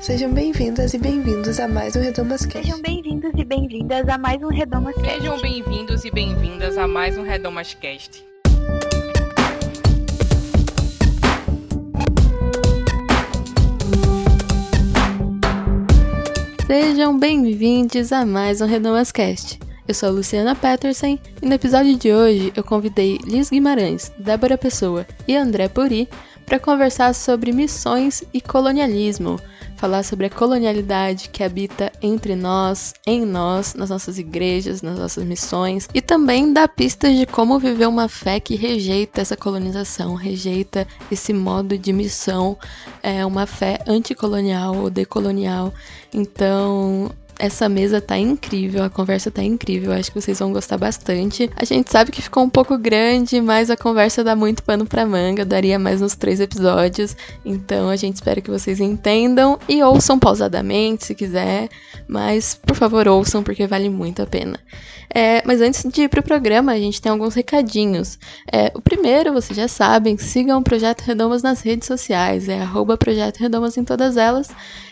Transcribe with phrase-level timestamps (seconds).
[0.00, 2.66] Sejam bem-vindas e bem-vindos a mais um Redomas Cast.
[2.66, 5.18] Sejam bem-vindos e bem-vindas a mais um Redomas Cast.
[5.18, 8.24] Sejam bem-vindos e bem-vindas a mais um Redomas Cast.
[16.66, 19.60] Sejam bem-vindos a mais um Redomas Cast.
[19.86, 24.56] Eu sou a Luciana Peterson e no episódio de hoje eu convidei Liz Guimarães, Débora
[24.56, 26.08] Pessoa e André Puri
[26.46, 29.38] para conversar sobre missões e colonialismo,
[29.80, 35.24] falar sobre a colonialidade que habita entre nós, em nós, nas nossas igrejas, nas nossas
[35.24, 40.86] missões e também dar pistas de como viver uma fé que rejeita essa colonização, rejeita
[41.10, 42.58] esse modo de missão,
[43.02, 45.72] é uma fé anticolonial ou decolonial.
[46.12, 47.10] Então,
[47.40, 51.50] essa mesa tá incrível, a conversa tá incrível, acho que vocês vão gostar bastante.
[51.56, 55.06] A gente sabe que ficou um pouco grande, mas a conversa dá muito pano pra
[55.06, 57.16] manga, daria mais uns três episódios.
[57.44, 61.70] Então a gente espera que vocês entendam e ouçam pausadamente se quiser,
[62.06, 64.60] mas por favor ouçam porque vale muito a pena.
[65.12, 68.16] É, mas antes de ir pro programa, a gente tem alguns recadinhos.
[68.52, 72.96] É, o primeiro, vocês já sabem, sigam o Projeto Redomas nas redes sociais, é arroba
[72.96, 74.48] Projeto Redomas em todas elas.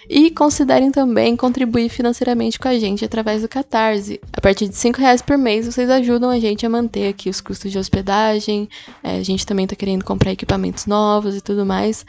[0.08, 4.18] E considerem também contribuir financeiramente com a gente através do Catarse.
[4.32, 7.42] A partir de 5 reais por mês, vocês ajudam a gente a manter aqui os
[7.42, 8.68] custos de hospedagem.
[9.02, 12.06] É, a gente também está querendo comprar equipamentos novos e tudo mais.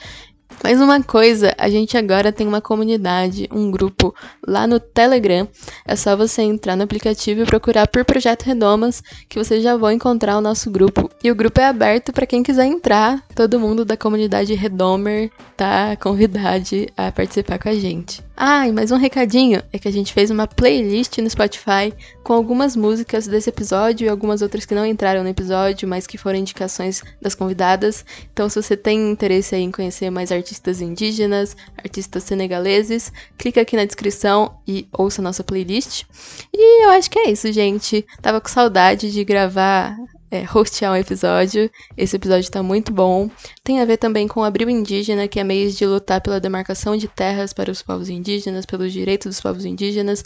[0.64, 4.14] Mais uma coisa, a gente agora tem uma comunidade, um grupo
[4.46, 5.48] lá no Telegram.
[5.86, 9.92] É só você entrar no aplicativo e procurar por Projeto Redomas, que vocês já vão
[9.92, 11.10] encontrar o nosso grupo.
[11.24, 13.24] E o grupo é aberto para quem quiser entrar.
[13.34, 16.60] Todo mundo da comunidade Redomer tá convidado
[16.98, 18.29] a participar com a gente.
[18.42, 22.32] Ah, e mais um recadinho é que a gente fez uma playlist no Spotify com
[22.32, 26.40] algumas músicas desse episódio e algumas outras que não entraram no episódio, mas que foram
[26.40, 28.06] indicações das convidadas.
[28.32, 33.84] Então, se você tem interesse em conhecer mais artistas indígenas, artistas senegaleses, clica aqui na
[33.84, 36.06] descrição e ouça nossa playlist.
[36.54, 38.06] E eu acho que é isso, gente.
[38.22, 39.98] Tava com saudade de gravar
[40.32, 41.70] é, hostear um episódio.
[41.98, 43.30] Esse episódio tá muito bom.
[43.64, 46.96] Tem a ver também com o Abril Indígena, que é mês de lutar pela demarcação
[46.96, 50.24] de terras para os povos indígenas, pelos direitos dos povos indígenas.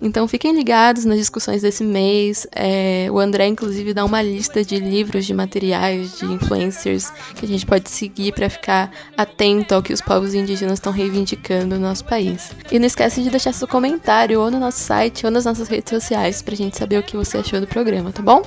[0.00, 2.46] Então fiquem ligados nas discussões desse mês.
[2.54, 7.48] É, o André, inclusive, dá uma lista de livros, de materiais, de influencers que a
[7.48, 12.04] gente pode seguir para ficar atento ao que os povos indígenas estão reivindicando no nosso
[12.04, 12.50] país.
[12.70, 15.90] E não esquece de deixar seu comentário ou no nosso site ou nas nossas redes
[15.90, 18.42] sociais pra gente saber o que você achou do programa, tá bom?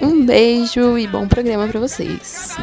[0.00, 0.41] Um beijo
[0.98, 2.56] e bom programa para vocês.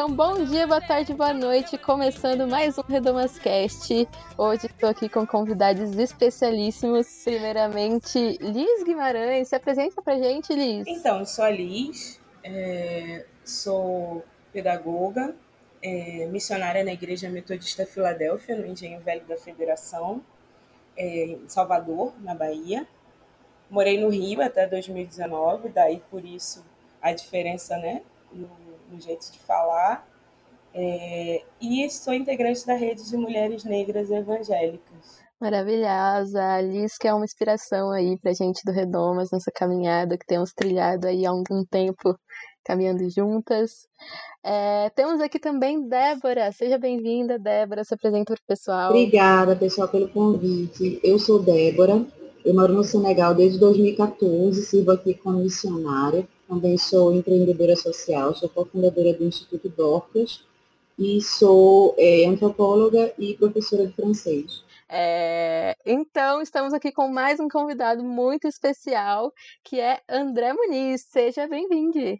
[0.00, 1.76] Então, bom dia, boa tarde, boa noite.
[1.76, 4.08] Começando mais um Redomascast.
[4.38, 7.06] Hoje estou aqui com convidados especialíssimos.
[7.22, 9.48] Primeiramente, Liz Guimarães.
[9.48, 10.86] Se apresenta pra gente, Liz.
[10.88, 14.24] Então, sou a Liz, é, sou
[14.54, 15.36] pedagoga,
[15.82, 20.22] é, missionária na Igreja Metodista Filadélfia, no Engenho Velho da Federação,
[20.96, 22.88] é, em Salvador, na Bahia.
[23.68, 26.64] Morei no Rio até 2019, daí por isso
[27.02, 28.00] a diferença, né?
[28.32, 28.48] No,
[28.90, 30.06] no jeito de falar.
[30.72, 35.20] É, e sou integrante da rede de mulheres negras evangélicas.
[35.40, 40.26] Maravilhosa, a Liz que é uma inspiração aí pra gente do Redomas nessa caminhada que
[40.26, 42.14] temos trilhado aí há algum tempo
[42.62, 43.88] caminhando juntas.
[44.44, 48.90] É, temos aqui também Débora, seja bem-vinda, Débora, se apresenta para o pessoal.
[48.90, 51.00] Obrigada, pessoal, pelo convite.
[51.02, 52.04] Eu sou Débora,
[52.44, 58.48] eu moro no Senegal desde 2014, sirvo aqui como missionária também sou empreendedora social, sou
[58.48, 60.44] cofundadora do Instituto Dorcas
[60.98, 64.64] e sou é, antropóloga e professora de francês.
[64.88, 71.02] É, então, estamos aqui com mais um convidado muito especial, que é André Muniz.
[71.02, 72.18] Seja bem-vindo.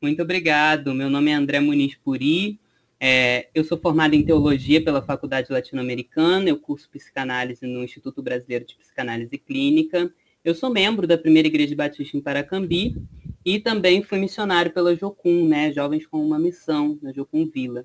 [0.00, 0.94] Muito obrigado.
[0.94, 2.60] Meu nome é André Muniz Puri.
[3.00, 6.48] É, eu sou formada em teologia pela Faculdade Latino-Americana.
[6.48, 10.12] Eu curso psicanálise no Instituto Brasileiro de Psicanálise Clínica.
[10.44, 12.96] Eu sou membro da Primeira Igreja Batista em Paracambi
[13.44, 17.84] e também fui missionário pela Jocum, né, Jovens com uma Missão, na Jocum Vila.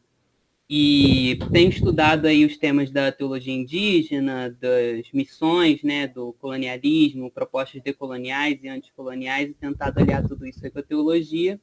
[0.69, 7.81] E tenho estudado aí os temas da teologia indígena, das missões, né, do colonialismo, propostas
[7.81, 11.60] decoloniais e anticoloniais, e tentado aliar tudo isso com a teologia.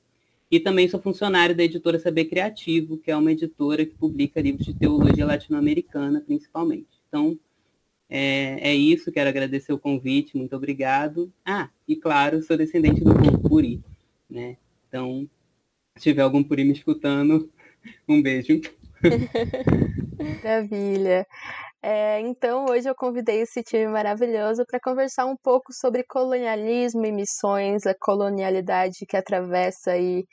[0.51, 4.65] E também sou funcionário da editora Saber Criativo, que é uma editora que publica livros
[4.65, 6.89] de teologia latino-americana, principalmente.
[7.09, 7.39] Então,
[8.09, 11.33] é, é, isso, quero agradecer o convite, muito obrigado.
[11.45, 13.83] Ah, e claro, sou descendente do povo Puri,
[14.29, 14.57] né?
[14.89, 15.29] Então,
[15.97, 17.51] se tiver algum Puri me escutando,
[18.09, 18.61] um beijo.
[20.43, 21.27] Maravilha.
[21.83, 27.13] É, então, hoje eu convidei esse time maravilhoso para conversar um pouco sobre colonialismo e
[27.13, 30.25] missões, a colonialidade que atravessa aí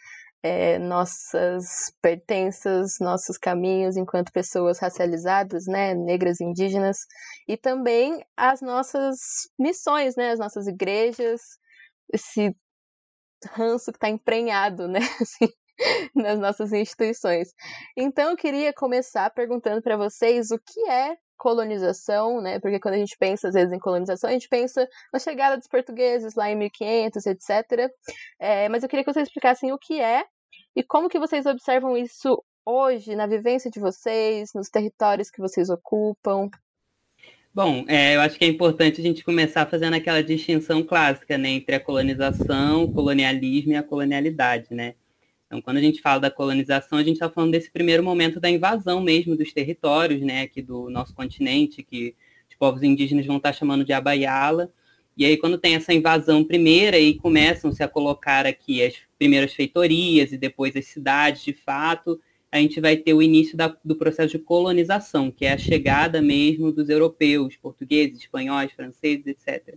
[0.44, 1.66] é, nossas
[2.02, 6.98] pertenças, nossos caminhos enquanto pessoas racializadas, né, negras indígenas,
[7.48, 9.18] e também as nossas
[9.58, 11.42] missões, né, as nossas igrejas,
[12.12, 12.56] esse
[13.52, 15.54] ranço que está emprenhado, né, assim,
[16.16, 17.50] nas nossas instituições.
[17.98, 22.60] Então, eu queria começar perguntando para vocês o que é colonização, né?
[22.60, 25.68] Porque quando a gente pensa às vezes em colonização, a gente pensa na chegada dos
[25.68, 27.92] portugueses lá em 1500, etc.
[28.40, 30.24] É, mas eu queria que vocês explicassem o que é
[30.76, 35.72] e como que vocês observam isso hoje na vivência de vocês, nos territórios que vocês
[35.72, 36.48] ocupam.
[37.52, 41.50] Bom, é, eu acho que é importante a gente começar fazendo aquela distinção clássica, né,
[41.50, 44.94] entre a colonização, o colonialismo e a colonialidade, né?
[45.52, 48.50] Então, quando a gente fala da colonização, a gente está falando desse primeiro momento da
[48.50, 52.16] invasão mesmo dos territórios, né, aqui do nosso continente, que
[52.50, 54.72] os povos indígenas vão estar tá chamando de Abaiala.
[55.18, 60.32] E aí, quando tem essa invasão primeira, e começam-se a colocar aqui as primeiras feitorias
[60.32, 62.18] e depois as cidades, de fato,
[62.50, 66.22] a gente vai ter o início da, do processo de colonização, que é a chegada
[66.22, 69.76] mesmo dos europeus, portugueses, espanhóis, franceses, etc.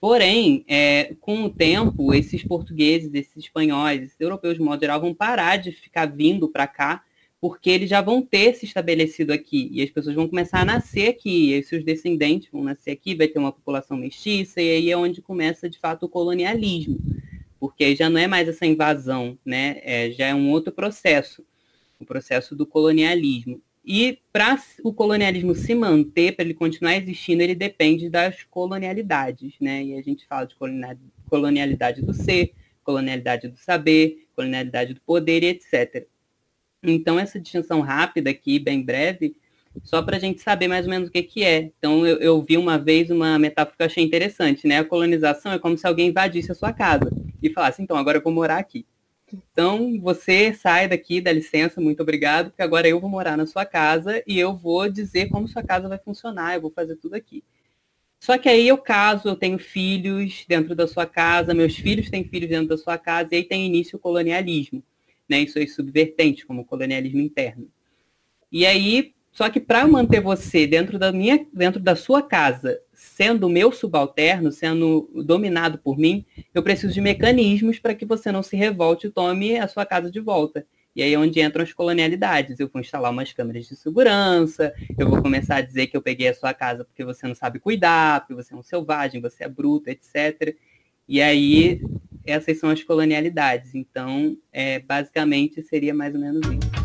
[0.00, 5.12] Porém, é, com o tempo, esses portugueses, esses espanhóis, esses europeus de modo geral, vão
[5.12, 7.04] parar de ficar vindo para cá,
[7.38, 9.68] porque eles já vão ter se estabelecido aqui.
[9.72, 13.28] E as pessoas vão começar a nascer aqui, e seus descendentes vão nascer aqui, vai
[13.28, 16.98] ter uma população mestiça, e aí é onde começa, de fato, o colonialismo.
[17.58, 19.80] Porque aí já não é mais essa invasão, né?
[19.82, 21.44] É, já é um outro processo,
[21.98, 23.60] o processo do colonialismo.
[23.92, 29.82] E para o colonialismo se manter, para ele continuar existindo, ele depende das colonialidades, né?
[29.82, 30.54] E a gente fala de
[31.28, 32.54] colonialidade do ser,
[32.84, 36.06] colonialidade do saber, colonialidade do poder e etc.
[36.84, 39.34] Então, essa distinção rápida aqui, bem breve,
[39.82, 41.72] só para a gente saber mais ou menos o que, que é.
[41.76, 44.78] Então, eu, eu, vi uma vez uma metáfora que eu achei interessante, né?
[44.78, 47.10] A colonização é como se alguém invadisse a sua casa
[47.42, 48.86] e falasse, então, agora eu vou morar aqui.
[49.32, 53.64] Então, você sai daqui, dá licença, muito obrigado, porque agora eu vou morar na sua
[53.64, 57.44] casa e eu vou dizer como sua casa vai funcionar, eu vou fazer tudo aqui.
[58.18, 62.22] Só que aí eu caso, eu tenho filhos dentro da sua casa, meus filhos têm
[62.22, 64.82] filhos dentro da sua casa, e aí tem início o colonialismo,
[65.28, 65.40] né?
[65.40, 67.68] Isso é subvertente, como o colonialismo interno.
[68.52, 73.48] E aí, só que para manter você dentro da minha, dentro da sua casa, sendo
[73.48, 78.56] meu subalterno, sendo dominado por mim, eu preciso de mecanismos para que você não se
[78.56, 80.66] revolte e tome a sua casa de volta.
[80.94, 82.60] E aí é onde entram as colonialidades.
[82.60, 86.28] Eu vou instalar umas câmeras de segurança, eu vou começar a dizer que eu peguei
[86.28, 89.48] a sua casa porque você não sabe cuidar, porque você é um selvagem, você é
[89.48, 90.54] bruto, etc.
[91.08, 91.80] E aí,
[92.22, 93.74] essas são as colonialidades.
[93.74, 96.79] Então, é, basicamente, seria mais ou menos isso.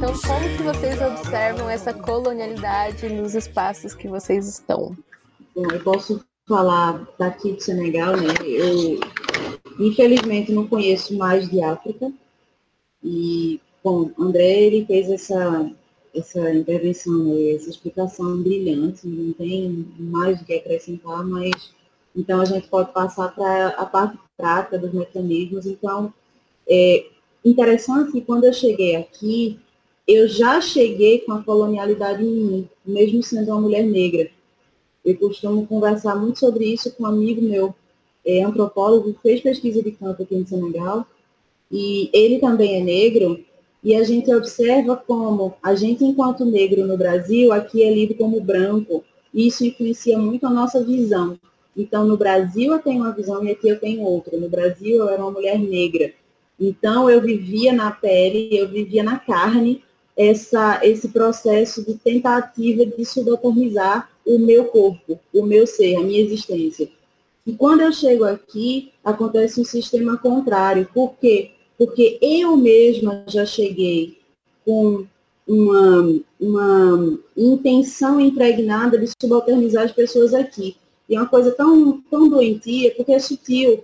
[0.00, 4.96] Então como que vocês observam essa colonialidade nos espaços que vocês estão?
[5.54, 8.28] Bom, eu posso falar daqui do Senegal, né?
[8.44, 9.00] Eu
[9.78, 12.10] infelizmente não conheço mais de África.
[13.02, 15.70] E, bom, André, ele fez essa
[16.14, 21.72] essa intervenção, essa explicação brilhante, não tem mais do que acrescentar, mas
[22.14, 25.66] então a gente pode passar para a parte prática dos mecanismos.
[25.66, 26.12] Então,
[26.68, 27.06] é
[27.44, 29.58] interessante que quando eu cheguei aqui,
[30.06, 34.30] eu já cheguei com a colonialidade em mim, mesmo sendo uma mulher negra.
[35.04, 37.74] Eu costumo conversar muito sobre isso com um amigo meu,
[38.26, 41.06] é, antropólogo, fez pesquisa de campo aqui no Senegal,
[41.70, 43.42] e ele também é negro,
[43.82, 48.40] e a gente observa como a gente, enquanto negro no Brasil, aqui é lido como
[48.40, 51.38] branco, isso influencia muito a nossa visão.
[51.76, 54.36] Então, no Brasil eu tenho uma visão e aqui eu tenho outra.
[54.38, 56.12] No Brasil eu era uma mulher negra.
[56.58, 59.82] Então, eu vivia na pele, eu vivia na carne
[60.16, 66.20] essa, esse processo de tentativa de subalternizar o meu corpo, o meu ser, a minha
[66.20, 66.88] existência.
[67.46, 70.88] E quando eu chego aqui, acontece um sistema contrário.
[70.92, 71.52] Por quê?
[71.80, 74.18] Porque eu mesma já cheguei
[74.66, 75.06] com
[75.48, 80.76] uma, uma intenção impregnada de subalternizar as pessoas aqui.
[81.08, 83.82] E é uma coisa tão, tão doentia, porque é sutil.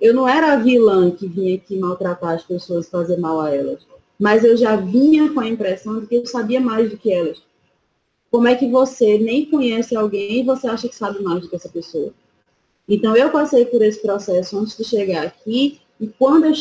[0.00, 3.86] Eu não era a vilã que vinha aqui maltratar as pessoas, fazer mal a elas.
[4.18, 7.40] Mas eu já vinha com a impressão de que eu sabia mais do que elas.
[8.28, 11.54] Como é que você nem conhece alguém e você acha que sabe mais do que
[11.54, 12.12] essa pessoa?
[12.88, 16.52] Então, eu passei por esse processo antes de chegar aqui, e quando eu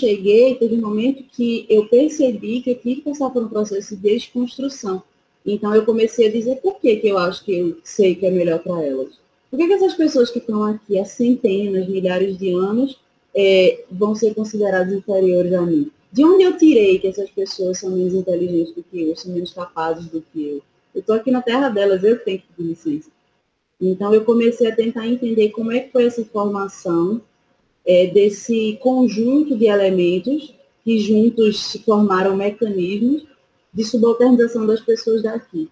[0.00, 3.94] cheguei, teve um momento que eu percebi que eu tive que passar por um processo
[3.94, 5.02] de desconstrução.
[5.44, 8.30] Então eu comecei a dizer por que, que eu acho que eu sei que é
[8.30, 9.18] melhor para elas.
[9.50, 12.98] Por que, que essas pessoas que estão aqui há centenas, milhares de anos
[13.34, 15.90] é, vão ser consideradas inferiores a mim?
[16.12, 19.52] De onde eu tirei que essas pessoas são menos inteligentes do que eu, são menos
[19.52, 20.62] capazes do que eu?
[20.94, 23.10] Eu estou aqui na terra delas, eu tenho que pedir licença.
[23.80, 27.20] Então eu comecei a tentar entender como é que foi essa formação
[27.90, 30.54] é, desse conjunto de elementos
[30.84, 33.26] que juntos se formaram mecanismos
[33.74, 35.68] de subalternização das pessoas daqui.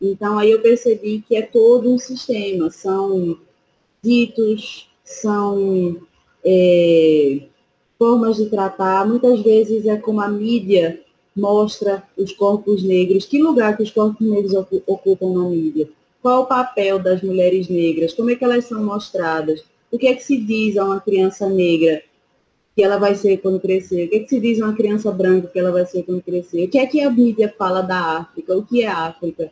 [0.00, 3.38] Então, aí eu percebi que é todo um sistema, são
[4.02, 5.98] ditos, são
[6.42, 7.42] é,
[7.98, 10.98] formas de tratar, muitas vezes é como a mídia
[11.36, 14.54] mostra os corpos negros, que lugar que os corpos negros
[14.86, 15.90] ocupam na mídia,
[16.22, 20.14] qual o papel das mulheres negras, como é que elas são mostradas, o que é
[20.14, 22.02] que se diz a uma criança negra
[22.74, 24.06] que ela vai ser quando crescer?
[24.06, 26.22] O que é que se diz a uma criança branca que ela vai ser quando
[26.22, 26.64] crescer?
[26.64, 28.56] O que é que a mídia fala da África?
[28.56, 29.50] O que é África?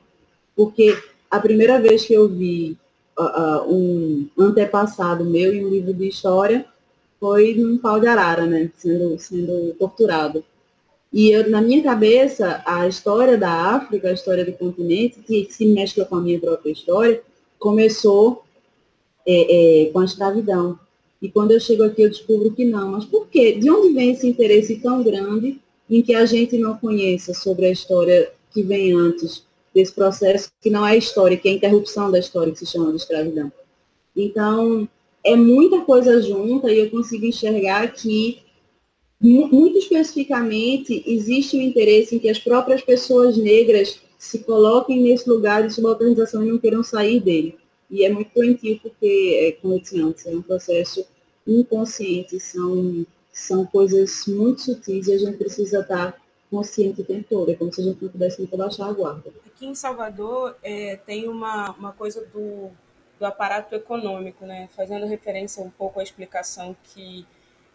[0.54, 0.96] Porque
[1.30, 2.76] a primeira vez que eu vi
[3.18, 6.64] uh, uh, um antepassado meu em um livro de história
[7.18, 8.70] foi num pau de arara, né?
[8.76, 10.44] Sendo, sendo torturado.
[11.12, 15.66] E eu, na minha cabeça, a história da África, a história do continente, que se
[15.66, 17.20] mescla com a minha própria história,
[17.58, 18.45] começou
[19.26, 20.78] é, é, com a escravidão.
[21.20, 22.92] E quando eu chego aqui, eu descubro que não.
[22.92, 23.52] Mas por quê?
[23.52, 27.70] De onde vem esse interesse tão grande em que a gente não conheça sobre a
[27.70, 32.18] história que vem antes desse processo, que não é história, que é a interrupção da
[32.18, 33.52] história, que se chama de escravidão?
[34.16, 34.88] Então,
[35.22, 38.38] é muita coisa junta e eu consigo enxergar que,
[39.20, 45.28] muito especificamente, existe o um interesse em que as próprias pessoas negras se coloquem nesse
[45.28, 47.56] lugar de subalternização e não queiram sair dele.
[47.90, 51.06] E é muito doentio porque, é, como eu disse antes, é um processo
[51.46, 57.50] inconsciente, são, são coisas muito sutis e a gente precisa estar consciente o tempo todo.
[57.50, 59.32] É como se a gente não pudesse nunca baixar a guarda.
[59.46, 62.70] Aqui em Salvador é, tem uma, uma coisa do,
[63.18, 64.68] do aparato econômico, né?
[64.74, 67.26] fazendo referência um pouco à explicação que,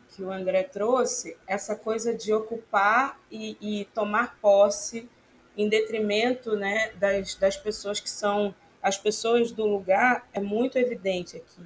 [0.09, 5.09] que o André trouxe, essa coisa de ocupar e, e tomar posse
[5.57, 11.37] em detrimento né, das, das pessoas que são as pessoas do lugar é muito evidente
[11.37, 11.61] aqui.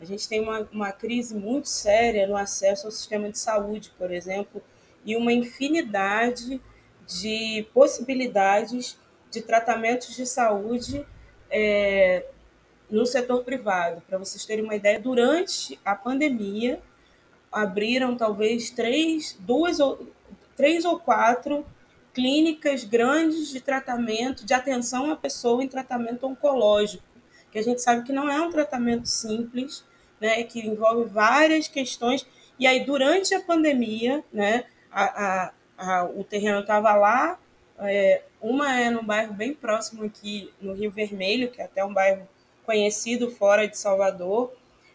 [0.00, 4.12] A gente tem uma, uma crise muito séria no acesso ao sistema de saúde, por
[4.12, 4.62] exemplo,
[5.04, 6.60] e uma infinidade
[7.06, 8.98] de possibilidades
[9.30, 11.04] de tratamentos de saúde
[11.50, 12.26] é,
[12.90, 14.02] no setor privado.
[14.02, 16.80] Para vocês terem uma ideia, durante a pandemia,
[17.50, 20.06] abriram talvez três, duas ou,
[20.56, 21.66] três ou quatro
[22.18, 27.04] clínicas grandes de tratamento, de atenção à pessoa em tratamento oncológico,
[27.52, 29.84] que a gente sabe que não é um tratamento simples,
[30.20, 32.26] né, que envolve várias questões.
[32.58, 37.38] E aí, durante a pandemia, né, a, a, a, o terreno estava lá,
[37.78, 41.94] é, uma é num bairro bem próximo aqui, no Rio Vermelho, que é até um
[41.94, 42.28] bairro
[42.66, 44.52] conhecido fora de Salvador,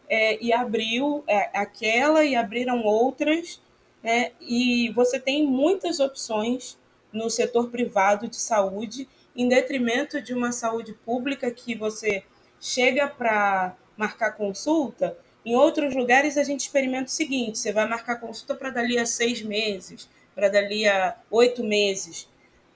[0.10, 3.62] é, e abriu é, aquela e abriram outras,
[4.04, 6.78] né, e você tem muitas opções
[7.14, 12.24] no setor privado de saúde, em detrimento de uma saúde pública que você
[12.60, 15.18] chega para marcar consulta.
[15.46, 19.06] Em outros lugares, a gente experimenta o seguinte: você vai marcar consulta para dali a
[19.06, 22.30] seis meses, para dali a oito meses.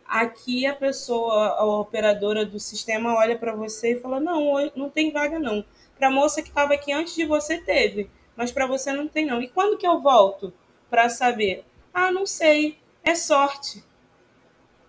[0.06, 5.12] Aqui, a pessoa, a operadora do sistema, olha para você e fala: não, não tem
[5.12, 5.66] vaga não.
[5.98, 9.26] Para a moça que estava aqui antes de você, teve, mas para você não tem
[9.26, 9.42] não.
[9.42, 10.54] E quando que eu volto
[10.90, 11.66] para saber?
[11.94, 13.84] Ah, não sei, é sorte.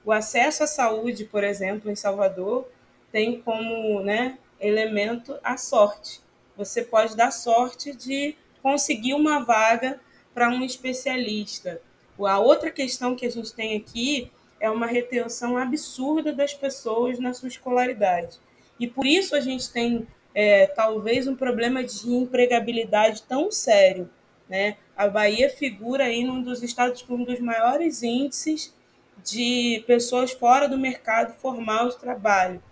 [0.09, 2.67] O acesso à saúde, por exemplo, em Salvador,
[3.13, 6.23] tem como né, elemento a sorte.
[6.57, 10.01] Você pode dar sorte de conseguir uma vaga
[10.33, 11.83] para um especialista.
[12.19, 17.35] A outra questão que a gente tem aqui é uma retenção absurda das pessoas na
[17.35, 18.39] sua escolaridade.
[18.81, 24.09] E por isso a gente tem é, talvez um problema de empregabilidade tão sério.
[24.49, 24.79] Né?
[24.97, 28.73] A Bahia figura aí num dos estados com um dos maiores índices
[29.25, 32.63] de pessoas fora do mercado formal de trabalho.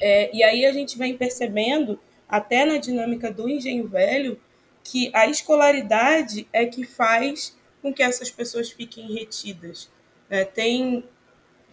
[0.00, 4.40] É, e aí a gente vem percebendo, até na dinâmica do engenho velho,
[4.82, 9.90] que a escolaridade é que faz com que essas pessoas fiquem retidas.
[10.28, 11.04] É, tem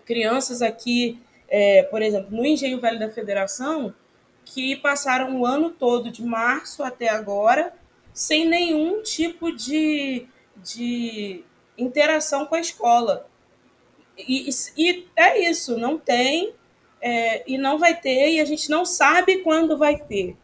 [0.06, 3.94] crianças aqui, é, por exemplo, no engenho velho da federação,
[4.46, 7.74] que passaram o ano todo, de março até agora,
[8.14, 11.44] sem nenhum tipo de, de
[11.78, 13.31] interação com a escola.
[14.28, 16.54] E, e é isso, não tem
[17.02, 20.38] é, e não vai ter, e a gente não sabe quando vai ter.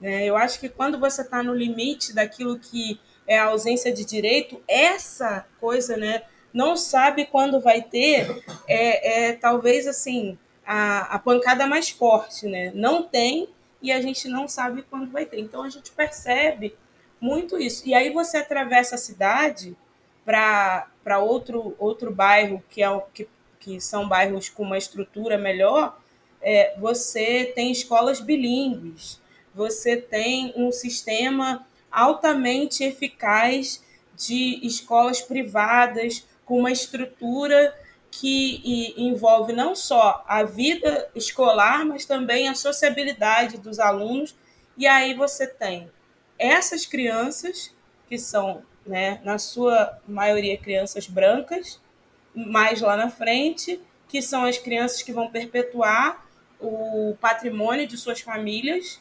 [0.00, 0.24] Né?
[0.24, 4.62] Eu acho que quando você está no limite daquilo que é a ausência de direito,
[4.68, 6.22] essa coisa, né?
[6.52, 12.70] Não sabe quando vai ter, é, é talvez assim, a, a pancada mais forte, né?
[12.74, 13.48] Não tem
[13.82, 15.40] e a gente não sabe quando vai ter.
[15.40, 16.76] Então a gente percebe
[17.20, 17.88] muito isso.
[17.88, 19.76] E aí você atravessa a cidade
[20.24, 20.86] para
[21.18, 23.28] outro, outro bairro, que, é que,
[23.60, 25.98] que são bairros com uma estrutura melhor,
[26.40, 29.20] é, você tem escolas bilíngues,
[29.54, 33.82] você tem um sistema altamente eficaz
[34.16, 37.74] de escolas privadas com uma estrutura
[38.10, 44.36] que envolve não só a vida escolar, mas também a sociabilidade dos alunos.
[44.76, 45.90] E aí você tem
[46.38, 47.74] essas crianças,
[48.08, 51.80] que são, né, na sua maioria, crianças brancas,
[52.34, 56.26] mais lá na frente, que são as crianças que vão perpetuar
[56.60, 59.00] o patrimônio de suas famílias,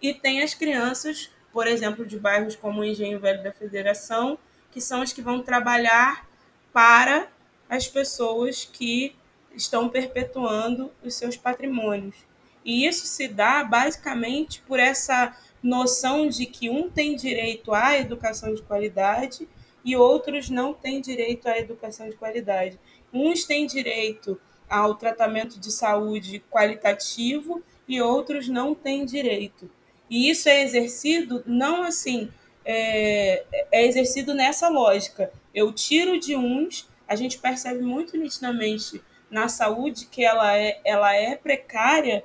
[0.00, 4.38] e tem as crianças, por exemplo, de bairros como o Engenho Velho da Federação,
[4.70, 6.26] que são as que vão trabalhar
[6.72, 7.28] para
[7.68, 9.14] as pessoas que
[9.54, 12.16] estão perpetuando os seus patrimônios.
[12.64, 18.54] E isso se dá basicamente por essa noção de que um tem direito à educação
[18.54, 19.48] de qualidade
[19.84, 22.78] e outros não têm direito à educação de qualidade.
[23.12, 29.70] Uns têm direito ao tratamento de saúde qualitativo e outros não têm direito.
[30.08, 32.30] E isso é exercido não assim,
[32.64, 35.32] é, é exercido nessa lógica.
[35.54, 41.14] Eu tiro de uns, a gente percebe muito nitidamente na saúde que ela é, ela
[41.14, 42.24] é precária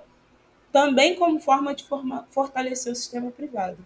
[0.72, 3.78] também como forma de forma, fortalecer o sistema privado.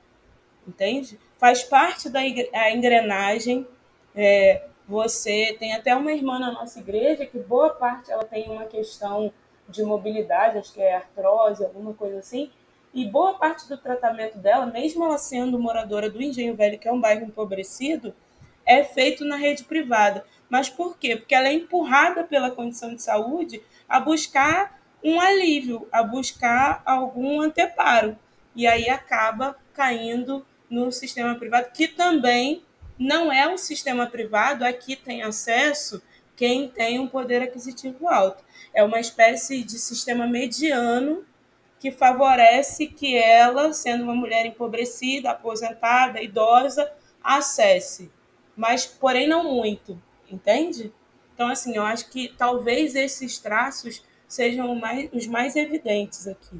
[0.67, 1.19] Entende?
[1.37, 2.21] Faz parte da
[2.69, 3.67] engrenagem.
[4.15, 8.65] É, você tem até uma irmã na nossa igreja que boa parte ela tem uma
[8.65, 9.31] questão
[9.69, 12.51] de mobilidade, acho que é artrose, alguma coisa assim,
[12.93, 16.91] e boa parte do tratamento dela, mesmo ela sendo moradora do Engenho Velho, que é
[16.91, 18.13] um bairro empobrecido,
[18.65, 20.25] é feito na rede privada.
[20.49, 21.15] Mas por quê?
[21.15, 27.41] Porque ela é empurrada pela condição de saúde a buscar um alívio, a buscar algum
[27.41, 28.17] anteparo.
[28.55, 32.63] E aí acaba caindo no sistema privado, que também
[32.97, 36.01] não é um sistema privado, aqui tem acesso
[36.35, 38.43] quem tem um poder aquisitivo alto.
[38.73, 41.25] É uma espécie de sistema mediano
[41.79, 46.91] que favorece que ela, sendo uma mulher empobrecida, aposentada, idosa,
[47.23, 48.11] acesse.
[48.55, 50.93] Mas, porém, não muito, entende?
[51.33, 56.57] Então, assim, eu acho que talvez esses traços sejam mais, os mais evidentes aqui.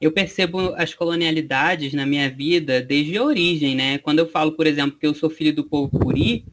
[0.00, 3.98] Eu percebo as colonialidades na minha vida desde a origem, né?
[3.98, 6.44] Quando eu falo, por exemplo, que eu sou filho do povo puri,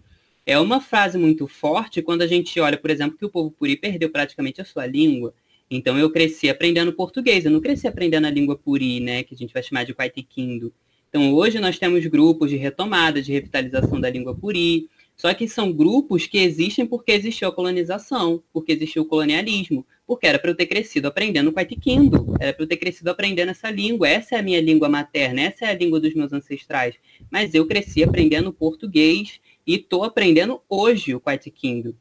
[0.45, 3.75] é uma frase muito forte quando a gente olha, por exemplo, que o povo puri
[3.75, 5.33] perdeu praticamente a sua língua.
[5.69, 9.37] Então eu cresci aprendendo português, eu não cresci aprendendo a língua puri, né, que a
[9.37, 10.73] gente vai chamar de Paitiquindo.
[11.09, 15.73] Então hoje nós temos grupos de retomada, de revitalização da língua puri, só que são
[15.73, 20.55] grupos que existem porque existiu a colonização, porque existiu o colonialismo, porque era para eu
[20.55, 24.43] ter crescido aprendendo Quaitiquindo, era para eu ter crescido aprendendo essa língua, essa é a
[24.43, 26.95] minha língua materna, essa é a língua dos meus ancestrais.
[27.31, 31.97] Mas eu cresci aprendendo português e estou aprendendo hoje o Quaitiquindo.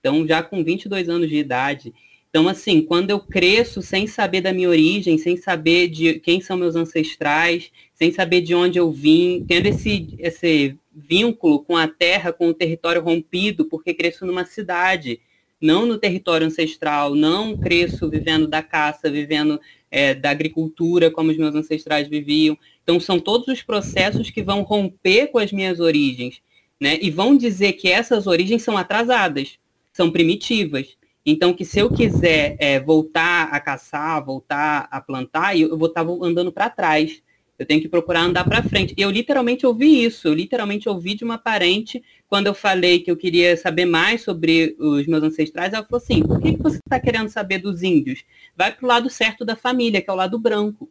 [0.00, 1.94] Então, já com 22 anos de idade.
[2.36, 6.54] Então, assim, quando eu cresço sem saber da minha origem, sem saber de quem são
[6.54, 12.34] meus ancestrais, sem saber de onde eu vim, tendo esse, esse vínculo com a terra,
[12.34, 15.18] com o território rompido, porque cresço numa cidade,
[15.58, 19.58] não no território ancestral, não cresço vivendo da caça, vivendo
[19.90, 22.58] é, da agricultura como os meus ancestrais viviam.
[22.82, 26.42] Então, são todos os processos que vão romper com as minhas origens,
[26.78, 26.98] né?
[27.00, 29.58] E vão dizer que essas origens são atrasadas,
[29.90, 30.98] são primitivas.
[31.28, 35.88] Então, que se eu quiser é, voltar a caçar, voltar a plantar, eu, eu vou
[35.88, 37.20] estar andando para trás.
[37.58, 38.94] Eu tenho que procurar andar para frente.
[38.96, 40.28] Eu literalmente ouvi isso.
[40.28, 44.76] Eu literalmente ouvi de uma parente quando eu falei que eu queria saber mais sobre
[44.78, 45.72] os meus ancestrais.
[45.72, 48.22] Ela falou assim: por que você está querendo saber dos índios?
[48.54, 50.88] Vai para o lado certo da família, que é o lado branco.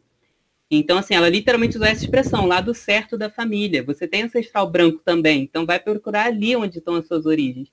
[0.70, 3.84] Então, assim, ela literalmente usou essa expressão, lado certo da família.
[3.84, 7.70] Você tem ancestral branco também, então vai procurar ali onde estão as suas origens.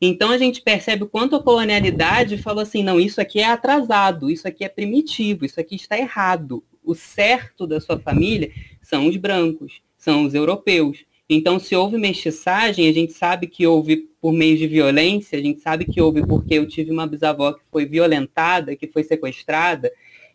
[0.00, 4.30] Então a gente percebe o quanto a colonialidade falou assim, não, isso aqui é atrasado,
[4.30, 8.52] isso aqui é primitivo, isso aqui está errado o certo da sua família
[8.82, 11.04] são os brancos, são os europeus.
[11.28, 15.60] Então, se houve mestiçagem, a gente sabe que houve por meio de violência, a gente
[15.60, 19.90] sabe que houve porque eu tive uma bisavó que foi violentada, que foi sequestrada.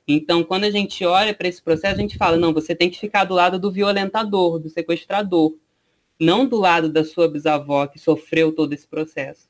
[0.07, 2.99] Então, quando a gente olha para esse processo, a gente fala: não, você tem que
[2.99, 5.53] ficar do lado do violentador, do sequestrador,
[6.19, 9.47] não do lado da sua bisavó que sofreu todo esse processo.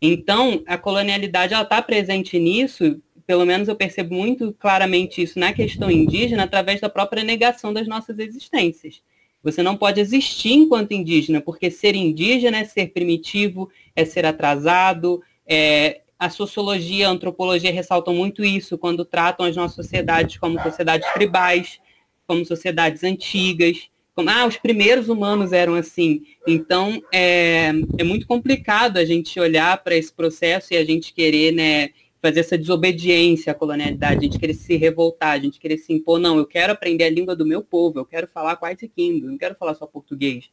[0.00, 5.88] Então, a colonialidade está presente nisso pelo menos eu percebo muito claramente isso na questão
[5.88, 9.00] indígena através da própria negação das nossas existências.
[9.40, 15.22] Você não pode existir enquanto indígena, porque ser indígena é ser primitivo, é ser atrasado.
[15.46, 16.00] É...
[16.18, 21.80] A sociologia a antropologia ressaltam muito isso quando tratam as nossas sociedades como sociedades tribais,
[22.26, 23.88] como sociedades antigas.
[24.28, 26.22] Ah, os primeiros humanos eram assim.
[26.46, 31.52] Então, é, é muito complicado a gente olhar para esse processo e a gente querer
[31.52, 35.92] né, fazer essa desobediência à colonialidade, a gente querer se revoltar, a gente querer se
[35.92, 39.26] impor, não, eu quero aprender a língua do meu povo, eu quero falar quase Kindle,
[39.26, 40.50] eu não quero falar só português.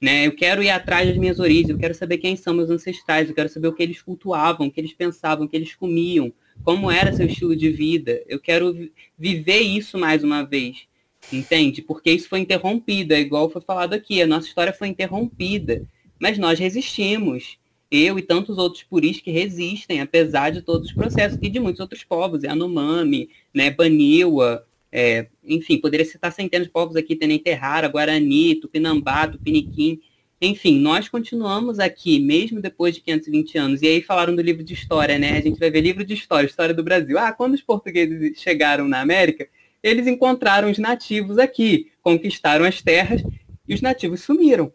[0.00, 0.26] Né?
[0.26, 3.34] Eu quero ir atrás das minhas origens, eu quero saber quem são meus ancestrais, eu
[3.34, 6.90] quero saber o que eles cultuavam, o que eles pensavam, o que eles comiam, como
[6.90, 8.22] era seu estilo de vida.
[8.28, 10.86] Eu quero viver isso mais uma vez,
[11.32, 11.82] entende?
[11.82, 15.82] Porque isso foi interrompido, é igual foi falado aqui, a nossa história foi interrompida,
[16.18, 17.58] mas nós resistimos
[17.90, 21.80] eu e tantos outros puris que resistem, apesar de todos os processos, e de muitos
[21.80, 28.56] outros povos, Yanomami, né, Baniwa, é, enfim, poderia citar centenas de povos aqui, Tenenterrara, Guarani,
[28.56, 30.00] Tupinambá, Tupiniquim,
[30.40, 33.82] enfim, nós continuamos aqui, mesmo depois de 520 anos.
[33.82, 35.36] E aí falaram do livro de história, né?
[35.36, 37.18] A gente vai ver livro de história, história do Brasil.
[37.18, 39.48] Ah, quando os portugueses chegaram na América,
[39.82, 43.22] eles encontraram os nativos aqui, conquistaram as terras
[43.66, 44.72] e os nativos sumiram.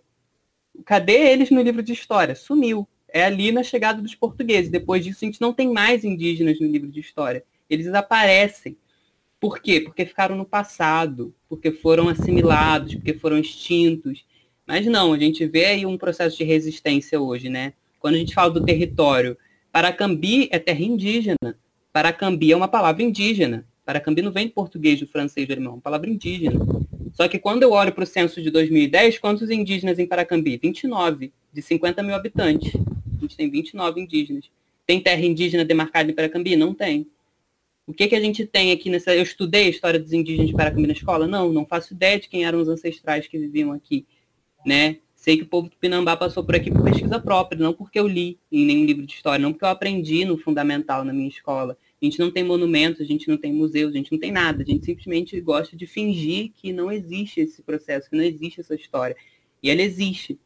[0.85, 2.35] Cadê eles no livro de história?
[2.35, 4.71] Sumiu é ali na chegada dos portugueses.
[4.71, 7.45] Depois disso, a gente não tem mais indígenas no livro de história.
[7.69, 8.75] Eles desaparecem.
[9.39, 9.79] Por quê?
[9.81, 14.25] Porque ficaram no passado, porque foram assimilados, porque foram extintos.
[14.65, 17.73] Mas não, a gente vê aí um processo de resistência hoje, né?
[17.99, 19.37] Quando a gente fala do território,
[19.71, 21.59] Paracambi é terra indígena.
[21.91, 23.67] Paracambi é uma palavra indígena.
[23.85, 26.59] Paracambi não vem do português, do francês, do alemão, é uma palavra indígena.
[27.11, 30.57] Só que quando eu olho para o censo de 2010, quantos indígenas em Paracambi?
[30.57, 32.73] 29, de 50 mil habitantes
[33.23, 34.49] gente tem 29 indígenas.
[34.85, 36.55] Tem terra indígena demarcada em Paracambi?
[36.55, 37.07] Não tem.
[37.85, 39.15] O que, que a gente tem aqui nessa.
[39.15, 41.27] Eu estudei a história dos indígenas de Paracambi na escola?
[41.27, 44.05] Não, não faço ideia de quem eram os ancestrais que viviam aqui.
[44.65, 44.97] Né?
[45.15, 48.07] Sei que o povo do Pinambá passou por aqui por pesquisa própria, não porque eu
[48.07, 51.77] li em nenhum livro de história, não porque eu aprendi no fundamental na minha escola.
[52.03, 54.61] A gente não tem monumentos, a gente não tem museus, a gente não tem nada.
[54.61, 58.75] A gente simplesmente gosta de fingir que não existe esse processo, que não existe essa
[58.75, 59.15] história.
[59.61, 60.37] E ela existe.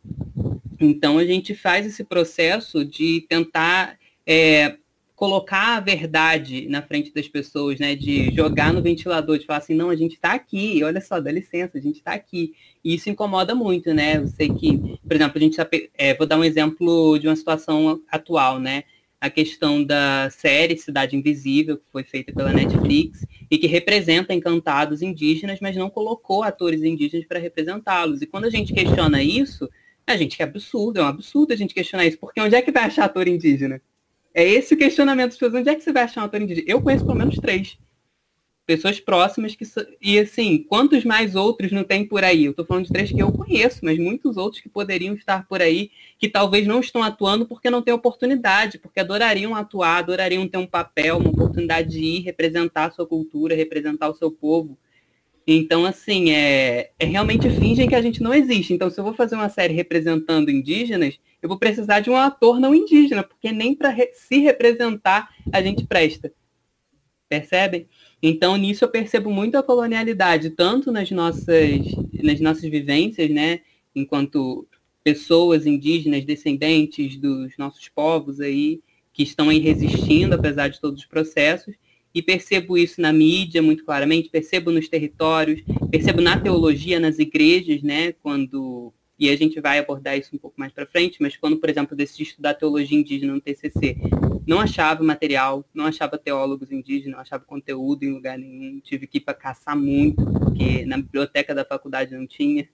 [0.80, 4.78] Então, a gente faz esse processo de tentar é,
[5.16, 7.96] colocar a verdade na frente das pessoas, né?
[7.96, 11.32] De jogar no ventilador, de falar assim, não, a gente está aqui, olha só, dá
[11.32, 12.54] licença, a gente está aqui.
[12.84, 14.18] E isso incomoda muito, né?
[14.18, 15.68] Eu sei que, por exemplo, a gente tá,
[15.98, 18.84] é, vou dar um exemplo de uma situação atual, né?
[19.20, 25.02] A questão da série Cidade Invisível, que foi feita pela Netflix, e que representa encantados
[25.02, 28.22] indígenas, mas não colocou atores indígenas para representá-los.
[28.22, 29.68] E quando a gente questiona isso,
[30.06, 32.62] a gente, que é absurdo, é um absurdo a gente questionar isso, porque onde é
[32.62, 33.82] que vai achar ator indígena?
[34.34, 36.68] É esse o questionamento das pessoas, onde é que você vai achar um ator indígena?
[36.68, 37.78] Eu conheço pelo menos três.
[38.68, 39.64] Pessoas próximas que.
[40.02, 42.44] E assim, quantos mais outros não tem por aí?
[42.44, 45.62] Eu estou falando de três que eu conheço, mas muitos outros que poderiam estar por
[45.62, 50.58] aí, que talvez não estão atuando porque não têm oportunidade, porque adorariam atuar, adorariam ter
[50.58, 54.78] um papel, uma oportunidade de ir representar a sua cultura, representar o seu povo.
[55.48, 58.74] Então, assim, é, é realmente fingem que a gente não existe.
[58.74, 62.60] Então, se eu vou fazer uma série representando indígenas, eu vou precisar de um ator
[62.60, 66.34] não indígena, porque nem para re se representar a gente presta.
[67.30, 67.88] Percebem?
[68.22, 71.82] Então, nisso eu percebo muito a colonialidade, tanto nas nossas,
[72.24, 73.62] nas nossas vivências, né,
[73.96, 74.68] enquanto
[75.04, 78.82] pessoas indígenas, descendentes dos nossos povos aí,
[79.14, 81.76] que estão aí resistindo, apesar de todos os processos,
[82.14, 87.84] e percebo isso na mídia muito claramente, percebo nos territórios, percebo na teologia, nas igrejas,
[87.84, 91.58] né, quando e a gente vai abordar isso um pouco mais para frente, mas quando,
[91.58, 93.98] por exemplo, decidi estudar teologia indígena no TCC,
[94.46, 99.18] não achava material, não achava teólogos indígenas, não achava conteúdo em lugar nenhum, tive que
[99.18, 102.68] ir para caçar muito, porque na biblioteca da faculdade não tinha.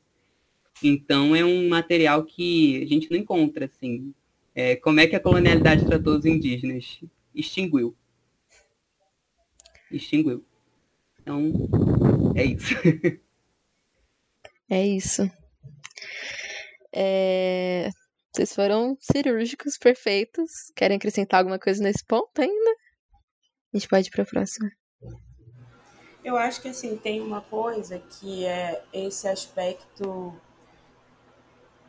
[0.84, 4.14] Então é um material que a gente não encontra, assim.
[4.54, 7.00] É, como é que a colonialidade tratou os indígenas?
[7.34, 7.96] Extinguiu
[9.96, 10.44] extinguiu.
[11.22, 11.54] Então,
[12.36, 12.74] é isso.
[14.70, 15.30] é isso.
[16.94, 17.90] É...
[18.34, 20.50] Vocês foram cirúrgicos perfeitos.
[20.76, 22.72] Querem acrescentar alguma coisa nesse ponto ainda?
[23.74, 24.70] A gente pode ir para a próxima.
[26.24, 30.34] Eu acho que assim tem uma coisa que é esse aspecto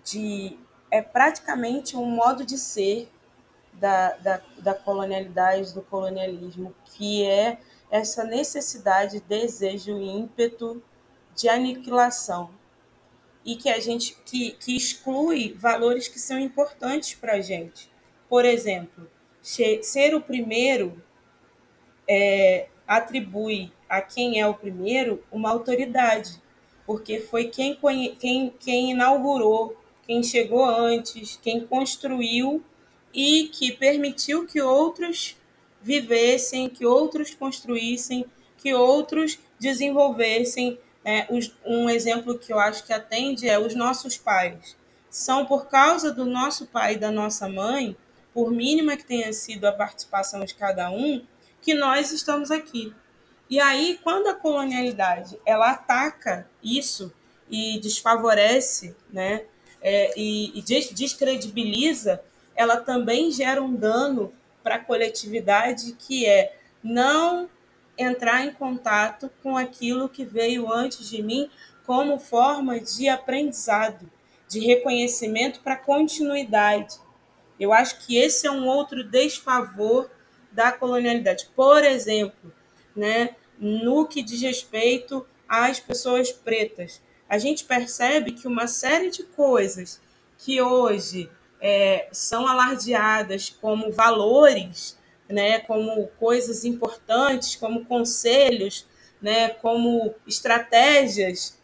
[0.04, 0.58] de
[0.90, 3.08] é praticamente um modo de ser
[3.72, 7.58] da, da, da colonialidade, do colonialismo, que é
[7.90, 10.82] essa necessidade, desejo e ímpeto
[11.34, 12.50] de aniquilação
[13.44, 17.90] e que a gente que, que exclui valores que são importantes para a gente.
[18.28, 19.08] Por exemplo,
[19.42, 21.02] ser o primeiro
[22.08, 26.42] é, atribui a quem é o primeiro uma autoridade.
[26.86, 27.78] porque foi quem,
[28.18, 29.76] quem, quem inaugurou,
[30.06, 32.62] quem chegou antes, quem construiu
[33.12, 35.36] e que permitiu que outros
[35.80, 38.26] vivessem, que outros construíssem,
[38.58, 40.78] que outros desenvolvessem.
[41.04, 41.26] É,
[41.66, 44.76] um exemplo que eu acho que atende é os nossos pais.
[45.10, 47.96] São por causa do nosso pai e da nossa mãe,
[48.32, 51.24] por mínima que tenha sido a participação de cada um,
[51.60, 52.92] que nós estamos aqui.
[53.48, 57.12] E aí, quando a colonialidade ela ataca isso
[57.50, 59.44] e desfavorece, né,
[59.80, 62.22] é, e, e descredibiliza,
[62.56, 67.48] ela também gera um dano para a coletividade que é não
[67.96, 71.48] entrar em contato com aquilo que veio antes de mim
[71.86, 74.10] como forma de aprendizado,
[74.48, 76.96] de reconhecimento para continuidade.
[77.58, 80.10] Eu acho que esse é um outro desfavor
[80.50, 81.48] da colonialidade.
[81.54, 82.52] Por exemplo,
[82.96, 89.22] né, no que diz respeito às pessoas pretas, a gente percebe que uma série de
[89.24, 90.00] coisas
[90.38, 91.30] que hoje
[91.60, 94.98] é, são alardeadas como valores,
[95.34, 98.86] né, como coisas importantes, como conselhos,
[99.20, 101.58] né, como estratégias,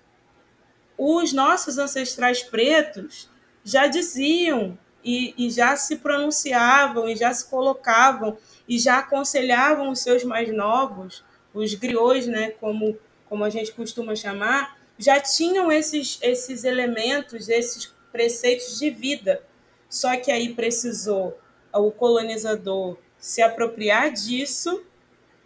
[0.98, 3.30] os nossos ancestrais pretos
[3.62, 8.36] já diziam e, e já se pronunciavam e já se colocavam
[8.68, 14.16] e já aconselhavam os seus mais novos, os griots, né, como, como a gente costuma
[14.16, 19.42] chamar, já tinham esses, esses elementos, esses preceitos de vida.
[19.88, 21.38] Só que aí precisou
[21.72, 24.82] o colonizador se apropriar disso,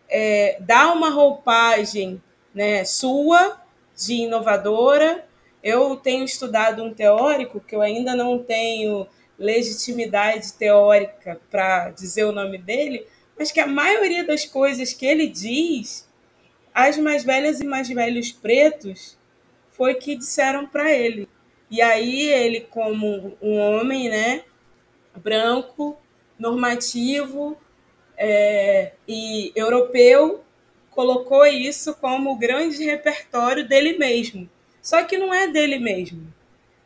[0.08, 2.22] é, dar uma roupagem
[2.54, 3.60] né, sua,
[3.96, 5.26] de inovadora.
[5.62, 9.06] Eu tenho estudado um teórico que eu ainda não tenho
[9.36, 13.06] legitimidade teórica para dizer o nome dele,
[13.36, 16.08] mas que a maioria das coisas que ele diz,
[16.72, 19.18] as mais velhas e mais velhos pretos
[19.70, 21.28] foi que disseram para ele.
[21.68, 24.44] E aí ele, como um homem, né,
[25.16, 25.98] branco,
[26.38, 27.58] normativo
[28.16, 30.44] é, e europeu,
[30.90, 34.48] colocou isso como o grande repertório dele mesmo.
[34.80, 36.32] Só que não é dele mesmo.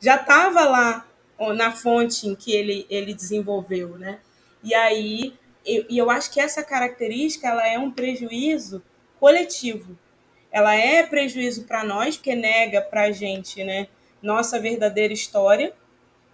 [0.00, 1.06] Já estava lá
[1.54, 4.18] na fonte em que ele, ele desenvolveu, né?
[4.62, 8.82] E aí, eu, e eu acho que essa característica ela é um prejuízo
[9.20, 9.96] coletivo.
[10.50, 13.88] Ela é prejuízo para nós, porque nega para a gente né,
[14.22, 15.72] nossa verdadeira história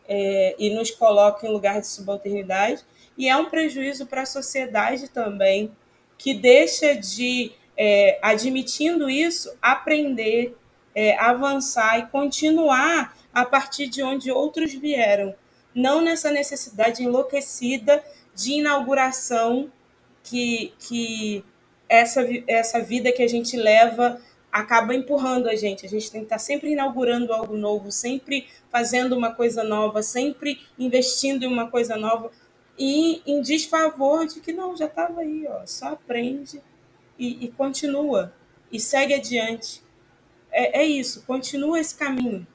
[0.08, 2.82] é, e nos coloca em lugar de subalternidade.
[3.16, 5.70] E é um prejuízo para a sociedade também,
[6.18, 10.56] que deixa de, é, admitindo isso, aprender,
[10.94, 15.34] é, avançar e continuar a partir de onde outros vieram,
[15.74, 18.02] não nessa necessidade enlouquecida
[18.34, 19.70] de inauguração
[20.22, 21.44] que, que
[21.88, 25.84] essa, essa vida que a gente leva acaba empurrando a gente.
[25.84, 30.60] A gente tem que estar sempre inaugurando algo novo, sempre fazendo uma coisa nova, sempre
[30.78, 32.30] investindo em uma coisa nova
[32.78, 36.60] e em desfavor de que não, já estava aí, ó, só aprende
[37.18, 38.32] e, e, continua
[38.70, 39.82] e segue adiante.
[40.50, 42.46] É, é isso, continua esse caminho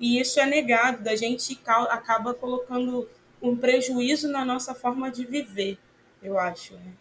[0.00, 3.06] e isso é negado, da gente acaba colocando
[3.42, 5.78] um prejuízo na nossa forma de viver,
[6.22, 6.74] eu acho.
[6.74, 6.92] Né?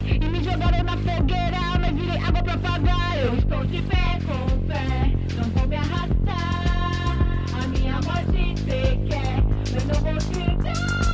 [0.00, 3.18] E me jogaram na fogueira, mas virei água pra apagar.
[3.18, 4.84] Eu estou de pé com fé,
[5.36, 6.64] não vou me arrastar.
[7.58, 7.98] A minha
[9.08, 9.42] quer,
[9.72, 11.13] mas não vou te dar.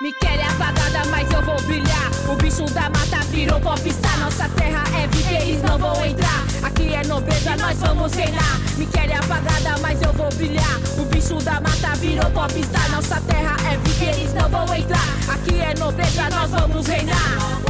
[0.00, 2.10] Me querem apagada, mas eu vou brilhar.
[2.26, 4.18] O bicho da mata virou popstar.
[4.18, 6.46] Nossa terra é vida, eles não vão entrar.
[6.62, 8.60] Aqui é nobreza, nós vamos reinar.
[8.78, 10.80] Me querem apagada, mas eu vou brilhar.
[10.98, 12.90] O bicho da mata virou popstar.
[12.90, 15.34] Nossa terra é vida, eles não vão entrar.
[15.34, 17.69] Aqui é nobreza, nós vamos reinar.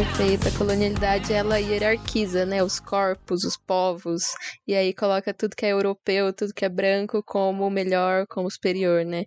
[0.00, 0.48] Perfeita.
[0.48, 4.22] A colonialidade ela hierarquiza, né, os corpos, os povos,
[4.66, 9.04] e aí coloca tudo que é europeu, tudo que é branco como melhor, como superior,
[9.04, 9.24] né?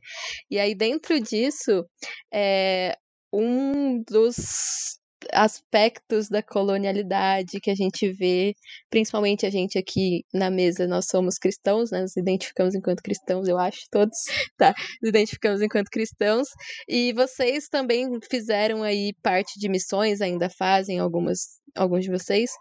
[0.50, 1.86] E aí dentro disso,
[2.34, 2.98] é
[3.32, 4.98] um dos
[5.32, 8.56] aspectos da colonialidade que a gente vê,
[8.90, 12.02] principalmente a gente aqui na mesa, nós somos cristãos, né?
[12.02, 14.18] Nos identificamos enquanto cristãos, eu acho, todos,
[14.58, 14.74] tá?
[15.02, 16.48] Nos identificamos enquanto cristãos.
[16.88, 22.52] E vocês também fizeram aí parte de missões, ainda fazem algumas, alguns de vocês.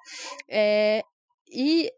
[0.48, 1.02] É,
[1.52, 1.90] e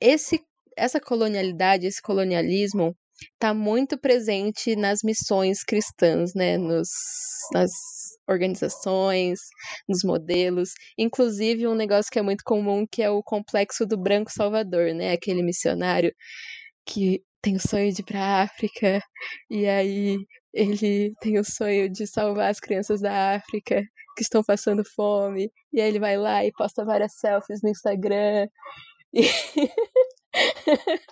[0.00, 0.40] esse,
[0.76, 2.96] essa colonialidade, esse colonialismo,
[3.34, 6.56] está muito presente nas missões cristãs, né?
[6.56, 6.88] Nos,
[7.52, 7.70] nas
[8.28, 9.38] organizações,
[9.88, 14.30] nos modelos, inclusive um negócio que é muito comum que é o complexo do branco
[14.30, 15.12] salvador, né?
[15.12, 16.12] Aquele missionário
[16.86, 19.00] que tem o sonho de ir pra África,
[19.50, 20.18] e aí
[20.52, 23.82] ele tem o sonho de salvar as crianças da África
[24.16, 28.48] que estão passando fome, e aí ele vai lá e posta várias selfies no Instagram.
[29.14, 29.22] E,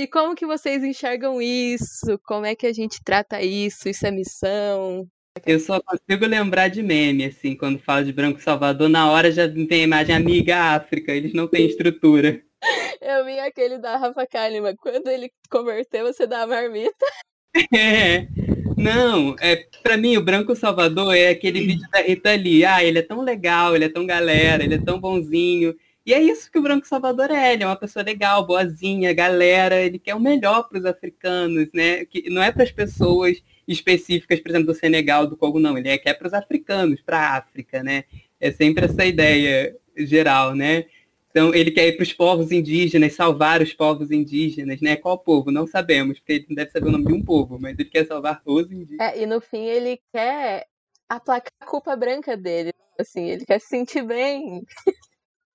[0.00, 2.18] e como que vocês enxergam isso?
[2.24, 3.86] Como é que a gente trata isso?
[3.86, 5.06] Isso é missão?
[5.44, 9.46] Eu só consigo lembrar de meme, assim, quando falo de Branco Salvador, na hora já
[9.46, 12.42] tem a imagem amiga África, eles não têm estrutura.
[13.00, 17.06] Eu vi aquele da Rafa Kalimann, quando ele converteu, você dá a marmita.
[17.74, 18.28] É.
[18.76, 22.64] Não, é, pra mim o Branco Salvador é aquele vídeo da Rita Lee.
[22.64, 25.74] Ah, ele é tão legal, ele é tão galera, ele é tão bonzinho.
[26.04, 29.80] E é isso que o Branco Salvador é, ele é uma pessoa legal, boazinha, galera,
[29.80, 32.04] ele quer o melhor para os africanos, né?
[32.06, 35.88] Que não é para as pessoas específicas, por exemplo, do Senegal, do Congo, não, ele
[35.88, 38.04] é, quer para os africanos, para a África, né?
[38.40, 40.86] É sempre essa ideia geral, né?
[41.30, 44.96] Então, ele quer ir para os povos indígenas, salvar os povos indígenas, né?
[44.96, 45.52] Qual povo?
[45.52, 48.04] Não sabemos, porque ele não deve saber o nome de um povo, mas ele quer
[48.06, 49.14] salvar os indígenas.
[49.14, 50.66] É, e no fim ele quer
[51.08, 54.64] aplacar a culpa branca dele, assim, ele quer se sentir bem.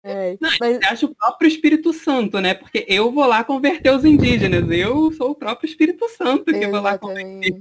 [0.07, 0.79] É, não, mas...
[0.83, 2.53] acha o próprio Espírito Santo, né?
[2.53, 4.69] Porque eu vou lá converter os indígenas.
[4.69, 6.71] Eu sou o próprio Espírito Santo que Exatamente.
[6.71, 7.59] vou lá converter.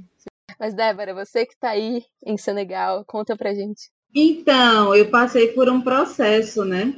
[0.61, 3.89] Mas, Débora, você que está aí em Senegal, conta pra gente.
[4.15, 6.95] Então, eu passei por um processo, né?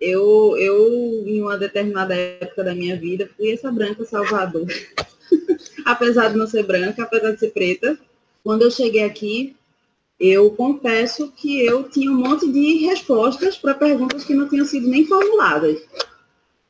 [0.00, 4.68] Eu, eu, em uma determinada época da minha vida, fui essa branca Salvador.
[5.84, 7.98] apesar de não ser branca, apesar de ser preta.
[8.44, 9.56] Quando eu cheguei aqui,
[10.18, 14.88] eu confesso que eu tinha um monte de respostas para perguntas que não tinham sido
[14.88, 15.80] nem formuladas.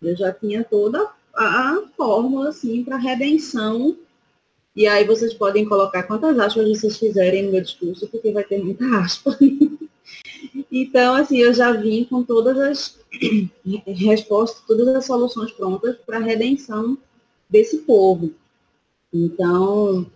[0.02, 3.96] Eu já tinha toda a fórmula assim para redenção.
[4.76, 8.62] E aí vocês podem colocar quantas aspas vocês quiserem no meu discurso, porque vai ter
[8.62, 9.36] muita aspa.
[10.70, 12.98] então, assim, eu já vim com todas as
[13.86, 16.98] respostas, todas as soluções prontas para a redenção
[17.48, 18.30] desse povo.
[19.12, 20.06] Então,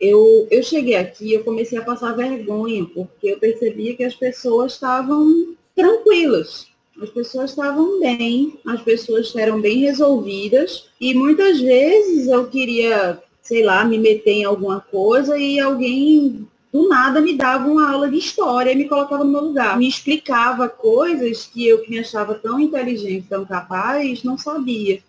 [0.00, 4.72] eu, eu cheguei aqui, eu comecei a passar vergonha, porque eu percebia que as pessoas
[4.72, 6.68] estavam tranquilas,
[7.00, 13.62] as pessoas estavam bem, as pessoas eram bem resolvidas, e muitas vezes eu queria, sei
[13.62, 18.16] lá, me meter em alguma coisa e alguém do nada me dava uma aula de
[18.16, 19.76] história e me colocava no meu lugar.
[19.76, 25.02] Me explicava coisas que eu que me achava tão inteligente, tão capaz, não sabia.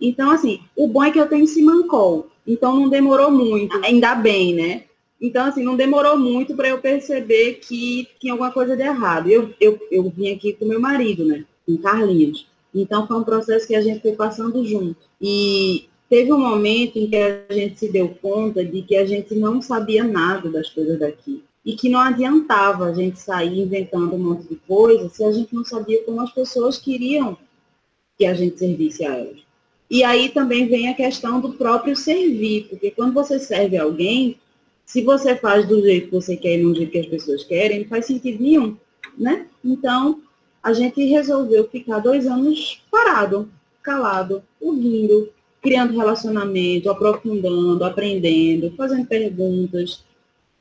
[0.00, 2.28] Então, assim, o bom é que eu tenho Simancol.
[2.46, 4.84] Então não demorou muito, ainda bem, né?
[5.20, 9.28] Então, assim, não demorou muito para eu perceber que tinha alguma coisa de errado.
[9.28, 11.44] Eu, eu, eu vim aqui com meu marido, né?
[11.66, 12.46] Com Carlinhos.
[12.74, 14.96] Então foi um processo que a gente foi passando junto.
[15.20, 19.34] E teve um momento em que a gente se deu conta de que a gente
[19.34, 21.42] não sabia nada das coisas daqui.
[21.64, 25.54] E que não adiantava a gente sair inventando um monte de coisa se a gente
[25.54, 27.36] não sabia como as pessoas queriam
[28.18, 29.45] que a gente servisse a elas.
[29.88, 34.36] E aí também vem a questão do próprio servir, porque quando você serve alguém,
[34.84, 37.44] se você faz do jeito que você quer e não do jeito que as pessoas
[37.44, 38.76] querem, não faz sentido nenhum,
[39.16, 39.46] né?
[39.64, 40.20] Então,
[40.62, 43.48] a gente resolveu ficar dois anos parado,
[43.82, 45.30] calado, ouvindo,
[45.62, 50.04] criando relacionamento, aprofundando, aprendendo, fazendo perguntas,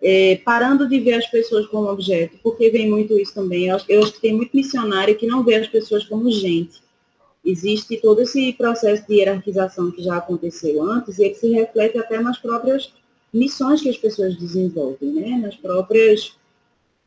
[0.01, 3.67] é, parando de ver as pessoas como objeto, porque vem muito isso também.
[3.67, 6.84] Eu acho, eu acho que tem muito missionário que não vê as pessoas como gente
[7.45, 12.19] existe todo esse processo de hierarquização que já aconteceu antes, e ele se reflete até
[12.19, 12.91] nas próprias
[13.31, 15.37] missões que as pessoas desenvolvem, né?
[15.37, 16.35] nas próprias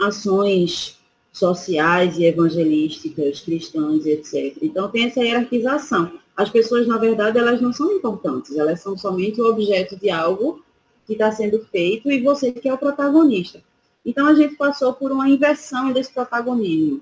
[0.00, 0.98] ações
[1.32, 4.56] sociais e evangelísticas, cristãs, etc.
[4.62, 6.12] Então tem essa hierarquização.
[6.36, 10.62] As pessoas, na verdade, elas não são importantes, elas são somente o objeto de algo
[11.06, 13.62] que está sendo feito e você que é o protagonista.
[14.04, 17.00] Então a gente passou por uma inversão desse protagonismo.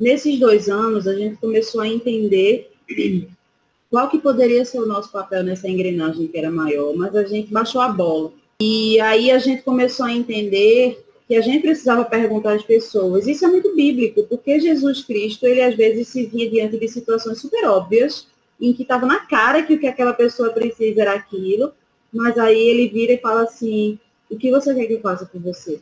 [0.00, 2.72] Nesses dois anos, a gente começou a entender
[3.90, 7.52] qual que poderia ser o nosso papel nessa engrenagem que era maior, mas a gente
[7.52, 8.32] baixou a bola.
[8.62, 13.26] E aí a gente começou a entender que a gente precisava perguntar às pessoas.
[13.26, 17.38] Isso é muito bíblico, porque Jesus Cristo, ele às vezes se via diante de situações
[17.38, 18.26] super óbvias,
[18.58, 21.72] em que estava na cara que o que aquela pessoa precisa era aquilo,
[22.12, 23.98] mas aí ele vira e fala assim,
[24.30, 25.80] o que você quer que eu faça por você?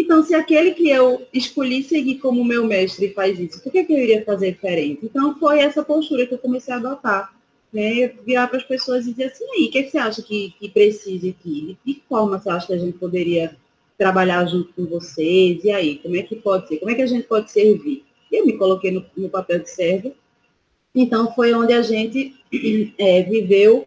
[0.00, 3.92] Então, se aquele que eu escolhi seguir como meu mestre faz isso, por que, que
[3.92, 5.00] eu iria fazer diferente?
[5.02, 7.34] Então, foi essa postura que eu comecei a adotar.
[7.72, 8.06] Né?
[8.24, 10.68] Virar para as pessoas e dizer assim, aí, o que, que você acha que, que
[10.68, 11.76] precisa aqui?
[11.84, 13.56] De que forma você acha que a gente poderia
[13.98, 15.64] trabalhar junto com vocês?
[15.64, 16.78] E aí, como é que pode ser?
[16.78, 18.04] Como é que a gente pode servir?
[18.30, 20.14] Eu me coloquei no, no papel de servo.
[20.94, 22.36] Então, foi onde a gente
[22.96, 23.84] é, viveu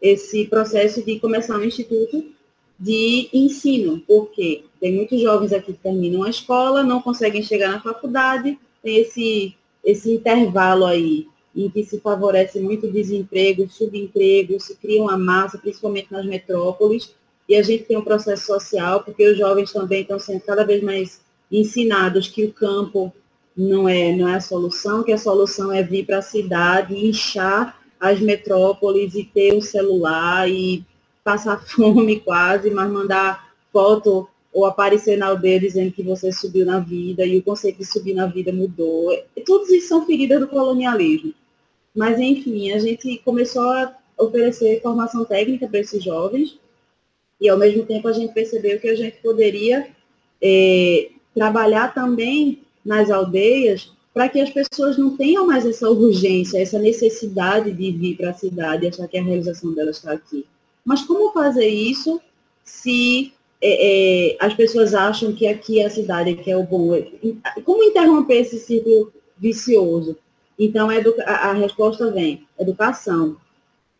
[0.00, 2.32] esse processo de começar um instituto
[2.78, 7.80] de ensino, porque tem muitos jovens aqui que terminam a escola, não conseguem chegar na
[7.80, 9.54] faculdade, tem esse,
[9.84, 16.10] esse intervalo aí em que se favorece muito desemprego, subemprego, se cria uma massa, principalmente
[16.10, 17.14] nas metrópoles,
[17.48, 20.82] e a gente tem um processo social, porque os jovens também estão sendo cada vez
[20.82, 21.20] mais
[21.50, 23.12] ensinados que o campo
[23.56, 27.80] não é, não é a solução, que a solução é vir para a cidade, inchar
[28.00, 30.84] as metrópoles e ter um celular e
[31.24, 36.78] passar fome quase, mas mandar foto ou aparecer na aldeia dizendo que você subiu na
[36.78, 39.12] vida e o conceito de subir na vida mudou.
[39.34, 41.32] E todos isso são feridas do colonialismo.
[41.94, 46.58] Mas, enfim, a gente começou a oferecer formação técnica para esses jovens
[47.40, 49.88] e, ao mesmo tempo, a gente percebeu que a gente poderia
[50.40, 56.78] é, trabalhar também nas aldeias para que as pessoas não tenham mais essa urgência, essa
[56.78, 60.44] necessidade de vir para a cidade e achar que a realização delas está aqui.
[60.84, 62.20] Mas como fazer isso
[62.64, 66.90] se é, é, as pessoas acham que aqui é a cidade, que é o bom?
[67.64, 70.16] Como interromper esse ciclo vicioso?
[70.58, 73.36] Então, a, a resposta vem, educação.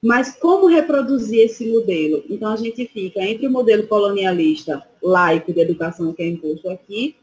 [0.02, 2.24] Mas como reproduzir esse modelo?
[2.28, 7.14] Então, a gente fica entre o modelo colonialista laico de educação que é imposto aqui,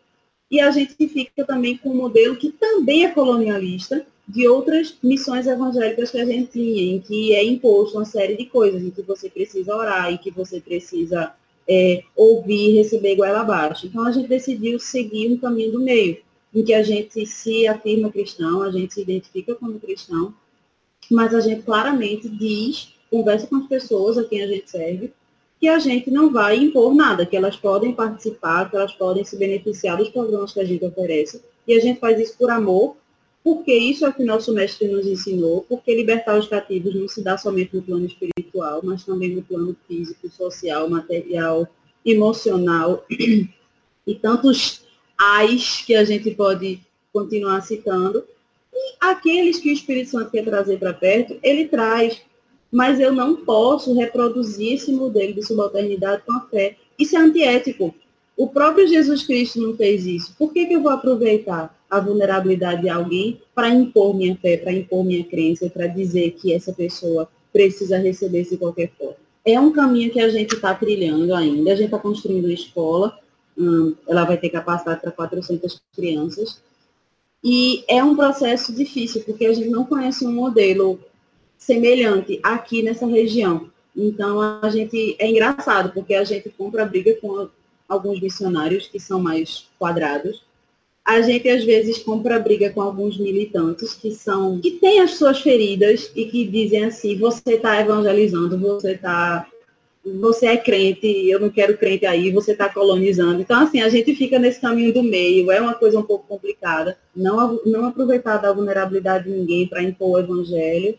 [0.49, 5.47] e a gente fica também com um modelo que também é colonialista, de outras missões
[5.47, 9.01] evangélicas que a gente tinha, em que é imposto uma série de coisas, em que
[9.01, 11.33] você precisa orar, em que você precisa
[11.67, 13.87] é, ouvir, receber goela abaixo.
[13.87, 16.19] Então a gente decidiu seguir um caminho do meio,
[16.53, 20.31] em que a gente se afirma cristão, a gente se identifica como cristão,
[21.09, 25.11] mas a gente claramente diz, conversa com as pessoas a quem a gente serve,
[25.59, 29.35] que a gente não vai impor nada, que elas podem participar, que elas podem se
[29.35, 31.41] beneficiar dos programas que a gente oferece.
[31.67, 32.95] E a gente faz isso por amor,
[33.49, 37.23] porque isso é o que nosso mestre nos ensinou, porque libertar os cativos não se
[37.23, 41.67] dá somente no plano espiritual, mas também no plano físico, social, material,
[42.05, 44.83] emocional e tantos
[45.17, 46.79] ais que a gente pode
[47.11, 48.23] continuar citando.
[48.71, 52.21] E aqueles que o Espírito Santo quer trazer para perto, ele traz.
[52.71, 56.77] Mas eu não posso reproduzir esse modelo de subalternidade com a fé.
[56.99, 57.95] Isso é antiético.
[58.39, 60.33] O próprio Jesus Cristo não fez isso.
[60.39, 64.71] Por que, que eu vou aproveitar a vulnerabilidade de alguém para impor minha fé, para
[64.71, 69.17] impor minha crença, para dizer que essa pessoa precisa receber de qualquer forma?
[69.43, 71.73] É um caminho que a gente está trilhando ainda.
[71.73, 73.19] A gente está construindo uma escola,
[73.57, 76.61] hum, ela vai ter capacidade para 400 crianças.
[77.43, 80.97] E é um processo difícil, porque a gente não conhece um modelo
[81.57, 83.69] semelhante aqui nessa região.
[83.93, 87.49] Então, a gente é engraçado, porque a gente compra briga com
[87.89, 90.43] alguns missionários que são mais quadrados.
[91.03, 95.41] A gente às vezes compra briga com alguns militantes que são que têm as suas
[95.41, 99.47] feridas e que dizem assim: você está evangelizando, você está
[100.05, 103.41] você é crente, eu não quero crente aí, você está colonizando.
[103.41, 106.97] Então, assim, a gente fica nesse caminho do meio, é uma coisa um pouco complicada.
[107.15, 110.97] Não, não aproveitar da vulnerabilidade de ninguém para impor o evangelho,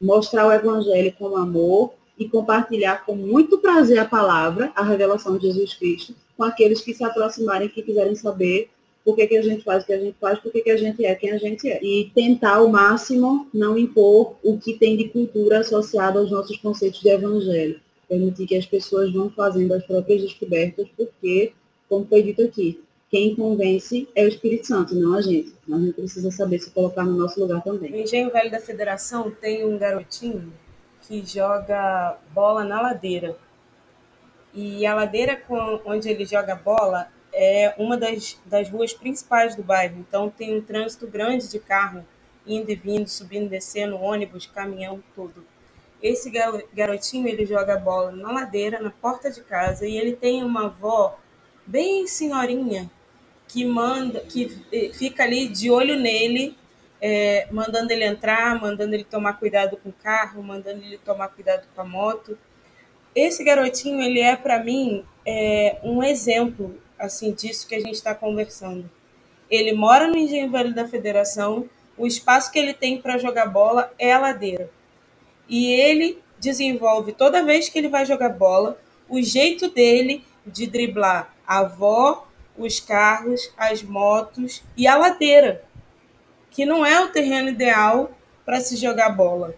[0.00, 5.46] mostrar o evangelho com amor e compartilhar com muito prazer a palavra, a revelação de
[5.46, 8.70] Jesus Cristo, com aqueles que se aproximarem, que quiserem saber
[9.04, 10.76] por que, que a gente faz o que a gente faz, por que, que a
[10.76, 11.82] gente é quem a gente é.
[11.82, 17.00] E tentar ao máximo não impor o que tem de cultura associado aos nossos conceitos
[17.00, 17.80] de evangelho.
[18.08, 21.52] Permitir que as pessoas vão fazendo as próprias descobertas, porque,
[21.88, 22.80] como foi dito aqui,
[23.10, 25.52] quem convence é o Espírito Santo, não a gente.
[25.70, 27.90] A gente precisa saber se colocar no nosso lugar também.
[27.90, 30.52] No Engenho Velho da Federação tem um garotinho
[31.02, 33.36] que joga bola na ladeira.
[34.54, 39.62] E a ladeira com, onde ele joga bola é uma das, das ruas principais do
[39.62, 39.98] bairro.
[39.98, 42.04] Então tem um trânsito grande de carro
[42.46, 45.44] indo e vindo, subindo, descendo, ônibus, caminhão, tudo.
[46.02, 46.30] Esse
[46.74, 51.16] garotinho ele joga bola na ladeira, na porta de casa, e ele tem uma avó
[51.64, 52.90] bem senhorinha
[53.46, 56.58] que manda, que eh, fica ali de olho nele,
[57.00, 61.66] é, mandando ele entrar, mandando ele tomar cuidado com o carro, mandando ele tomar cuidado
[61.74, 62.36] com a moto
[63.14, 68.14] esse garotinho ele é para mim é, um exemplo assim disso que a gente está
[68.14, 68.88] conversando.
[69.50, 73.92] Ele mora no Engenho Velho da Federação, o espaço que ele tem para jogar bola
[73.98, 74.70] é a ladeira.
[75.48, 81.34] E ele desenvolve toda vez que ele vai jogar bola o jeito dele de driblar
[81.46, 85.64] a avó, os carros, as motos e a ladeira,
[86.50, 88.10] que não é o terreno ideal
[88.44, 89.54] para se jogar bola.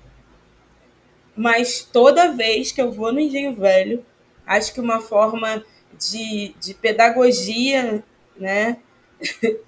[1.37, 4.05] Mas toda vez que eu vou no Engenho Velho,
[4.47, 5.65] acho que uma forma
[5.99, 8.05] de, de pedagogia,
[8.37, 8.79] né?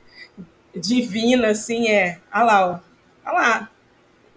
[0.75, 2.19] divina, assim, é.
[2.33, 2.81] Olha lá, ó.
[3.31, 3.71] Olha lá,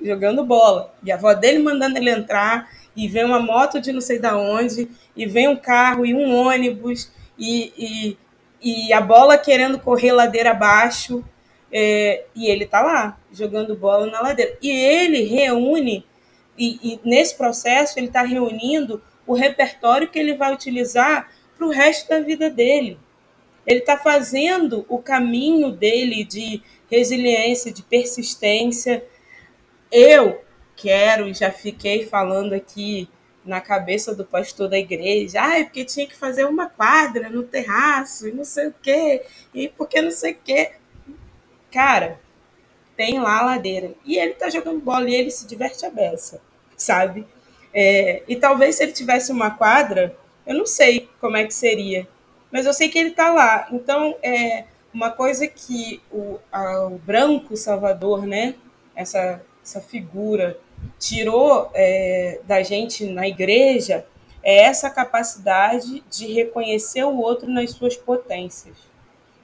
[0.01, 0.93] jogando bola.
[1.03, 4.37] E a avó dele mandando ele entrar, e vem uma moto de não sei da
[4.37, 8.17] onde, e vem um carro e um ônibus, e,
[8.61, 11.23] e, e a bola querendo correr ladeira abaixo,
[11.71, 14.57] É, e ele está lá, jogando bola na ladeira.
[14.61, 16.05] E ele reúne,
[16.59, 21.71] e, e nesse processo, ele está reunindo o repertório que ele vai utilizar para o
[21.71, 22.99] resto da vida dele.
[23.65, 29.05] Ele está fazendo o caminho dele de resiliência, de persistência.
[29.91, 30.43] Eu
[30.75, 33.07] quero, e já fiquei falando aqui
[33.45, 38.27] na cabeça do pastor da igreja, ah, porque tinha que fazer uma quadra no terraço,
[38.27, 40.71] e não sei o quê, e porque não sei o quê.
[41.71, 42.19] Cara,
[42.95, 43.93] tem lá a ladeira.
[44.03, 46.41] E ele tá jogando bola e ele se diverte a beça,
[46.79, 47.27] sabe?
[47.71, 50.15] É, e talvez se ele tivesse uma quadra,
[50.47, 52.07] eu não sei como é que seria,
[52.51, 53.67] mas eu sei que ele tá lá.
[53.71, 58.55] Então, é uma coisa que o, a, o branco Salvador, né?
[58.95, 60.57] Essa, essa figura
[60.97, 64.05] tirou é, da gente na igreja
[64.41, 68.77] é essa capacidade de reconhecer o outro nas suas potências.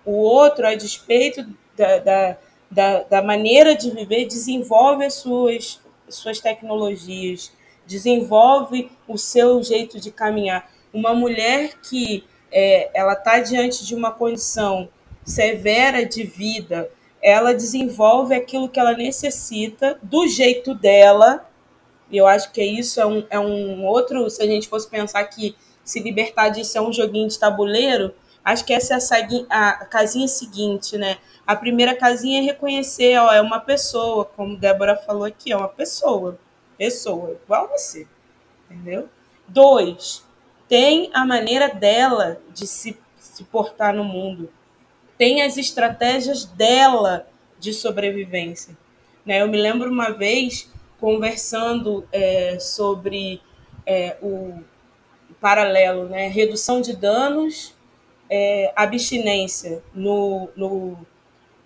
[0.06, 2.38] O outro, a despeito da, da,
[2.72, 7.52] da, da maneira de viver, desenvolve as suas, suas tecnologias,
[7.86, 10.70] desenvolve o seu jeito de caminhar.
[10.94, 14.90] Uma mulher que é, ela está diante de uma condição
[15.24, 16.90] severa de vida,
[17.22, 21.50] ela desenvolve aquilo que ela necessita do jeito dela.
[22.12, 24.30] E eu acho que isso é um, é um outro.
[24.30, 28.14] Se a gente fosse pensar que se libertar disso é um joguinho de tabuleiro,
[28.46, 28.98] acho que essa é
[29.50, 31.18] a, a casinha seguinte, né?
[31.46, 35.68] A primeira casinha é reconhecer, ó, é uma pessoa, como Débora falou aqui, é uma
[35.68, 36.40] pessoa.
[36.78, 38.08] Pessoa, igual você.
[38.70, 39.10] Entendeu?
[39.48, 40.24] Dois,
[40.70, 44.50] tem a maneira dela de se, se portar no mundo
[45.18, 47.28] tem as estratégias dela
[47.60, 48.78] de sobrevivência.
[49.26, 49.42] Né?
[49.42, 50.70] Eu me lembro uma vez
[51.00, 53.42] conversando é, sobre
[53.86, 54.60] é, o
[55.40, 56.28] paralelo, né?
[56.28, 57.75] redução de danos,
[58.30, 60.98] é, abstinência no, no,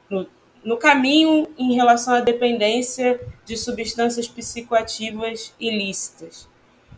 [0.10, 0.28] no,
[0.64, 6.48] no caminho em relação à dependência de substâncias psicoativas ilícitas.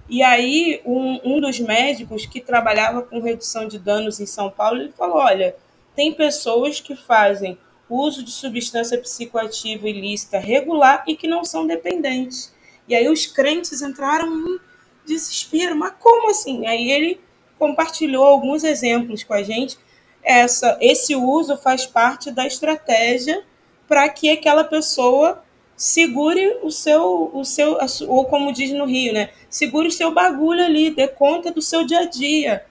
[0.10, 4.82] E aí, um, um dos médicos que trabalhava com redução de danos em São Paulo,
[4.82, 5.56] ele falou, olha,
[5.96, 7.58] tem pessoas que fazem
[7.90, 12.54] uso de substância psicoativa ilícita regular e que não são dependentes.
[12.88, 14.60] E aí os crentes entraram em
[15.06, 15.76] desespero.
[15.76, 16.66] Mas como assim?
[16.66, 17.20] Aí ele
[17.62, 19.78] compartilhou alguns exemplos com a gente.
[20.24, 23.44] Essa, esse uso faz parte da estratégia
[23.88, 25.44] para que aquela pessoa
[25.76, 29.30] segure o seu, o seu, ou como diz no Rio, né?
[29.48, 32.66] Segure o seu bagulho ali, dê conta do seu dia a dia,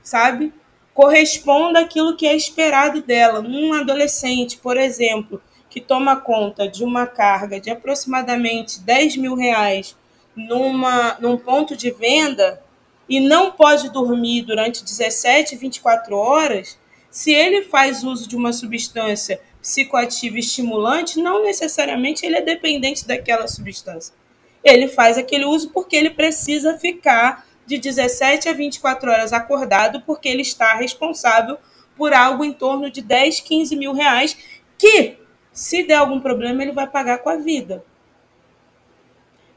[0.00, 0.52] sabe?
[0.94, 3.40] corresponda àquilo que é esperado dela.
[3.40, 9.94] Um adolescente, por exemplo, que toma conta de uma carga de aproximadamente 10 mil reais
[10.34, 12.62] numa, num ponto de venda
[13.08, 16.78] e não pode dormir durante 17, 24 horas,
[17.10, 23.48] se ele faz uso de uma substância psicoativa estimulante, não necessariamente ele é dependente daquela
[23.48, 24.14] substância.
[24.62, 30.28] Ele faz aquele uso porque ele precisa ficar de 17 a 24 horas acordado, porque
[30.28, 31.58] ele está responsável
[31.96, 34.36] por algo em torno de 10, 15 mil reais,
[34.78, 35.16] que,
[35.52, 37.84] se der algum problema, ele vai pagar com a vida.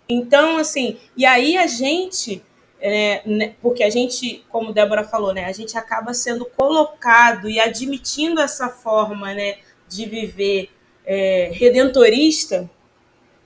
[0.07, 2.41] Então, assim, e aí a gente,
[2.81, 7.59] é, né, porque a gente, como Débora falou, né, a gente acaba sendo colocado e
[7.59, 9.57] admitindo essa forma né,
[9.87, 10.69] de viver
[11.05, 12.69] é, redentorista,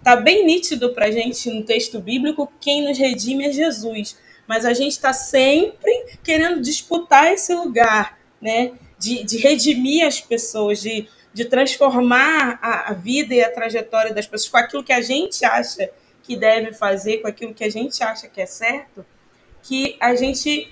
[0.04, 4.18] tá bem nítido para a gente no texto bíblico quem nos redime é Jesus
[4.48, 5.92] mas a gente está sempre
[6.24, 8.74] querendo disputar esse lugar, né?
[9.00, 14.28] De, de redimir as pessoas, de, de transformar a, a vida e a trajetória das
[14.28, 15.90] pessoas com aquilo que a gente acha
[16.22, 19.06] que deve fazer, com aquilo que a gente acha que é certo,
[19.64, 20.72] que a gente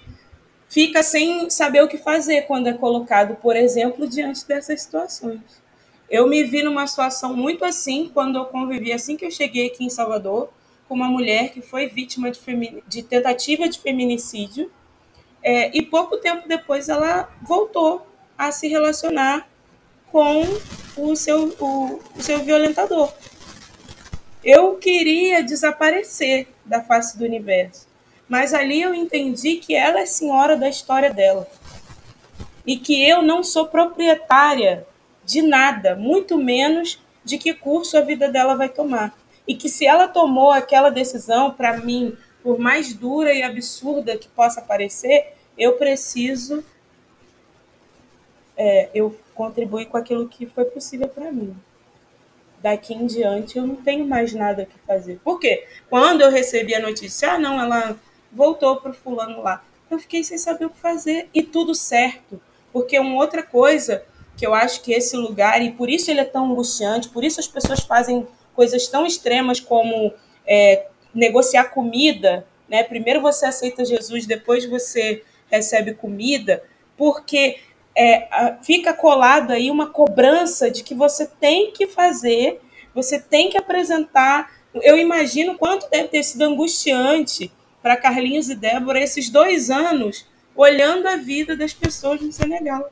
[0.70, 5.42] fica sem saber o que fazer quando é colocado, por exemplo, diante dessas situações.
[6.10, 9.86] Eu me vi numa situação muito assim quando eu convivi, assim que eu cheguei aqui
[9.86, 10.50] em Salvador,
[10.88, 12.40] com uma mulher que foi vítima de,
[12.88, 14.70] de tentativa de feminicídio
[15.42, 18.06] é, e pouco tempo depois ela voltou
[18.38, 19.48] a se relacionar
[20.12, 20.44] com
[20.98, 23.12] o seu, o, o seu violentador.
[24.44, 27.88] Eu queria desaparecer da face do universo,
[28.32, 31.46] mas ali eu entendi que ela é senhora da história dela
[32.66, 34.88] e que eu não sou proprietária
[35.26, 39.14] de nada, muito menos de que curso a vida dela vai tomar
[39.46, 44.30] e que se ela tomou aquela decisão, para mim, por mais dura e absurda que
[44.30, 46.64] possa parecer, eu preciso
[48.56, 51.54] é, eu contribuir com aquilo que foi possível para mim.
[52.62, 55.20] Daqui em diante eu não tenho mais nada que fazer.
[55.22, 55.68] Por quê?
[55.90, 58.00] Quando eu recebi a notícia, ah, não, ela
[58.32, 62.42] voltou para o fulano lá, eu fiquei sem saber o que fazer e tudo certo.
[62.72, 64.06] Porque uma outra coisa
[64.42, 67.40] porque eu acho que esse lugar, e por isso ele é tão angustiante, por isso
[67.40, 70.12] as pessoas fazem coisas tão extremas como
[70.48, 72.84] é, negociar comida, né?
[72.84, 76.64] Primeiro você aceita Jesus, depois você recebe comida,
[76.98, 77.58] porque
[77.96, 82.60] é, fica colado aí uma cobrança de que você tem que fazer,
[82.96, 84.52] você tem que apresentar.
[84.74, 87.52] Eu imagino quanto deve ter sido angustiante
[87.82, 90.26] para Carlinhos e Débora esses dois anos
[90.56, 92.92] olhando a vida das pessoas no Senegal.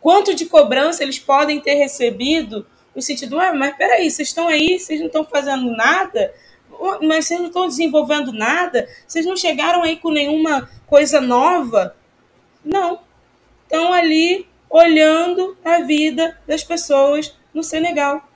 [0.00, 4.78] Quanto de cobrança eles podem ter recebido no sentido, ah, mas peraí, vocês estão aí,
[4.78, 6.32] vocês não estão fazendo nada,
[7.02, 11.96] mas vocês não estão desenvolvendo nada, vocês não chegaram aí com nenhuma coisa nova.
[12.64, 13.00] Não.
[13.64, 18.28] Estão ali olhando a vida das pessoas no Senegal.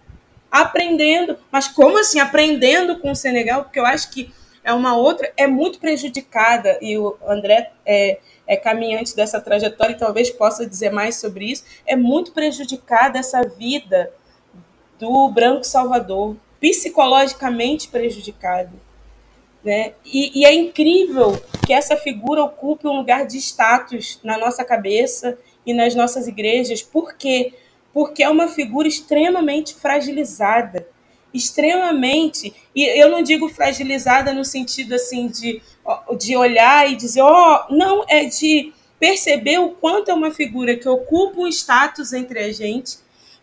[0.51, 1.38] Aprendendo.
[1.53, 2.18] Mas como assim?
[2.18, 3.64] Aprendendo com o Senegal?
[3.64, 4.32] Porque eu acho que
[4.69, 9.99] é uma outra, é muito prejudicada, e o André é, é caminhante dessa trajetória e
[9.99, 14.12] talvez possa dizer mais sobre isso, é muito prejudicada essa vida
[14.99, 18.79] do branco Salvador, psicologicamente prejudicado.
[19.64, 19.95] Né?
[20.05, 25.39] E, e, é incrível que essa figura ocupe um lugar de status na nossa cabeça
[25.64, 26.83] e nas nossas igrejas.
[26.83, 27.55] Por quê?
[27.95, 30.87] Porque é uma figura extremamente fragilizada.
[31.33, 32.55] Extremamente.
[32.74, 35.62] E eu não digo fragilizada no sentido assim de,
[36.18, 40.76] de olhar e dizer, ó, oh, não, é de perceber o quanto é uma figura
[40.76, 42.99] que ocupa um status entre a gente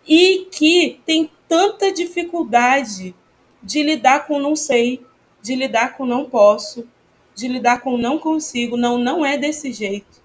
[0.08, 3.16] e que tem tanta dificuldade
[3.62, 5.04] de lidar com não sei,
[5.42, 6.88] de lidar com não posso,
[7.34, 10.24] de lidar com não consigo, não, não é desse jeito.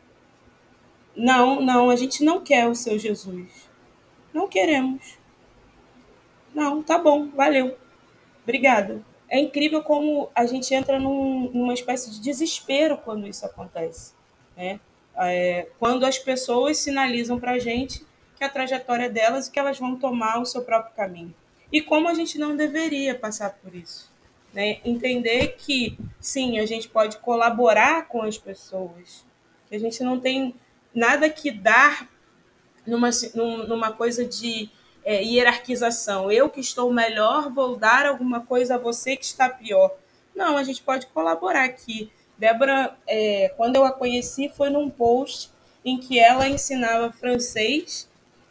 [1.17, 3.69] Não, não, a gente não quer o seu Jesus.
[4.33, 5.19] Não queremos.
[6.61, 7.79] Não, tá bom, valeu.
[8.43, 9.03] Obrigada.
[9.31, 14.13] É incrível como a gente entra num, numa espécie de desespero quando isso acontece.
[14.55, 14.79] Né?
[15.17, 18.05] É, quando as pessoas sinalizam para a gente
[18.37, 21.35] que a trajetória delas e que elas vão tomar o seu próprio caminho.
[21.73, 24.13] E como a gente não deveria passar por isso.
[24.53, 24.81] Né?
[24.85, 29.25] Entender que, sim, a gente pode colaborar com as pessoas,
[29.67, 30.55] que a gente não tem
[30.95, 32.07] nada que dar
[32.87, 33.09] numa,
[33.67, 34.69] numa coisa de
[35.05, 36.31] é, hierarquização.
[36.31, 39.95] Eu que estou melhor vou dar alguma coisa a você que está pior.
[40.35, 42.11] Não, a gente pode colaborar aqui.
[42.39, 45.51] Débora, é, quando eu a conheci, foi num post
[45.85, 48.09] em que ela ensinava francês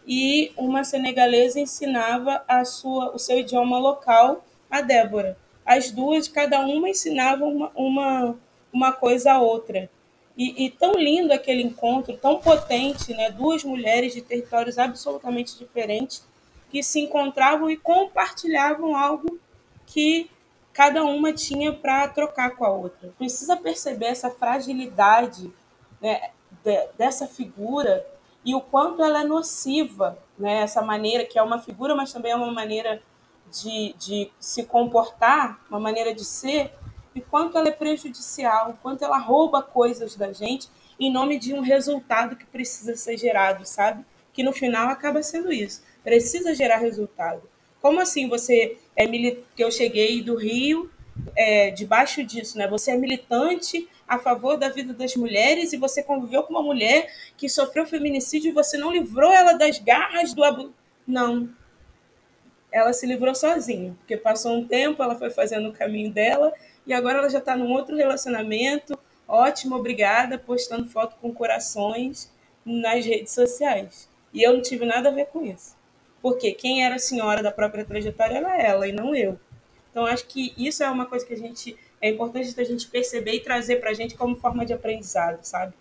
[0.08, 5.38] e uma senegalesa ensinava a sua, o seu idioma local a Débora.
[5.66, 8.36] As duas, cada uma ensinava uma, uma,
[8.72, 9.90] uma coisa a outra.
[10.38, 13.30] E, e, tão lindo aquele encontro, tão potente, né?
[13.30, 16.24] duas mulheres de territórios absolutamente diferentes
[16.70, 19.40] que se encontravam e compartilhavam algo
[19.86, 20.30] que
[20.74, 23.14] cada uma tinha para trocar com a outra.
[23.18, 25.52] Precisa perceber essa fragilidade
[26.02, 26.30] né,
[26.64, 28.06] de, dessa figura
[28.46, 30.62] e o quanto ela é nociva, né?
[30.62, 33.02] Essa maneira que é uma figura, mas também é uma maneira
[33.52, 36.74] de, de se comportar, uma maneira de ser,
[37.14, 41.62] e quanto ela é prejudicial, quanto ela rouba coisas da gente em nome de um
[41.62, 44.06] resultado que precisa ser gerado, sabe?
[44.34, 45.82] Que no final acaba sendo isso.
[46.10, 47.44] Precisa gerar resultado.
[47.80, 49.46] Como assim você é militante?
[49.56, 50.90] Que eu cheguei do Rio,
[51.36, 52.68] é, debaixo disso, né?
[52.68, 57.14] Você é militante a favor da vida das mulheres e você conviveu com uma mulher
[57.38, 60.74] que sofreu feminicídio e você não livrou ela das garras do abuso.
[61.06, 61.48] Não.
[62.72, 66.52] Ela se livrou sozinha, porque passou um tempo, ela foi fazendo o caminho dela
[66.88, 68.98] e agora ela já está num outro relacionamento.
[69.28, 72.32] Ótimo, obrigada, postando foto com corações
[72.66, 74.10] nas redes sociais.
[74.34, 75.79] E eu não tive nada a ver com isso.
[76.22, 79.40] Porque quem era a senhora da própria trajetória era ela e não eu.
[79.92, 83.34] Então, acho que isso é uma coisa que a gente é importante a gente perceber
[83.34, 85.74] e trazer para a gente como forma de aprendizado, sabe?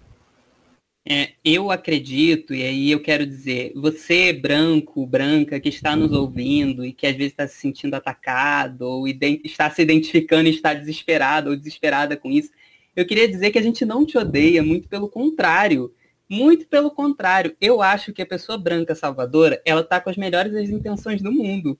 [1.10, 6.84] É, eu acredito, e aí eu quero dizer, você, branco, branca, que está nos ouvindo
[6.84, 11.48] e que às vezes está se sentindo atacado, ou está se identificando e está desesperado
[11.48, 12.50] ou desesperada com isso,
[12.94, 15.94] eu queria dizer que a gente não te odeia, muito pelo contrário.
[16.28, 17.56] Muito pelo contrário.
[17.60, 21.78] Eu acho que a pessoa branca salvadora, ela está com as melhores intenções do mundo.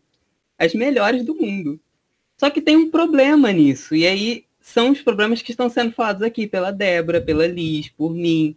[0.58, 1.78] As melhores do mundo.
[2.36, 6.22] Só que tem um problema nisso, e aí são os problemas que estão sendo falados
[6.22, 8.56] aqui pela Débora, pela Liz, por mim.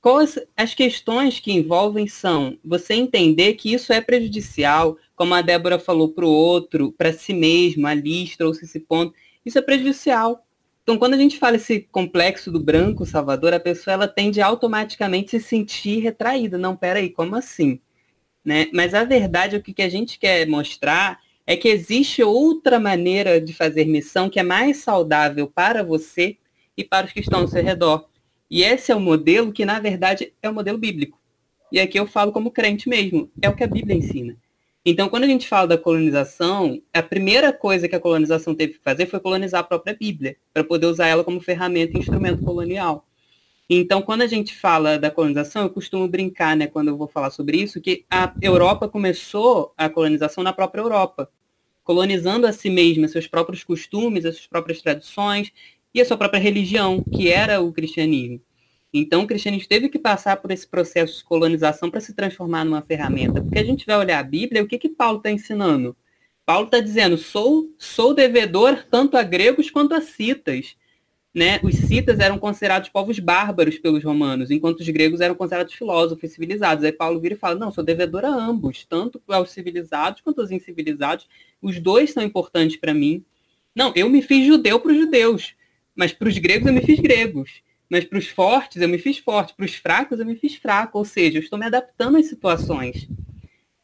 [0.00, 5.78] Quais as questões que envolvem são você entender que isso é prejudicial, como a Débora
[5.78, 9.14] falou para o outro, para si mesmo, a Liz trouxe esse ponto,
[9.44, 10.44] isso é prejudicial.
[10.90, 14.46] Então, quando a gente fala esse complexo do branco Salvador, a pessoa ela tende a
[14.46, 16.58] automaticamente se sentir retraída.
[16.58, 17.78] Não, peraí, como assim?
[18.44, 18.66] Né?
[18.74, 23.52] Mas a verdade, o que a gente quer mostrar é que existe outra maneira de
[23.52, 26.36] fazer missão que é mais saudável para você
[26.76, 28.08] e para os que estão ao seu redor.
[28.50, 31.20] E esse é o modelo que, na verdade, é o modelo bíblico.
[31.70, 34.36] E aqui eu falo como crente mesmo, é o que a Bíblia ensina.
[34.84, 38.82] Então, quando a gente fala da colonização, a primeira coisa que a colonização teve que
[38.82, 43.06] fazer foi colonizar a própria Bíblia, para poder usar ela como ferramenta e instrumento colonial.
[43.68, 47.30] Então, quando a gente fala da colonização, eu costumo brincar, né, quando eu vou falar
[47.30, 51.30] sobre isso, que a Europa começou a colonização na própria Europa,
[51.84, 55.52] colonizando a si mesma, seus próprios costumes, as suas próprias tradições
[55.94, 58.40] e a sua própria religião, que era o cristianismo.
[58.92, 62.82] Então, o cristianismo teve que passar por esse processo de colonização para se transformar numa
[62.82, 63.40] ferramenta.
[63.40, 65.96] Porque a gente vai olhar a Bíblia, o que, que Paulo está ensinando?
[66.44, 70.74] Paulo está dizendo, sou, sou devedor tanto a gregos quanto a citas.
[71.32, 71.60] Né?
[71.62, 76.82] Os citas eram considerados povos bárbaros pelos romanos, enquanto os gregos eram considerados filósofos civilizados.
[76.82, 80.50] Aí Paulo vira e fala, não, sou devedor a ambos, tanto aos civilizados quanto aos
[80.50, 81.28] incivilizados.
[81.62, 83.24] Os dois são importantes para mim.
[83.72, 85.54] Não, eu me fiz judeu para os judeus,
[85.94, 87.62] mas para os gregos eu me fiz gregos.
[87.90, 90.96] Mas para os fortes eu me fiz forte, para os fracos eu me fiz fraco.
[90.96, 93.08] Ou seja, eu estou me adaptando às situações.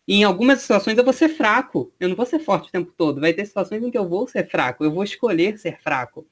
[0.07, 1.93] E em algumas situações eu vou ser fraco.
[1.99, 3.21] Eu não vou ser forte o tempo todo.
[3.21, 4.85] Vai ter situações em que eu vou ser fraco.
[4.85, 6.25] Eu vou escolher ser fraco.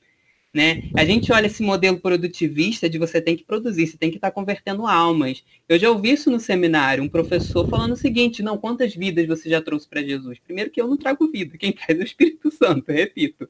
[0.54, 0.84] Né?
[0.96, 4.30] A gente olha esse modelo produtivista de você tem que produzir, você tem que estar
[4.30, 5.42] tá convertendo almas.
[5.68, 9.50] Eu já ouvi isso no seminário, um professor falando o seguinte, não, quantas vidas você
[9.50, 10.38] já trouxe para Jesus?
[10.38, 13.48] Primeiro que eu não trago vida, quem traz é o Espírito Santo, repito.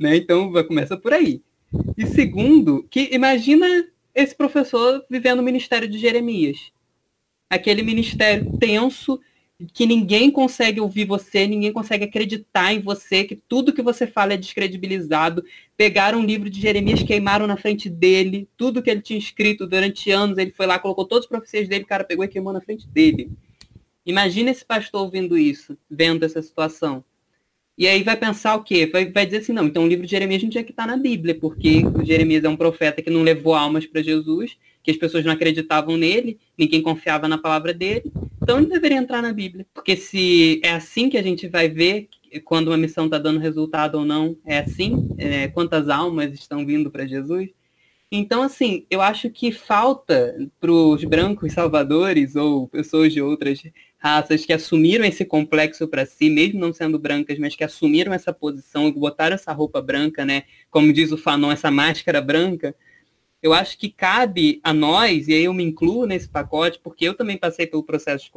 [0.00, 0.16] Né?
[0.16, 1.42] Então, começa por aí.
[1.96, 6.72] E segundo, que imagina esse professor vivendo o ministério de Jeremias.
[7.50, 9.20] Aquele ministério tenso,
[9.72, 14.34] que ninguém consegue ouvir você, ninguém consegue acreditar em você, que tudo que você fala
[14.34, 15.44] é descredibilizado.
[15.76, 20.10] Pegaram um livro de Jeremias, queimaram na frente dele, tudo que ele tinha escrito durante
[20.10, 22.60] anos, ele foi lá, colocou todas as profecias dele, o cara pegou e queimou na
[22.60, 23.30] frente dele.
[24.04, 27.02] Imagina esse pastor ouvindo isso, vendo essa situação.
[27.78, 28.86] E aí vai pensar o quê?
[28.86, 30.90] Vai, vai dizer assim, não, então o livro de Jeremias gente tinha que estar tá
[30.90, 34.96] na Bíblia, porque Jeremias é um profeta que não levou almas para Jesus, que as
[34.96, 38.10] pessoas não acreditavam nele, ninguém confiava na palavra dele,
[38.42, 39.66] então ele deveria entrar na Bíblia.
[39.74, 42.08] Porque se é assim que a gente vai ver
[42.44, 46.90] quando uma missão está dando resultado ou não, é assim, é, quantas almas estão vindo
[46.90, 47.50] para Jesus.
[48.10, 53.60] Então, assim, eu acho que falta para os brancos salvadores ou pessoas de outras
[53.98, 58.32] raças que assumiram esse complexo para si, mesmo não sendo brancas, mas que assumiram essa
[58.32, 60.44] posição e botaram essa roupa branca, né?
[60.70, 62.74] Como diz o Fanon, essa máscara branca.
[63.42, 67.14] Eu acho que cabe a nós, e aí eu me incluo nesse pacote, porque eu
[67.14, 68.30] também passei pelo processo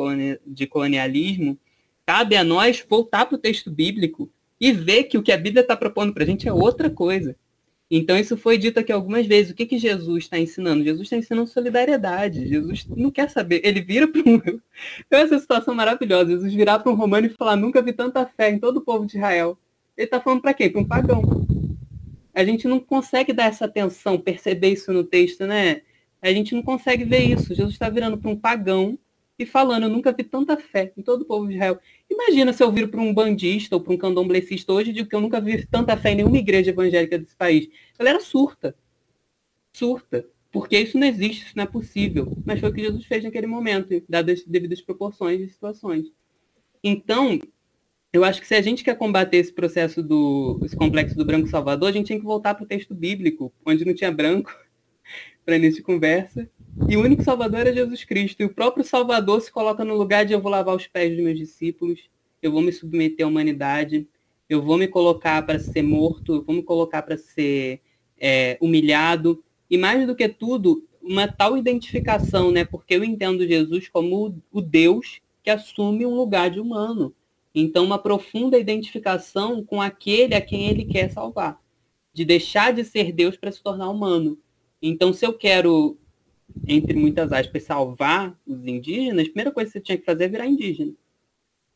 [0.45, 1.57] de colonialismo,
[2.05, 5.61] cabe a nós voltar para o texto bíblico e ver que o que a Bíblia
[5.61, 7.35] está propondo para a gente é outra coisa.
[7.91, 9.51] Então, isso foi dito aqui algumas vezes.
[9.51, 10.83] O que, que Jesus está ensinando?
[10.83, 12.47] Jesus está ensinando solidariedade.
[12.47, 13.61] Jesus não quer saber.
[13.63, 14.39] Ele vira para um.
[15.07, 16.31] Então, essa situação maravilhosa.
[16.31, 19.05] Jesus virar para um romano e falar: nunca vi tanta fé em todo o povo
[19.07, 19.57] de Israel.
[19.97, 20.69] Ele está falando para quê?
[20.69, 21.21] Para um pagão.
[22.33, 25.81] A gente não consegue dar essa atenção, perceber isso no texto, né?
[26.21, 27.55] A gente não consegue ver isso.
[27.55, 28.97] Jesus está virando para um pagão
[29.39, 31.79] e falando: eu nunca vi tanta fé em todo o povo de Israel.
[32.09, 35.15] Imagina se eu vir para um bandista ou para um candomblessista hoje e digo que
[35.15, 37.69] eu nunca vi tanta fé em nenhuma igreja evangélica desse país.
[37.95, 38.75] A galera surta.
[39.73, 40.27] Surta.
[40.51, 42.37] Porque isso não existe, isso não é possível.
[42.45, 46.11] Mas foi o que Jesus fez naquele momento, dadas as devidas proporções e situações.
[46.83, 47.39] Então,
[48.11, 51.47] eu acho que se a gente quer combater esse processo do esse complexo do branco
[51.47, 54.51] salvador, a gente tem que voltar para o texto bíblico, onde não tinha branco,
[55.45, 56.49] para início de conversa,
[56.87, 58.41] e o único Salvador é Jesus Cristo.
[58.41, 61.23] E o próprio Salvador se coloca no lugar de eu vou lavar os pés dos
[61.23, 62.09] meus discípulos,
[62.41, 64.07] eu vou me submeter à humanidade,
[64.49, 67.81] eu vou me colocar para ser morto, eu vou me colocar para ser
[68.19, 69.43] é, humilhado.
[69.69, 72.65] E mais do que tudo, uma tal identificação, né?
[72.65, 77.13] Porque eu entendo Jesus como o Deus que assume um lugar de humano.
[77.53, 81.59] Então, uma profunda identificação com aquele a quem ele quer salvar.
[82.13, 84.37] De deixar de ser Deus para se tornar humano.
[84.81, 85.97] Então, se eu quero
[86.67, 90.27] entre muitas aspas, salvar os indígenas, a primeira coisa que você tinha que fazer é
[90.27, 90.93] virar indígena.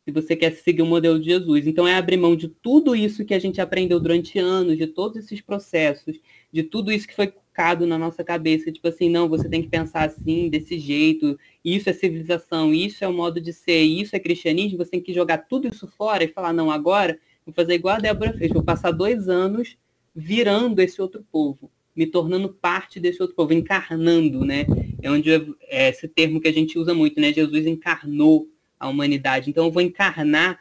[0.06, 1.66] Se você quer seguir o modelo de Jesus.
[1.66, 5.18] Então, é abrir mão de tudo isso que a gente aprendeu durante anos, de todos
[5.18, 6.20] esses processos,
[6.52, 8.72] de tudo isso que foi colocado na nossa cabeça.
[8.72, 11.40] Tipo assim, não, você tem que pensar assim, desse jeito.
[11.64, 14.78] Isso é civilização, isso é o modo de ser, isso é cristianismo.
[14.78, 18.00] Você tem que jogar tudo isso fora e falar, não, agora vou fazer igual a
[18.00, 18.52] Débora fez.
[18.52, 19.78] Vou passar dois anos
[20.14, 24.66] virando esse outro povo me tornando parte desse outro povo, encarnando, né?
[25.02, 25.32] É onde
[25.62, 27.32] é esse termo que a gente usa muito, né?
[27.32, 28.48] Jesus encarnou
[28.80, 29.50] a humanidade.
[29.50, 30.60] Então eu vou encarnar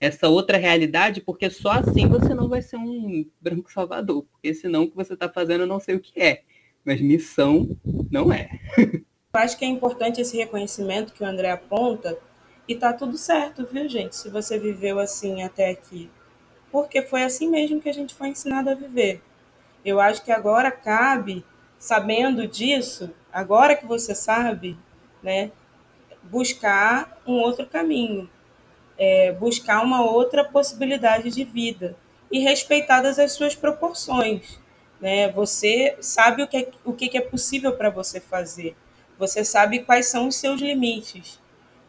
[0.00, 4.82] essa outra realidade, porque só assim você não vai ser um branco salvador, porque senão
[4.82, 6.42] o que você está fazendo eu não sei o que é,
[6.84, 7.76] mas missão
[8.10, 8.50] não é.
[8.76, 12.18] Eu acho que é importante esse reconhecimento que o André aponta,
[12.66, 14.16] e tá tudo certo, viu, gente?
[14.16, 16.08] Se você viveu assim até aqui.
[16.70, 19.20] Porque foi assim mesmo que a gente foi ensinado a viver.
[19.84, 21.44] Eu acho que agora cabe,
[21.78, 24.78] sabendo disso, agora que você sabe,
[25.22, 25.50] né,
[26.22, 28.30] buscar um outro caminho,
[28.96, 31.96] é, buscar uma outra possibilidade de vida
[32.30, 34.60] e respeitadas as suas proporções.
[35.00, 35.30] Né?
[35.32, 38.76] Você sabe o que é, o que é possível para você fazer,
[39.18, 41.40] você sabe quais são os seus limites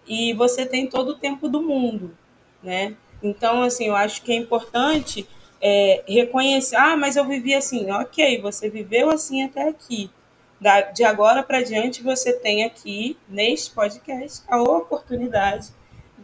[0.08, 2.18] e você tem todo o tempo do mundo.
[2.62, 2.96] Né?
[3.22, 5.28] Então, assim, eu acho que é importante
[5.66, 10.12] é, reconhecer, ah, mas eu vivi assim, ok, você viveu assim até aqui.
[10.60, 15.70] Da, de agora para diante, você tem aqui, neste podcast, a oportunidade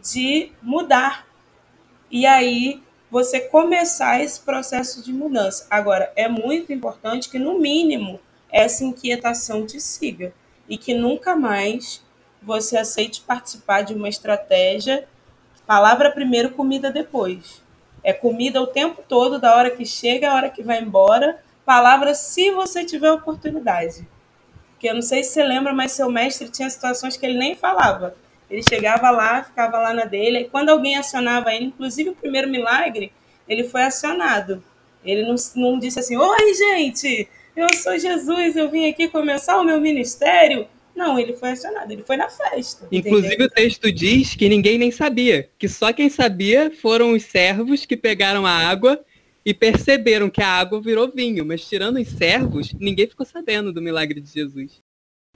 [0.02, 1.26] de mudar.
[2.10, 5.66] E aí, você começar esse processo de mudança.
[5.70, 8.20] Agora, é muito importante que, no mínimo,
[8.52, 10.34] essa inquietação te siga
[10.68, 12.04] e que nunca mais
[12.42, 15.08] você aceite participar de uma estratégia
[15.66, 17.62] palavra primeiro, comida depois.
[18.02, 21.38] É comida o tempo todo, da hora que chega, a hora que vai embora.
[21.64, 24.06] Palavra se você tiver oportunidade.
[24.72, 27.54] Porque eu não sei se você lembra, mas seu mestre tinha situações que ele nem
[27.54, 28.14] falava.
[28.50, 32.48] Ele chegava lá, ficava lá na dele, e quando alguém acionava ele, inclusive o primeiro
[32.48, 33.12] milagre,
[33.48, 34.62] ele foi acionado.
[35.04, 39.64] Ele não, não disse assim: Oi, gente, eu sou Jesus, eu vim aqui começar o
[39.64, 40.66] meu ministério.
[41.00, 42.86] Não, ele foi acionado, ele foi na festa.
[42.92, 43.46] Inclusive entendeu?
[43.46, 47.96] o texto diz que ninguém nem sabia, que só quem sabia foram os servos que
[47.96, 49.02] pegaram a água
[49.42, 53.80] e perceberam que a água virou vinho, mas tirando os servos, ninguém ficou sabendo do
[53.80, 54.82] milagre de Jesus.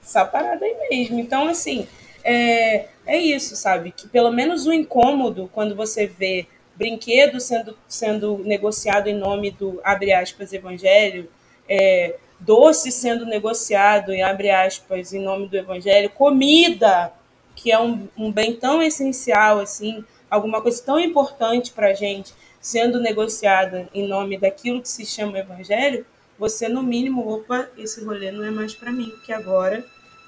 [0.03, 1.19] Essa parada aí mesmo.
[1.19, 1.87] Então, assim,
[2.23, 3.91] é, é isso, sabe?
[3.91, 6.47] Que pelo menos o incômodo, quando você vê
[6.77, 11.27] brinquedo sendo, sendo negociado em nome do, abre aspas, evangelho,
[11.67, 17.13] é, doce sendo negociado, em abre aspas, em nome do evangelho, comida,
[17.55, 22.35] que é um, um bem tão essencial, assim, alguma coisa tão importante para a gente,
[22.61, 26.05] sendo negociada em nome daquilo que se chama evangelho,
[26.39, 29.85] você, no mínimo, opa, esse rolê não é mais para mim, porque agora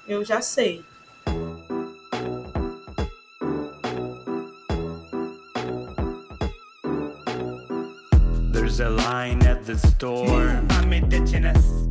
[0.07, 0.83] eu já sei.
[8.77, 10.61] There's a line at the store.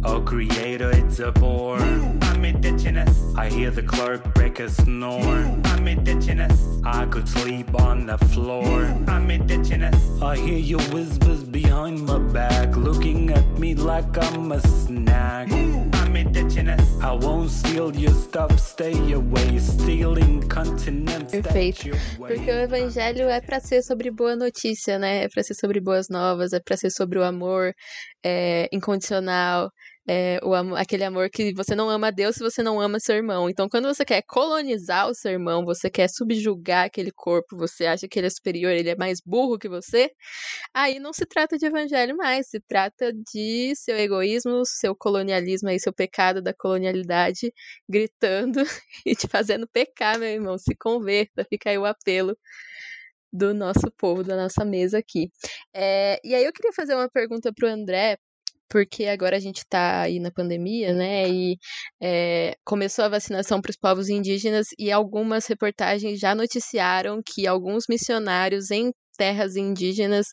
[0.05, 1.81] Oh, creator, it's a bore.
[3.37, 5.43] I hear the clerk break a snore.
[6.85, 8.85] I could sleep on the floor.
[9.09, 15.96] I hear your whispers behind my back, looking at me like I'm a snack.
[16.17, 16.81] I'm indigenous.
[17.03, 19.59] I won't steal your stuff, stay away.
[19.59, 21.31] Stealing continents.
[21.31, 21.91] Perfeito.
[22.17, 25.25] Porque o evangelho é para ser sobre boa notícia, né?
[25.25, 27.75] É para ser sobre boas novas, é para para ser sobre o amor
[28.25, 29.71] é, incondicional,
[30.09, 33.51] é, o aquele amor que você não ama Deus se você não ama seu irmão.
[33.51, 38.07] Então, quando você quer colonizar o seu irmão, você quer subjugar aquele corpo, você acha
[38.09, 40.11] que ele é superior, ele é mais burro que você,
[40.75, 45.81] aí não se trata de evangelho mais, se trata de seu egoísmo, seu colonialismo aí,
[45.81, 47.53] seu pecado da colonialidade
[47.89, 48.61] gritando
[49.07, 50.59] e te fazendo pecar, meu irmão.
[50.59, 52.37] Se converta, fica aí o apelo
[53.33, 55.31] do nosso povo, da nossa mesa aqui.
[55.75, 58.17] É, e aí eu queria fazer uma pergunta para o André,
[58.69, 61.29] porque agora a gente está aí na pandemia, né?
[61.29, 61.57] E
[62.01, 67.85] é, começou a vacinação para os povos indígenas e algumas reportagens já noticiaram que alguns
[67.89, 70.27] missionários em terras indígenas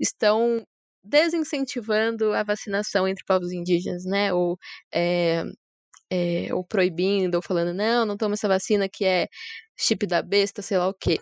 [0.00, 0.64] estão
[1.04, 4.32] desincentivando a vacinação entre povos indígenas, né?
[4.32, 4.56] Ou,
[4.92, 5.44] é,
[6.10, 9.28] é, ou proibindo, ou falando, não, não toma essa vacina que é
[9.78, 11.18] chip da besta, sei lá o quê.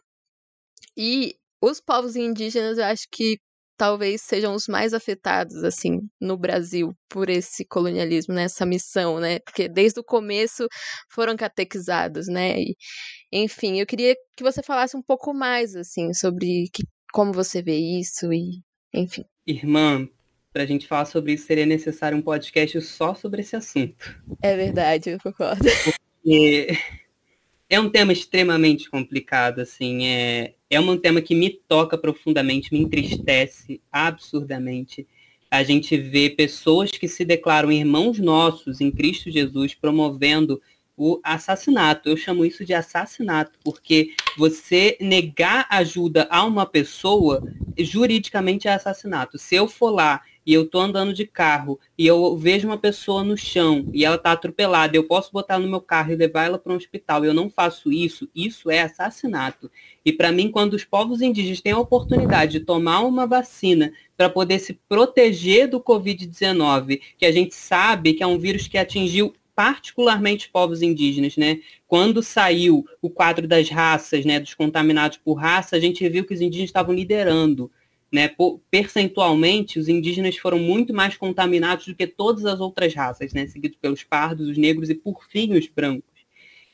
[0.96, 3.38] E os povos indígenas, eu acho que
[3.78, 9.38] talvez sejam os mais afetados, assim, no Brasil, por esse colonialismo, nessa né, missão, né?
[9.38, 10.66] Porque desde o começo
[11.08, 12.58] foram catequizados, né?
[12.58, 12.76] E,
[13.32, 17.76] enfim, eu queria que você falasse um pouco mais, assim, sobre que, como você vê
[17.76, 18.60] isso e,
[18.92, 19.24] enfim.
[19.46, 20.06] Irmã,
[20.52, 24.20] para a gente falar sobre isso, seria necessário um podcast só sobre esse assunto.
[24.42, 25.64] É verdade, eu concordo.
[25.84, 26.76] Porque
[27.70, 32.80] é um tema extremamente complicado, assim, é, é um tema que me toca profundamente, me
[32.80, 35.06] entristece absurdamente.
[35.50, 40.60] A gente vê pessoas que se declaram irmãos nossos em Cristo Jesus promovendo
[40.98, 42.08] o assassinato.
[42.08, 47.42] Eu chamo isso de assassinato, porque você negar ajuda a uma pessoa,
[47.78, 49.38] juridicamente é assassinato.
[49.38, 53.22] Se eu for lá e eu tô andando de carro e eu vejo uma pessoa
[53.22, 56.58] no chão e ela tá atropelada, eu posso botar no meu carro e levar ela
[56.58, 57.24] para um hospital.
[57.24, 59.70] Eu não faço isso, isso é assassinato.
[60.04, 64.30] E para mim, quando os povos indígenas têm a oportunidade de tomar uma vacina para
[64.30, 69.34] poder se proteger do COVID-19, que a gente sabe que é um vírus que atingiu
[69.58, 71.58] particularmente povos indígenas, né?
[71.84, 76.32] Quando saiu o quadro das raças, né, dos contaminados por raça, a gente viu que
[76.32, 77.68] os indígenas estavam liderando
[78.12, 78.30] né,
[78.70, 83.76] percentualmente, os indígenas foram muito mais contaminados do que todas as outras raças, né, seguidos
[83.82, 86.04] pelos pardos, os negros e, por fim, os brancos.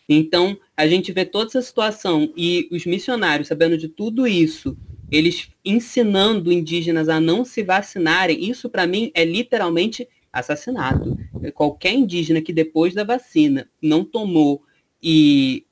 [0.06, 4.76] Então, a gente vê toda essa situação e os missionários, sabendo de tudo isso,
[5.10, 11.16] eles ensinando indígenas a não se vacinarem, isso para mim é literalmente assassinato.
[11.54, 14.62] Qualquer indígena que depois da vacina não tomou
[15.02, 15.64] e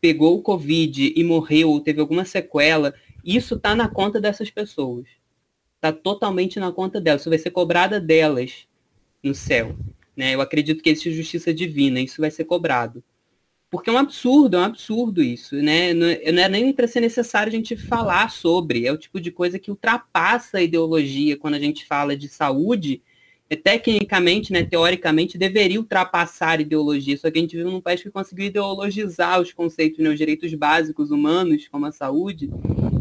[0.00, 2.94] pegou o Covid e morreu ou teve alguma sequela,
[3.24, 5.06] isso está na conta dessas pessoas.
[5.76, 7.22] Está totalmente na conta delas.
[7.22, 8.66] Isso vai ser cobrada delas
[9.22, 9.76] no céu.
[10.16, 10.34] Né?
[10.34, 13.02] Eu acredito que existe justiça divina, isso vai ser cobrado.
[13.70, 15.94] Porque é um absurdo, é um absurdo isso, né?
[15.94, 18.84] Não é, não é nem para ser necessário a gente falar sobre.
[18.84, 23.00] É o tipo de coisa que ultrapassa a ideologia quando a gente fala de saúde.
[23.52, 27.16] É, tecnicamente, né, teoricamente, deveria ultrapassar a ideologia.
[27.16, 30.54] Só que a gente vive num país que conseguiu ideologizar os conceitos, né, os direitos
[30.54, 32.48] básicos humanos, como a saúde,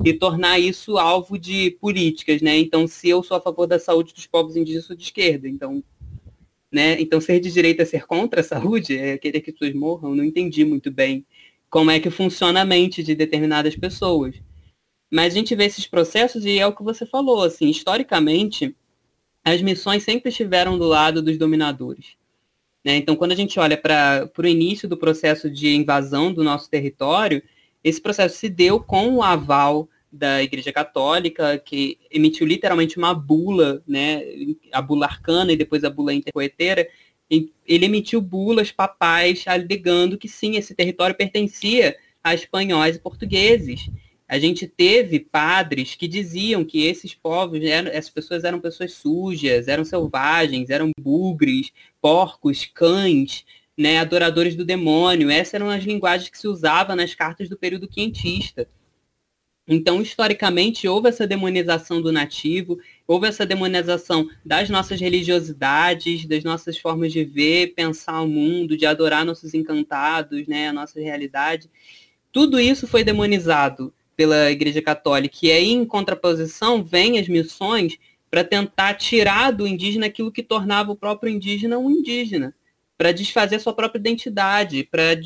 [0.04, 2.58] e tornar isso alvo de políticas, né?
[2.58, 5.47] Então, se eu sou a favor da saúde dos povos indígenas, sou de esquerda.
[5.47, 5.84] Então,
[6.72, 7.00] né?
[7.00, 10.16] Então, ser de direita é ser contra a saúde, é querer que as pessoas morram,
[10.16, 11.26] não entendi muito bem
[11.70, 14.36] como é que funciona a mente de determinadas pessoas.
[15.12, 18.76] Mas a gente vê esses processos e é o que você falou, assim, historicamente,
[19.44, 22.18] as missões sempre estiveram do lado dos dominadores.
[22.84, 22.96] Né?
[22.96, 27.42] Então, quando a gente olha para o início do processo de invasão do nosso território,
[27.84, 33.84] esse processo se deu com o aval da Igreja Católica, que emitiu literalmente uma bula,
[33.88, 34.24] né,
[34.72, 36.88] a bula arcana e depois a bula intercoeteira,
[37.30, 43.90] ele emitiu bulas papais alegando que sim, esse território pertencia a espanhóis e portugueses.
[44.30, 49.67] A gente teve padres que diziam que esses povos, eram, essas pessoas eram pessoas sujas,
[49.67, 53.43] eram selvagens, eram bugres, porcos, cães,
[53.75, 55.32] né, adoradores do demônio.
[55.32, 58.69] Essas eram as linguagens que se usava nas cartas do período quentista.
[59.67, 62.77] Então, historicamente, houve essa demonização do nativo,
[63.07, 68.86] houve essa demonização das nossas religiosidades, das nossas formas de ver, pensar o mundo, de
[68.86, 71.67] adorar nossos encantados, né, a nossa realidade.
[72.32, 75.38] Tudo isso foi demonizado pela Igreja Católica.
[75.43, 77.97] E aí, em contraposição, vêm as missões
[78.30, 82.53] para tentar tirar do indígena aquilo que tornava o próprio indígena um indígena,
[82.97, 85.17] para desfazer sua própria identidade, para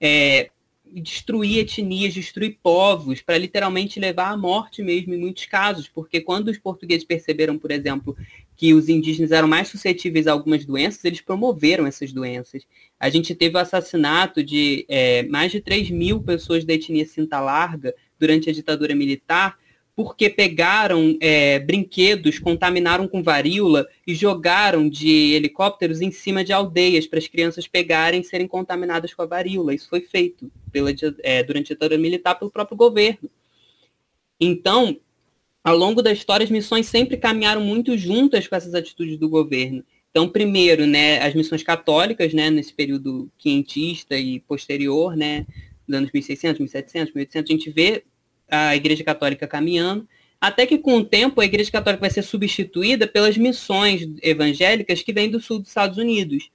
[0.00, 0.50] é,
[0.92, 6.48] destruir etnias, destruir povos, para literalmente levar à morte mesmo em muitos casos, porque quando
[6.48, 8.16] os portugueses perceberam, por exemplo,
[8.56, 12.66] que os indígenas eram mais suscetíveis a algumas doenças, eles promoveram essas doenças.
[13.00, 17.40] A gente teve o assassinato de é, mais de 3 mil pessoas da etnia Cinta
[17.40, 19.58] Larga durante a ditadura militar,
[19.96, 27.06] porque pegaram é, brinquedos, contaminaram com varíola e jogaram de helicópteros em cima de aldeias
[27.06, 29.74] para as crianças pegarem e serem contaminadas com a varíola.
[29.74, 30.90] Isso foi feito pela,
[31.22, 33.30] é, durante a ditadura militar pelo próprio governo.
[34.38, 34.98] Então,
[35.64, 39.84] ao longo da história, as missões sempre caminharam muito juntas com essas atitudes do governo.
[40.10, 45.46] Então, primeiro, né, as missões católicas, né, nesse período quinhentista e posterior, né,
[45.86, 48.04] dos anos 1600, 1700, 1800, a gente vê
[48.50, 50.08] a Igreja Católica caminhando,
[50.40, 55.12] até que com o tempo a Igreja Católica vai ser substituída pelas missões evangélicas que
[55.12, 56.50] vêm do sul dos Estados Unidos.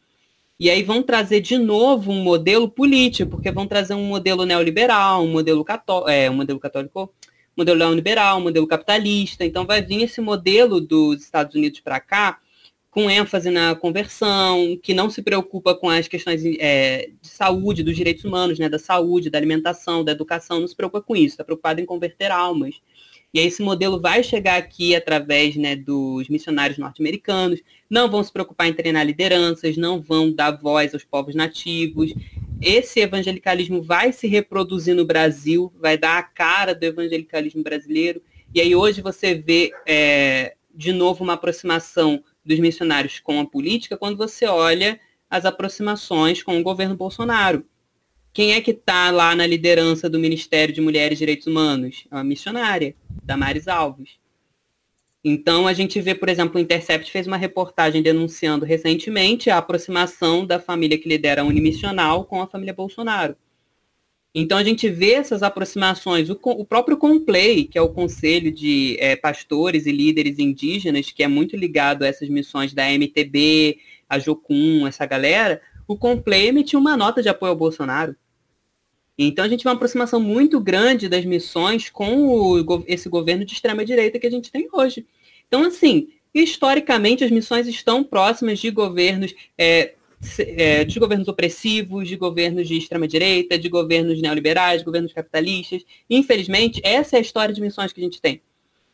[0.60, 5.24] E aí vão trazer de novo um modelo político, porque vão trazer um modelo neoliberal,
[5.24, 7.14] um modelo, cató é, um modelo católico,
[7.56, 9.46] modelo neoliberal, um modelo capitalista.
[9.46, 12.40] Então vai vir esse modelo dos Estados Unidos para cá,
[12.96, 17.94] com ênfase na conversão, que não se preocupa com as questões é, de saúde, dos
[17.94, 21.44] direitos humanos, né, da saúde, da alimentação, da educação, não se preocupa com isso, está
[21.44, 22.76] preocupado em converter almas.
[23.34, 28.32] E aí esse modelo vai chegar aqui através né, dos missionários norte-americanos, não vão se
[28.32, 32.14] preocupar em treinar lideranças, não vão dar voz aos povos nativos.
[32.62, 38.22] Esse evangelicalismo vai se reproduzir no Brasil, vai dar a cara do evangelicalismo brasileiro.
[38.54, 43.98] E aí hoje você vê é, de novo uma aproximação dos missionários com a política
[43.98, 47.66] quando você olha as aproximações com o governo Bolsonaro.
[48.32, 52.06] Quem é que está lá na liderança do Ministério de Mulheres e Direitos Humanos?
[52.12, 54.20] É uma missionária, Damares Alves.
[55.24, 60.46] Então, a gente vê, por exemplo, o Intercept fez uma reportagem denunciando recentemente a aproximação
[60.46, 63.36] da família que lidera a Unimissional com a família Bolsonaro.
[64.38, 68.98] Então a gente vê essas aproximações, o, o próprio Complay, que é o Conselho de
[69.00, 73.80] é, Pastores e Líderes Indígenas, que é muito ligado a essas missões da MTB,
[74.10, 78.14] a Jocum, essa galera, o Complay emitiu uma nota de apoio ao Bolsonaro.
[79.18, 83.54] Então a gente vê uma aproximação muito grande das missões com o, esse governo de
[83.54, 85.08] extrema-direita que a gente tem hoje.
[85.48, 89.94] Então, assim, historicamente as missões estão próximas de governos é,
[90.40, 95.84] é, de governos opressivos, de governos de extrema-direita, de governos neoliberais, de governos capitalistas.
[96.10, 98.42] Infelizmente, essa é a história de missões que a gente tem.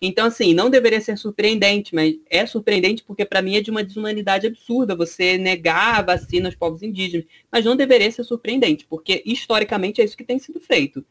[0.02, 3.84] Então, assim, não deveria ser surpreendente, mas é surpreendente porque, para mim, é de uma
[3.84, 7.28] desumanidade absurda você negar a vacina aos povos indígenas.
[7.52, 11.06] Mas não deveria ser surpreendente, porque, historicamente, é isso que tem sido feito.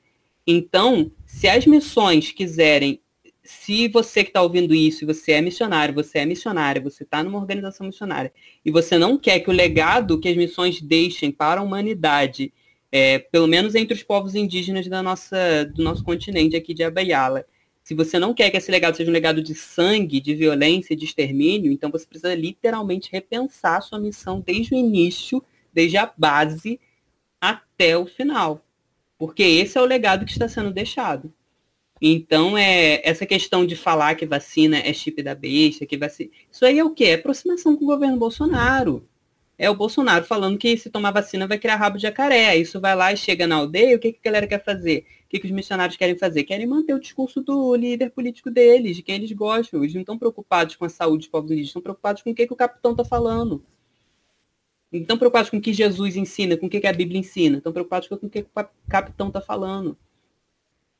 [0.45, 3.01] Então, se as missões quiserem,
[3.51, 7.38] se você que está ouvindo isso, você é missionário, você é missionária, você está numa
[7.38, 8.32] organização missionária,
[8.64, 12.53] e você não quer que o legado que as missões deixem para a humanidade,
[12.92, 17.44] é, pelo menos entre os povos indígenas da nossa, do nosso continente aqui de Abaiala,
[17.82, 21.05] se você não quer que esse legado seja um legado de sangue, de violência, de
[21.05, 25.42] extermínio, então você precisa literalmente repensar a sua missão desde o início,
[25.72, 26.78] desde a base
[27.40, 28.64] até o final.
[29.18, 31.32] Porque esse é o legado que está sendo deixado.
[32.01, 36.30] Então, é, essa questão de falar que vacina é chip da besta, que vacina.
[36.51, 37.05] Isso aí é o quê?
[37.05, 39.07] É aproximação com o governo Bolsonaro.
[39.59, 42.57] É o Bolsonaro falando que se tomar vacina vai criar rabo de jacaré.
[42.57, 45.05] Isso vai lá e chega na aldeia, o que, que a galera quer fazer?
[45.30, 46.42] que, que os missionários querem fazer?
[46.42, 49.80] Querem manter o discurso do líder político deles, de quem eles gostam.
[49.80, 52.48] Eles não estão preocupados com a saúde dos povos indígenas, estão preocupados com o que,
[52.48, 53.64] que o capitão está falando.
[54.90, 57.59] Não estão preocupados com o que Jesus ensina, com o que, que a Bíblia ensina.
[57.59, 59.96] Estão preocupados com o que, que o capitão está falando.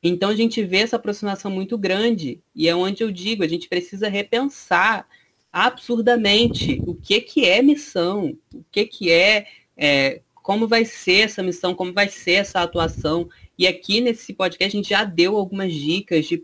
[0.03, 2.41] Então a gente vê essa aproximação muito grande.
[2.55, 5.07] E é onde eu digo, a gente precisa repensar
[5.51, 9.45] absurdamente o que, que é missão, o que, que é,
[9.77, 13.29] é como vai ser essa missão, como vai ser essa atuação.
[13.57, 16.41] E aqui nesse podcast a gente já deu algumas dicas de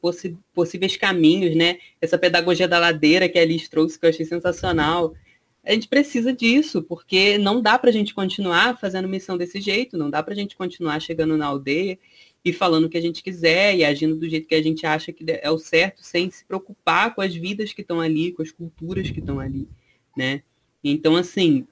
[0.53, 1.80] possíveis caminhos, né?
[1.99, 5.16] Essa pedagogia da ladeira que a Alice trouxe, que eu achei sensacional.
[5.66, 9.97] A gente precisa disso, porque não dá para a gente continuar fazendo missão desse jeito,
[9.97, 11.97] não dá para a gente continuar chegando na aldeia
[12.44, 15.12] e falando o que a gente quiser e agindo do jeito que a gente acha
[15.12, 18.52] que é o certo, sem se preocupar com as vidas que estão ali, com as
[18.52, 19.68] culturas que estão ali,
[20.16, 20.44] né?
[20.84, 21.68] Então, assim,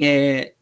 [0.00, 0.54] é,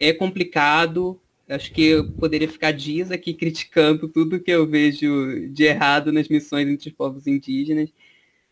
[0.00, 5.64] é complicado, Acho que eu poderia ficar dias aqui criticando tudo que eu vejo de
[5.64, 7.92] errado nas missões entre os povos indígenas.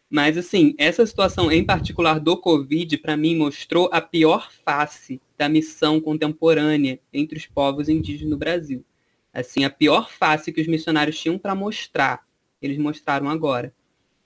[0.08, 5.48] Mas, assim, essa situação em particular do Covid, para mim, mostrou a pior face da
[5.48, 8.84] missão contemporânea entre os povos indígenas no Brasil.
[9.32, 12.26] Assim, a pior face que os missionários tinham para mostrar,
[12.60, 13.72] eles mostraram agora.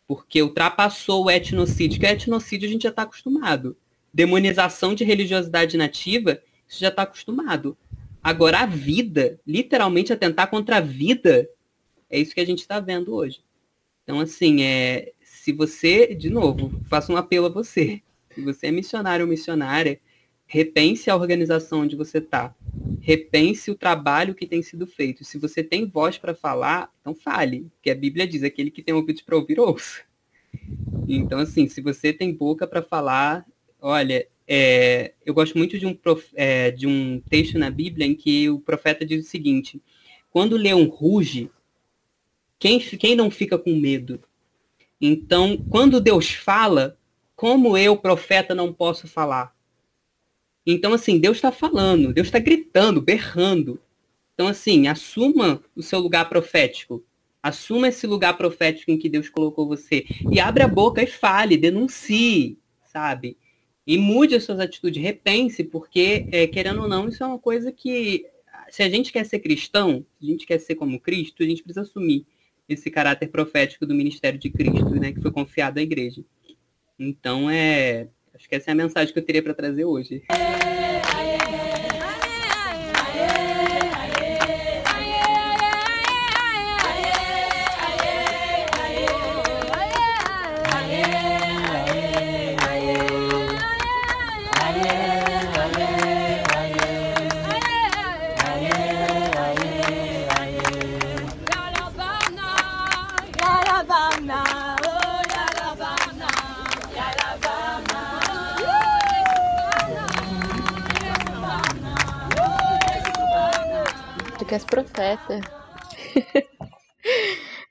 [0.07, 3.77] Porque ultrapassou o etnocídio, que etnocídio a gente já está acostumado.
[4.13, 7.77] Demonização de religiosidade nativa, isso já está acostumado.
[8.23, 11.49] Agora, a vida, literalmente atentar contra a vida,
[12.09, 13.43] é isso que a gente está vendo hoje.
[14.03, 18.03] Então, assim, é, se você, de novo, faço um apelo a você.
[18.35, 20.01] Se você é missionário ou missionária,
[20.47, 22.55] repense a organização onde você está.
[23.01, 25.25] Repense o trabalho que tem sido feito.
[25.25, 27.71] Se você tem voz para falar, então fale.
[27.75, 30.03] Porque a Bíblia diz, aquele que tem ouvidos para ouvir, ouça.
[31.09, 33.45] Então, assim, se você tem boca para falar,
[33.81, 38.15] olha, é, eu gosto muito de um, prof, é, de um texto na Bíblia em
[38.15, 39.83] que o profeta diz o seguinte:
[40.31, 41.51] quando o leão ruge,
[42.59, 44.21] quem, quem não fica com medo?
[45.01, 46.99] Então, quando Deus fala,
[47.35, 49.54] como eu, profeta, não posso falar?
[50.67, 53.81] Então, assim, Deus está falando, Deus está gritando, berrando.
[54.35, 57.05] Então, assim, assuma o seu lugar profético.
[57.43, 60.07] Assuma esse lugar profético em que Deus colocou você.
[60.31, 63.37] E abre a boca e fale, denuncie, sabe?
[63.87, 67.71] e mude as suas atitudes, repense, porque, é, querendo ou não, isso é uma coisa
[67.71, 68.27] que,
[68.71, 71.63] se a gente quer ser cristão, se a gente quer ser como Cristo, a gente
[71.63, 72.27] precisa assumir
[72.69, 76.25] esse caráter profético do ministério de Cristo, né, que foi confiado à igreja.
[76.99, 80.23] Então, é, acho que essa é a mensagem que eu teria para trazer hoje.
[114.55, 115.41] Tu és profeta.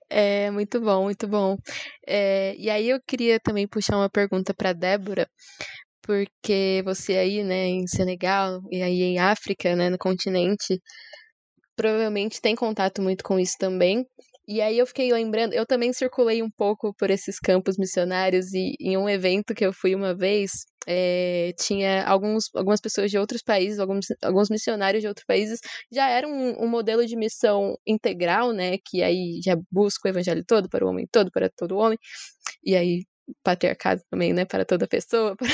[0.10, 1.56] é muito bom, muito bom.
[2.06, 5.26] É, e aí eu queria também puxar uma pergunta para Débora,
[6.02, 10.82] porque você aí, né, em Senegal e aí em África, né, no continente,
[11.76, 14.06] provavelmente tem contato muito com isso também.
[14.48, 18.76] E aí eu fiquei lembrando, eu também circulei um pouco por esses campos missionários e
[18.80, 20.52] em um evento que eu fui uma vez,
[20.86, 25.60] é, tinha alguns, algumas pessoas de outros países, alguns, alguns missionários de outros países,
[25.92, 30.44] já era um, um modelo de missão integral, né, que aí já busca o evangelho
[30.46, 31.98] todo para o homem todo, para todo homem,
[32.64, 33.06] e aí
[33.44, 35.36] patriarcado também, né, para toda pessoa.
[35.38, 35.50] Para...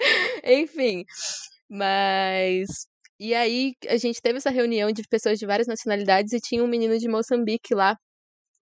[0.44, 1.04] Enfim,
[1.68, 2.86] mas
[3.18, 6.68] e aí a gente teve essa reunião de pessoas de várias nacionalidades e tinha um
[6.68, 7.96] menino de Moçambique lá.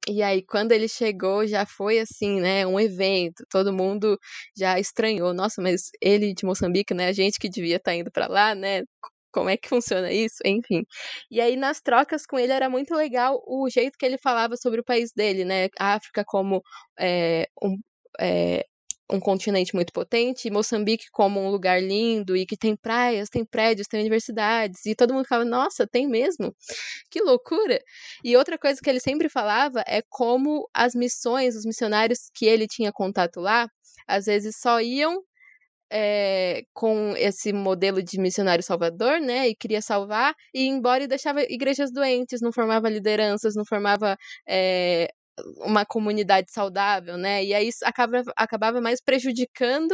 [0.08, 2.66] E aí, quando ele chegou, já foi assim, né?
[2.66, 3.44] Um evento.
[3.50, 4.18] Todo mundo
[4.56, 5.34] já estranhou.
[5.34, 7.08] Nossa, mas ele de Moçambique, né?
[7.08, 8.82] A gente que devia estar tá indo para lá, né?
[9.32, 10.36] Como é que funciona isso?
[10.44, 10.84] Enfim.
[11.30, 14.80] E aí, nas trocas com ele, era muito legal o jeito que ele falava sobre
[14.80, 15.68] o país dele, né?
[15.78, 16.62] A África como
[16.98, 17.76] é, um,
[18.20, 18.64] é,
[19.10, 23.44] um continente muito potente, e Moçambique como um lugar lindo e que tem praias, tem
[23.44, 26.54] prédios, tem universidades, e todo mundo fala, nossa, tem mesmo?
[27.10, 27.80] Que loucura!
[28.24, 32.66] E outra coisa que ele sempre falava é como as missões, os missionários que ele
[32.66, 33.68] tinha contato lá,
[34.08, 35.22] às vezes só iam
[35.90, 41.42] é, com esse modelo de missionário salvador, né, e queria salvar, e embora e deixava
[41.42, 44.16] igrejas doentes, não formava lideranças, não formava
[44.48, 45.08] é,
[45.58, 47.44] uma comunidade saudável, né?
[47.44, 49.92] E aí acaba, acabava mais prejudicando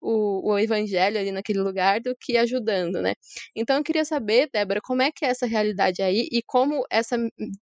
[0.00, 3.14] o, o evangelho ali naquele lugar do que ajudando, né?
[3.54, 7.16] Então eu queria saber, Débora, como é que é essa realidade aí e como essa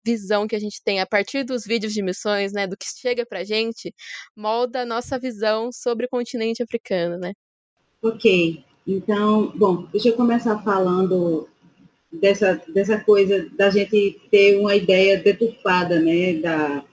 [0.06, 3.26] visão que a gente tem a partir dos vídeos de missões, né, do que chega
[3.26, 3.94] pra gente,
[4.36, 7.34] molda a nossa visão sobre o continente africano, né?
[8.02, 8.64] Ok.
[8.88, 11.50] Então, bom, deixa eu começar falando
[12.12, 16.84] dessa, dessa coisa da gente ter uma ideia deturpada, né, da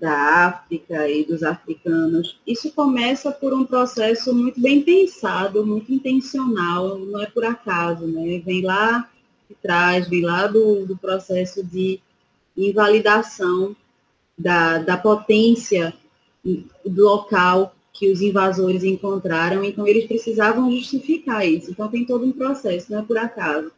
[0.00, 2.40] da África e dos africanos.
[2.46, 8.40] Isso começa por um processo muito bem pensado, muito intencional, não é por acaso, né?
[8.44, 9.08] Vem lá
[9.48, 12.00] de trás, vem lá do, do processo de
[12.56, 13.76] invalidação
[14.36, 15.92] da, da potência
[16.42, 21.70] do local que os invasores encontraram, então eles precisavam justificar isso.
[21.70, 23.70] Então tem todo um processo, não é por acaso.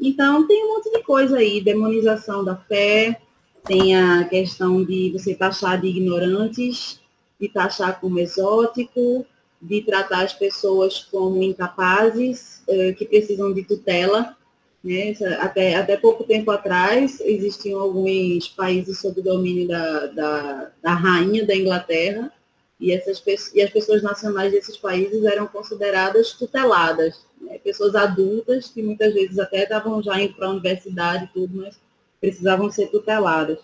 [0.00, 3.20] Então tem um monte de coisa aí, demonização da fé,
[3.64, 7.00] tem a questão de você taxar de ignorantes,
[7.40, 9.24] de taxar como exótico,
[9.60, 14.36] de tratar as pessoas como incapazes, eh, que precisam de tutela.
[14.82, 15.14] Né?
[15.38, 21.54] Até, até pouco tempo atrás, existiam alguns países sob domínio da, da, da rainha da
[21.54, 22.32] Inglaterra,
[22.80, 23.22] e, essas,
[23.54, 27.56] e as pessoas nacionais desses países eram consideradas tuteladas, né?
[27.58, 31.78] pessoas adultas que muitas vezes até estavam já indo para a universidade e tudo, mas
[32.22, 33.58] precisavam ser tuteladas.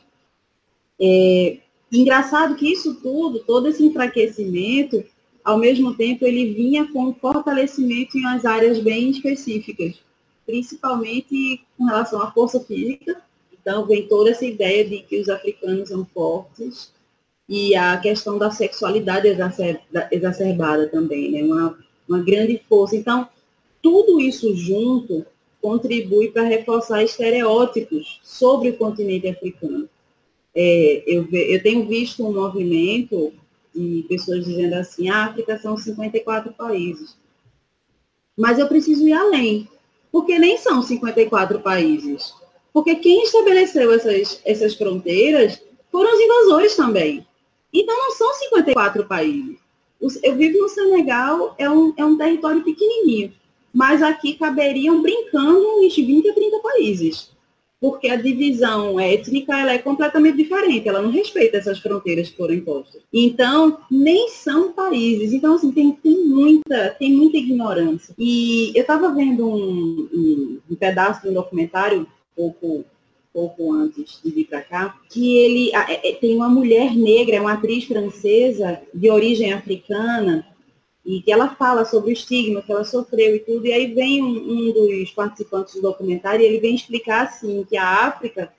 [1.01, 1.59] É,
[1.93, 5.05] engraçado que isso tudo, todo esse enfraquecimento,
[5.45, 10.03] ao mesmo tempo ele vinha com fortalecimento em umas áreas bem específicas,
[10.45, 13.23] principalmente com relação à força física.
[13.53, 16.93] Então vem toda essa ideia de que os africanos são fortes
[17.49, 19.29] e a questão da sexualidade
[20.11, 21.43] exacerbada também, né?
[21.45, 21.79] Uma,
[22.09, 22.97] uma grande força.
[22.97, 23.29] Então,
[23.81, 25.25] tudo isso junto
[25.61, 29.89] contribui para reforçar estereótipos sobre o continente africano.
[30.55, 33.33] É, eu, eu tenho visto um movimento
[33.75, 37.17] de pessoas dizendo assim, a África são 54 países.
[38.37, 39.69] Mas eu preciso ir além,
[40.11, 42.35] porque nem são 54 países.
[42.73, 45.61] Porque quem estabeleceu essas, essas fronteiras
[45.91, 47.27] foram os invasores também.
[47.73, 49.59] Então não são 54 países.
[50.23, 53.33] Eu vivo no Senegal, é um, é um território pequenininho
[53.73, 57.31] mas aqui caberiam brincando uns 20 a 30 países,
[57.81, 62.55] porque a divisão étnica ela é completamente diferente, ela não respeita essas fronteiras que foram
[62.55, 63.03] impostas.
[63.13, 65.33] Então, nem são países.
[65.33, 68.15] Então, assim, tem, tem muita, tem muita ignorância.
[68.19, 72.85] E eu estava vendo um, um, um, pedaço de um documentário, pouco
[73.39, 77.41] pouco antes de vir para cá, que ele é, é, tem uma mulher negra, é
[77.41, 80.45] uma atriz francesa de origem africana,
[81.09, 84.23] e que ela fala sobre o estigma que ela sofreu e tudo, e aí vem
[84.23, 88.53] um, um dos participantes do documentário e ele vem explicar assim que a África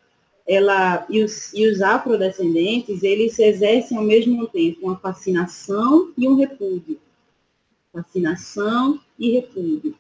[0.48, 6.34] ela e os, e os afrodescendentes eles exercem ao mesmo tempo uma fascinação e um
[6.34, 7.00] repúdio.
[7.94, 9.94] Fascinação e repúdio.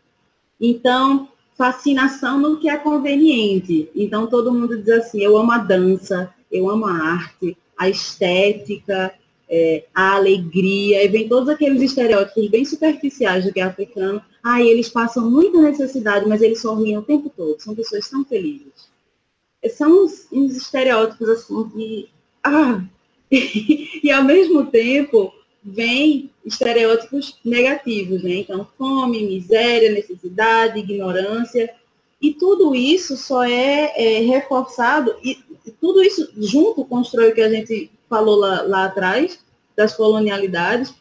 [0.59, 3.91] Então fascinação no que é conveniente.
[3.95, 9.13] Então todo mundo diz assim eu amo a dança eu amo a arte a estética
[9.49, 14.21] é, a alegria, e vem todos aqueles estereótipos bem superficiais do que é africano.
[14.43, 18.89] Ah, eles passam muita necessidade, mas eles sorriem o tempo todo, são pessoas tão felizes.
[19.75, 22.07] São uns, uns estereótipos assim de.
[22.43, 22.81] Ah!
[23.31, 28.35] e ao mesmo tempo vem estereótipos negativos, né?
[28.35, 31.73] Então, fome, miséria, necessidade, ignorância.
[32.21, 35.37] E tudo isso só é, é reforçado, e
[35.79, 39.39] tudo isso junto constrói o que a gente falou lá, lá atrás,
[39.75, 40.93] das colonialidades,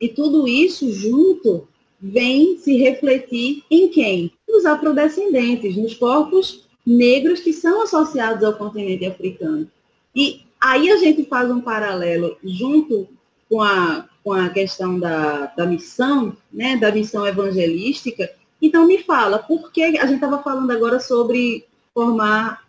[0.00, 1.68] e tudo isso junto
[2.00, 4.32] vem se refletir em quem?
[4.48, 9.70] Nos afrodescendentes, nos corpos negros que são associados ao continente africano.
[10.16, 13.06] E aí a gente faz um paralelo junto
[13.48, 18.30] com a, com a questão da, da missão, né, da missão evangelística.
[18.62, 22.62] Então me fala, por que a gente estava falando agora sobre formar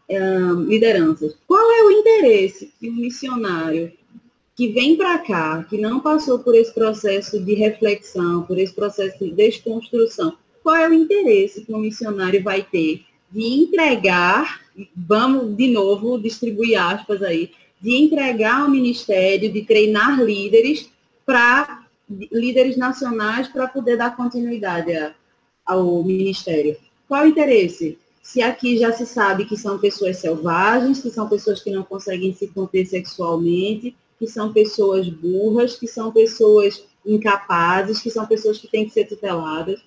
[0.67, 1.35] lideranças.
[1.47, 3.91] Qual é o interesse que um missionário
[4.55, 9.17] que vem para cá, que não passou por esse processo de reflexão, por esse processo
[9.23, 14.61] de desconstrução, qual é o interesse que um missionário vai ter de entregar,
[14.95, 17.51] vamos de novo distribuir aspas aí,
[17.81, 20.89] de entregar ao ministério, de treinar líderes
[21.25, 21.85] para
[22.31, 24.91] líderes nacionais para poder dar continuidade
[25.65, 26.75] ao ministério.
[27.07, 27.97] Qual o interesse?
[28.21, 32.33] Se aqui já se sabe que são pessoas selvagens, que são pessoas que não conseguem
[32.33, 38.67] se conter sexualmente, que são pessoas burras, que são pessoas incapazes, que são pessoas que
[38.67, 39.81] têm que ser tuteladas.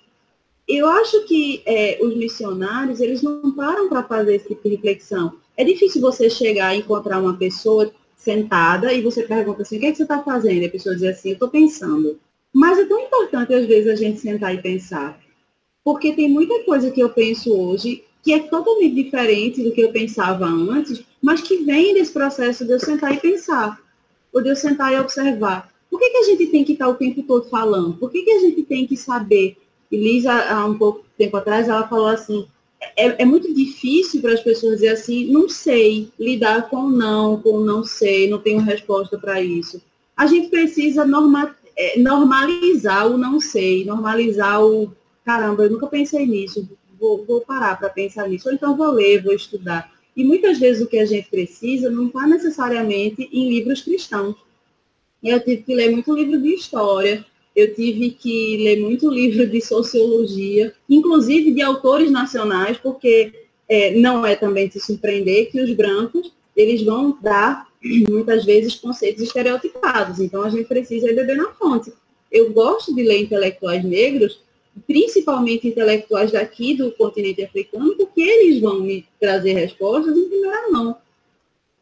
[0.67, 5.37] Eu acho que é, os missionários, eles não param para fazer esse tipo de reflexão.
[5.55, 9.85] É difícil você chegar e encontrar uma pessoa sentada e você pergunta assim, o que,
[9.85, 10.63] é que você está fazendo?
[10.63, 12.19] E a pessoa diz assim, eu estou pensando.
[12.51, 15.19] Mas é tão importante, às vezes, a gente sentar e pensar.
[15.83, 19.91] Porque tem muita coisa que eu penso hoje que é totalmente diferente do que eu
[19.91, 23.79] pensava antes, mas que vem desse processo de eu sentar e pensar,
[24.33, 25.71] ou de eu sentar e observar.
[25.91, 27.93] Por que, que a gente tem que estar o tempo todo falando?
[27.93, 29.55] Por que, que a gente tem que saber?
[29.91, 32.47] E Lisa, há um pouco tempo atrás, ela falou assim,
[32.97, 37.59] é, é, muito difícil para as pessoas dizer assim, não sei lidar com não, com
[37.59, 39.79] não sei, não tenho resposta para isso.
[40.17, 44.91] A gente precisa norma, é, normalizar o não sei, normalizar o
[45.23, 46.67] caramba, eu nunca pensei nisso,
[47.05, 49.93] vou, vou parar para pensar nisso, ou então vou ler, vou estudar.
[50.15, 54.35] E muitas vezes o que a gente precisa não está necessariamente em livros cristãos.
[55.21, 57.25] Eu tive que ler muito livro de história,
[57.55, 63.33] eu tive que ler muito livro de sociologia, inclusive de autores nacionais, porque
[63.67, 67.67] é, não é também se surpreender que os brancos eles vão dar
[68.09, 70.19] muitas vezes conceitos estereotipados.
[70.19, 71.91] Então a gente precisa beber na fonte.
[72.31, 74.41] Eu gosto de ler intelectuais negros,
[74.87, 80.97] principalmente intelectuais daqui do continente africano, porque eles vão me trazer respostas em primeira mão.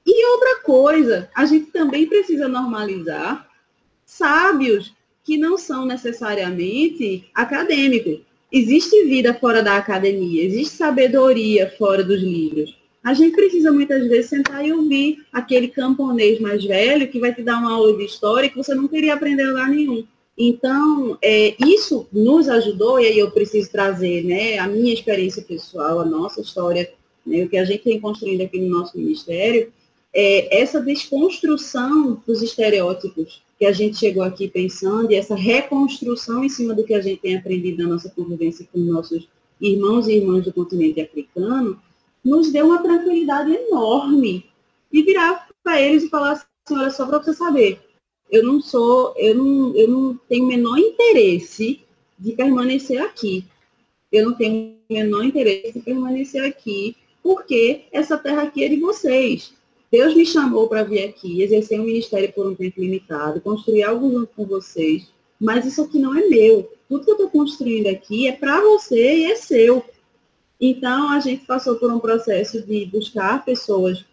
[0.05, 3.49] E outra coisa, a gente também precisa normalizar
[4.05, 4.93] sábios
[5.23, 8.19] que não são necessariamente acadêmicos.
[8.51, 12.77] Existe vida fora da academia, existe sabedoria fora dos livros.
[13.03, 17.41] A gente precisa muitas vezes sentar e ouvir aquele camponês mais velho que vai te
[17.41, 20.05] dar uma aula de história que você não queria aprender lugar nenhum.
[20.37, 25.99] Então, é, isso nos ajudou, e aí eu preciso trazer né, a minha experiência pessoal,
[25.99, 26.91] a nossa história,
[27.25, 29.71] né, o que a gente tem construindo aqui no nosso ministério,
[30.13, 36.49] é essa desconstrução dos estereótipos que a gente chegou aqui pensando e essa reconstrução em
[36.49, 39.27] cima do que a gente tem aprendido na nossa convivência com nossos
[39.61, 41.79] irmãos e irmãs do continente africano,
[42.23, 44.45] nos deu uma tranquilidade enorme.
[44.91, 47.79] E virar para eles e falar assim, olha só para você saber,
[48.33, 51.81] eu não sou, eu não, eu não tenho o menor interesse
[52.17, 53.45] de permanecer aqui.
[54.11, 58.79] Eu não tenho o menor interesse de permanecer aqui, porque essa terra aqui é de
[58.79, 59.53] vocês.
[59.91, 64.11] Deus me chamou para vir aqui, exercer um ministério por um tempo limitado, construir algo
[64.11, 65.07] junto com vocês,
[65.39, 66.67] mas isso aqui não é meu.
[66.89, 69.85] Tudo que eu estou construindo aqui é para você e é seu.
[70.59, 74.03] Então, a gente passou por um processo de buscar pessoas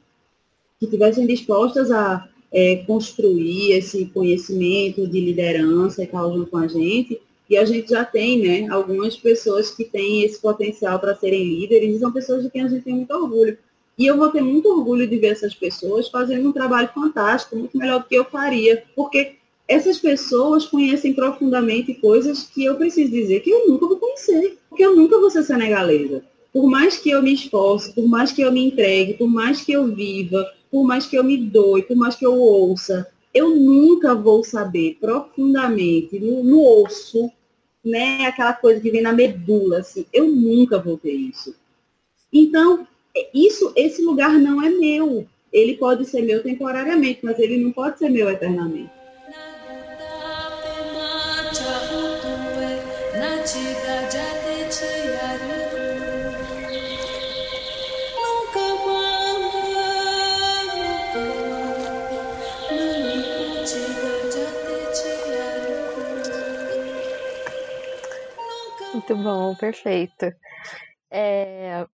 [0.78, 6.66] que estivessem dispostas a é, construir esse conhecimento de liderança e tal junto com a
[6.66, 7.20] gente.
[7.48, 11.96] E a gente já tem, né, algumas pessoas que têm esse potencial para serem líderes
[11.96, 13.58] e são pessoas de quem a gente tem muito orgulho.
[13.98, 17.76] E eu vou ter muito orgulho de ver essas pessoas fazendo um trabalho fantástico, muito
[17.76, 19.34] melhor do que eu faria, porque
[19.68, 24.84] essas pessoas conhecem profundamente coisas que eu preciso dizer que eu nunca vou conhecer, porque
[24.84, 26.24] eu nunca vou ser senegalesa.
[26.52, 29.72] Por mais que eu me esforce, por mais que eu me entregue, por mais que
[29.72, 34.14] eu viva, por mais que eu me doe, por mais que eu ouça, eu nunca
[34.14, 37.30] vou saber profundamente, no, no osso,
[37.84, 41.54] né, aquela coisa que vem na medula, assim, eu nunca vou ter isso.
[42.32, 42.86] Então,
[43.34, 45.26] isso, esse lugar não é meu.
[45.52, 48.90] Ele pode ser meu temporariamente, mas ele não pode ser meu eternamente.
[69.10, 70.32] Muito bom, perfeito.
[71.10, 71.84] É,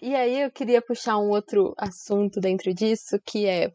[0.00, 3.70] e aí eu queria puxar um outro assunto dentro disso, que é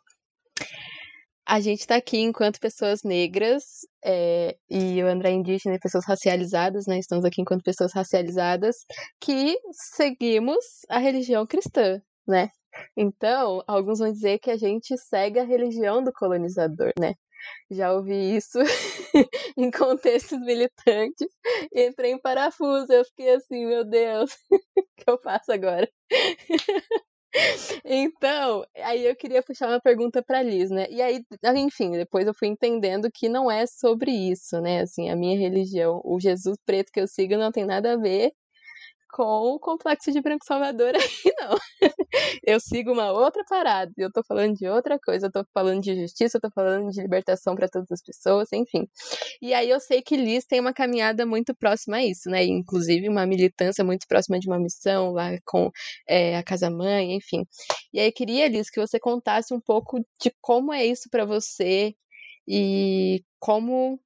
[1.46, 3.64] a gente está aqui enquanto pessoas negras,
[4.04, 6.98] é, e o André é indígena e pessoas racializadas, né?
[6.98, 8.76] Estamos aqui enquanto pessoas racializadas
[9.22, 12.50] que seguimos a religião cristã, né?
[12.98, 17.14] Então, alguns vão dizer que a gente segue a religião do colonizador, né?
[17.70, 18.60] Já ouvi isso
[19.58, 21.28] em contextos militantes.
[21.74, 24.32] Entrei em parafuso, eu fiquei assim, meu Deus,
[24.78, 25.90] o que eu faço agora?
[27.86, 30.88] Então, aí eu queria puxar uma pergunta para Liz, né?
[30.90, 31.24] E aí,
[31.58, 34.82] enfim, depois eu fui entendendo que não é sobre isso, né?
[34.82, 38.32] Assim, a minha religião, o Jesus preto que eu sigo não tem nada a ver
[39.18, 41.58] com o complexo de Branco Salvador aí, não.
[42.46, 45.96] Eu sigo uma outra parada, eu tô falando de outra coisa, eu tô falando de
[46.00, 48.88] justiça, eu tô falando de libertação para todas as pessoas, enfim.
[49.42, 52.44] E aí eu sei que Liz tem uma caminhada muito próxima a isso, né?
[52.46, 55.72] Inclusive uma militância muito próxima de uma missão lá com
[56.08, 57.44] é, a Casa Mãe, enfim.
[57.92, 61.96] E aí queria, Liz, que você contasse um pouco de como é isso para você
[62.48, 64.00] e como,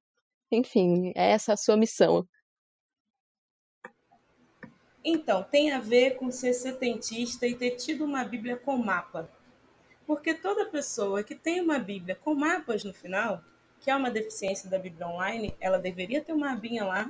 [0.50, 2.26] enfim, é essa a sua missão.
[5.04, 9.28] Então, tem a ver com ser setentista e ter tido uma Bíblia com mapa.
[10.06, 13.42] Porque toda pessoa que tem uma Bíblia com mapas no final,
[13.80, 17.08] que é uma deficiência da Bíblia online, ela deveria ter uma abinha lá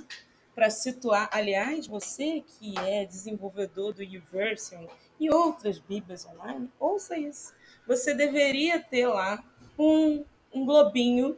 [0.54, 1.28] para situar.
[1.32, 4.86] Aliás, você que é desenvolvedor do YouVersion
[5.20, 7.54] e outras Bíblias online, ouça isso.
[7.86, 9.42] Você deveria ter lá
[9.78, 11.36] um, um globinho,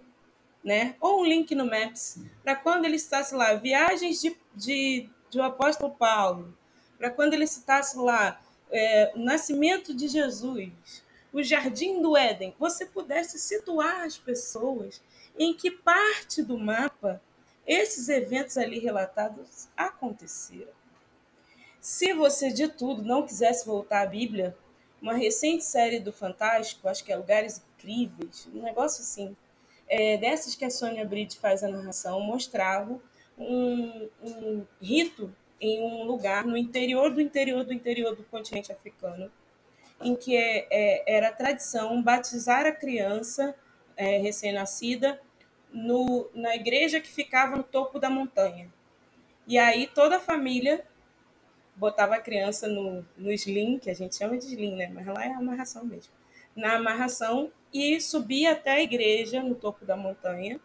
[0.62, 0.96] né?
[1.00, 5.92] Ou um link no Maps, para quando ele estasse lá, viagens de, de do apóstolo
[5.94, 6.56] Paulo,
[6.96, 8.40] para quando ele citasse lá
[8.70, 15.02] é, o nascimento de Jesus, o jardim do Éden, você pudesse situar as pessoas
[15.38, 17.20] em que parte do mapa
[17.66, 20.72] esses eventos ali relatados aconteceram.
[21.80, 24.56] Se você de tudo não quisesse voltar à Bíblia,
[25.02, 29.36] uma recente série do Fantástico, acho que é Lugares Incríveis, um negócio assim,
[29.88, 33.00] é, dessas que a Sônia Bride faz a narração, mostrava
[33.38, 39.30] um, um rito em um lugar no interior do interior do interior do continente africano,
[40.00, 43.54] em que é, é, era tradição batizar a criança
[43.96, 45.20] é, recém-nascida
[46.34, 48.72] na igreja que ficava no topo da montanha.
[49.46, 50.84] E aí toda a família
[51.76, 54.90] botava a criança no, no sling, que a gente chama de sling, né?
[54.92, 56.12] mas lá é amarração mesmo,
[56.54, 60.60] na amarração e subia até a igreja no topo da montanha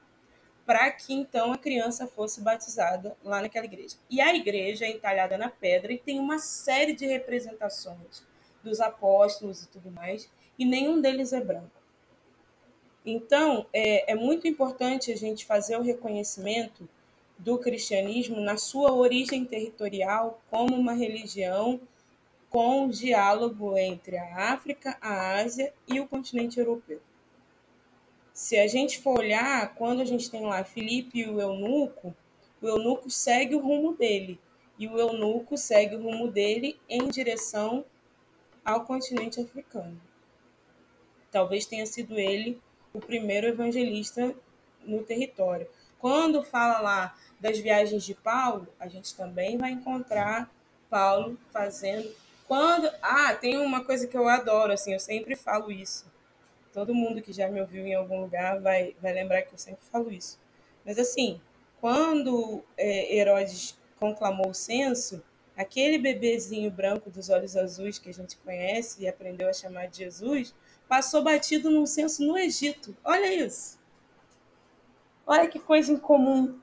[0.69, 3.95] para que então a criança fosse batizada lá naquela igreja.
[4.07, 8.23] E a igreja é entalhada na pedra e tem uma série de representações
[8.63, 10.29] dos apóstolos e tudo mais,
[10.59, 11.71] e nenhum deles é branco.
[13.03, 16.87] Então, é, é muito importante a gente fazer o reconhecimento
[17.35, 21.81] do cristianismo na sua origem territorial como uma religião
[22.47, 27.01] com diálogo entre a África, a Ásia e o continente europeu.
[28.39, 32.15] Se a gente for olhar, quando a gente tem lá Filipe e o eunuco,
[32.61, 34.39] o eunuco segue o rumo dele,
[34.79, 37.83] e o eunuco segue o rumo dele em direção
[38.63, 40.01] ao continente africano.
[41.29, 42.57] Talvez tenha sido ele
[42.93, 44.33] o primeiro evangelista
[44.85, 45.67] no território.
[45.99, 50.49] Quando fala lá das viagens de Paulo, a gente também vai encontrar
[50.89, 52.09] Paulo fazendo.
[52.47, 56.05] Quando ah, tem uma coisa que eu adoro, assim, eu sempre falo isso
[56.73, 59.83] todo mundo que já me ouviu em algum lugar vai, vai lembrar que eu sempre
[59.85, 60.39] falo isso.
[60.85, 61.41] Mas assim,
[61.79, 65.23] quando é, Herodes conclamou o censo,
[65.55, 69.99] aquele bebezinho branco dos olhos azuis que a gente conhece e aprendeu a chamar de
[69.99, 70.53] Jesus,
[70.87, 72.95] passou batido num censo no Egito.
[73.03, 73.79] Olha isso.
[75.25, 76.59] Olha que coisa incomum.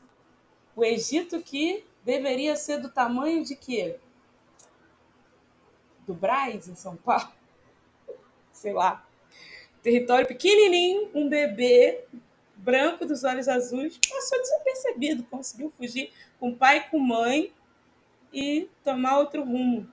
[0.75, 3.99] O Egito que deveria ser do tamanho de quê?
[6.07, 7.33] Do Braz, em São Paulo?
[8.53, 9.06] Sei lá
[9.87, 12.03] território pequenininho, um bebê
[12.57, 16.11] branco dos olhos azuis passou desapercebido, conseguiu fugir
[16.41, 17.53] com pai com mãe
[18.33, 19.89] e tomar outro rumo.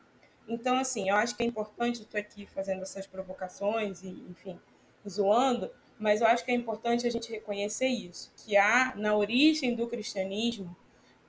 [0.47, 4.59] Então, assim, eu acho que é importante, eu estou aqui fazendo essas provocações e, enfim,
[5.07, 9.75] zoando, mas eu acho que é importante a gente reconhecer isso, que há na origem
[9.75, 10.75] do cristianismo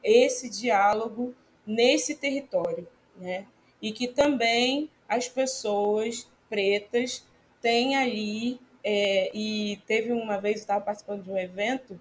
[0.02, 1.34] esse diálogo
[1.66, 3.46] nesse território, né?
[3.82, 7.26] E que também as pessoas pretas
[7.64, 11.98] tem ali, é, e teve uma vez, eu estava participando de um evento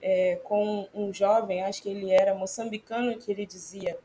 [0.00, 3.98] é, com um jovem, acho que ele era moçambicano, que ele dizia,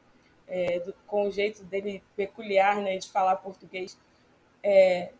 [0.47, 3.95] é, do, com o jeito dele peculiar né, de falar português,
[4.63, 5.11] é,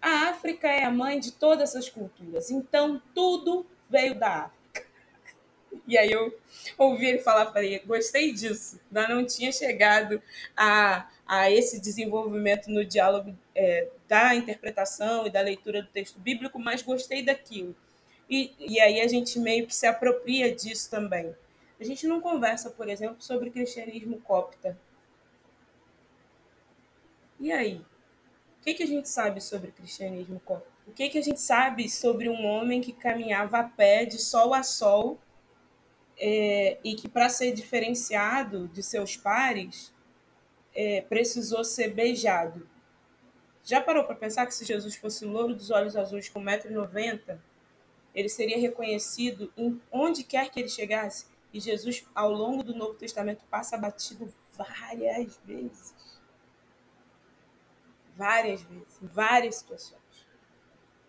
[0.00, 4.86] a África é a mãe de todas as culturas, então tudo veio da África.
[5.86, 6.34] E aí eu
[6.78, 8.80] ouvi ele falar, falei, gostei disso.
[8.86, 10.22] Ainda não tinha chegado
[10.56, 16.60] a, a esse desenvolvimento no diálogo é, da interpretação e da leitura do texto bíblico,
[16.60, 17.74] mas gostei daquilo.
[18.30, 21.34] E, e aí a gente meio que se apropria disso também.
[21.80, 24.78] A gente não conversa, por exemplo, sobre cristianismo copta.
[27.40, 27.84] E aí?
[28.60, 30.70] O que, que a gente sabe sobre cristianismo copta?
[30.86, 34.54] O que, que a gente sabe sobre um homem que caminhava a pé de sol
[34.54, 35.18] a sol
[36.16, 39.92] é, e que, para ser diferenciado de seus pares,
[40.72, 42.77] é, precisou ser beijado?
[43.68, 47.38] Já parou para pensar que se Jesus fosse louro dos olhos azuis com 1,90m,
[48.14, 51.26] ele seria reconhecido em onde quer que ele chegasse?
[51.52, 56.18] E Jesus, ao longo do Novo Testamento, passa batido várias vezes.
[58.16, 60.26] Várias vezes, em várias situações.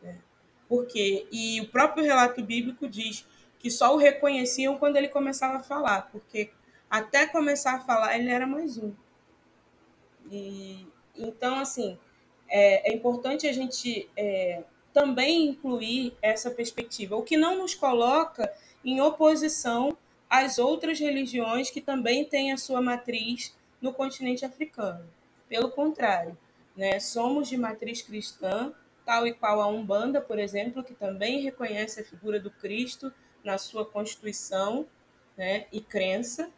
[0.01, 0.19] Né?
[0.67, 1.29] Por quê?
[1.31, 3.25] E o próprio relato bíblico diz
[3.57, 6.51] que só o reconheciam quando ele começava a falar, porque
[6.89, 8.93] até começar a falar ele era mais um.
[10.29, 11.97] E, então, assim,
[12.49, 14.63] é, é importante a gente é,
[14.93, 18.51] também incluir essa perspectiva, o que não nos coloca
[18.83, 19.97] em oposição
[20.29, 25.05] às outras religiões que também têm a sua matriz no continente africano.
[25.47, 26.37] Pelo contrário,
[26.75, 28.73] né, somos de matriz cristã,
[29.05, 33.11] tal e qual a Umbanda, por exemplo, que também reconhece a figura do Cristo
[33.43, 34.85] na sua constituição
[35.35, 36.51] né, e crença,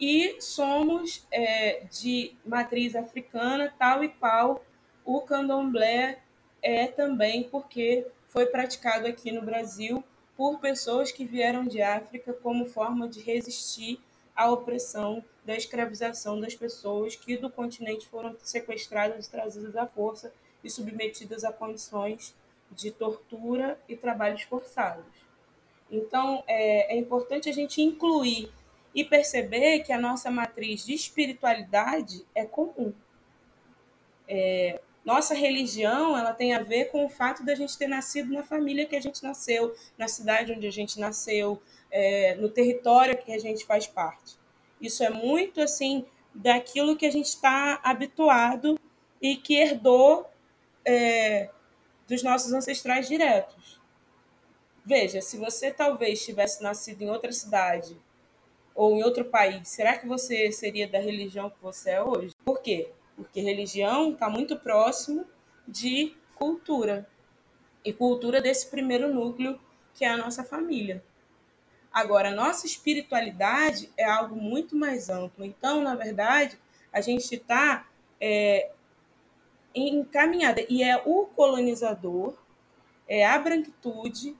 [0.00, 4.64] e somos é, de matriz africana, tal e qual
[5.04, 6.18] o candomblé
[6.62, 10.02] é também, porque foi praticado aqui no Brasil
[10.36, 14.00] por pessoas que vieram de África como forma de resistir
[14.34, 20.32] à opressão da escravização das pessoas que do continente foram sequestradas trazidas à força
[20.64, 22.34] e submetidas a condições
[22.70, 25.04] de tortura e trabalhos forçados.
[25.90, 28.50] Então, é, é importante a gente incluir
[28.94, 32.92] e perceber que a nossa matriz de espiritualidade é comum.
[34.26, 38.42] É, nossa religião ela tem a ver com o fato da gente ter nascido na
[38.42, 41.60] família que a gente nasceu, na cidade onde a gente nasceu,
[41.90, 44.36] é, no território que a gente faz parte.
[44.80, 48.78] Isso é muito assim daquilo que a gente está habituado
[49.20, 50.26] e que herdou
[50.84, 51.50] é,
[52.08, 53.80] dos nossos ancestrais diretos.
[54.84, 57.96] Veja, se você talvez tivesse nascido em outra cidade
[58.74, 62.34] ou em outro país, será que você seria da religião que você é hoje?
[62.44, 62.90] Por quê?
[63.16, 65.24] Porque religião está muito próximo
[65.66, 67.08] de cultura.
[67.84, 69.60] E cultura desse primeiro núcleo,
[69.94, 71.04] que é a nossa família.
[71.92, 75.44] Agora, nossa espiritualidade é algo muito mais amplo.
[75.44, 76.58] Então, na verdade,
[76.92, 77.86] a gente está
[78.20, 78.70] é,
[79.74, 80.64] encaminhada.
[80.68, 82.34] E é o colonizador,
[83.06, 84.36] é a branquitude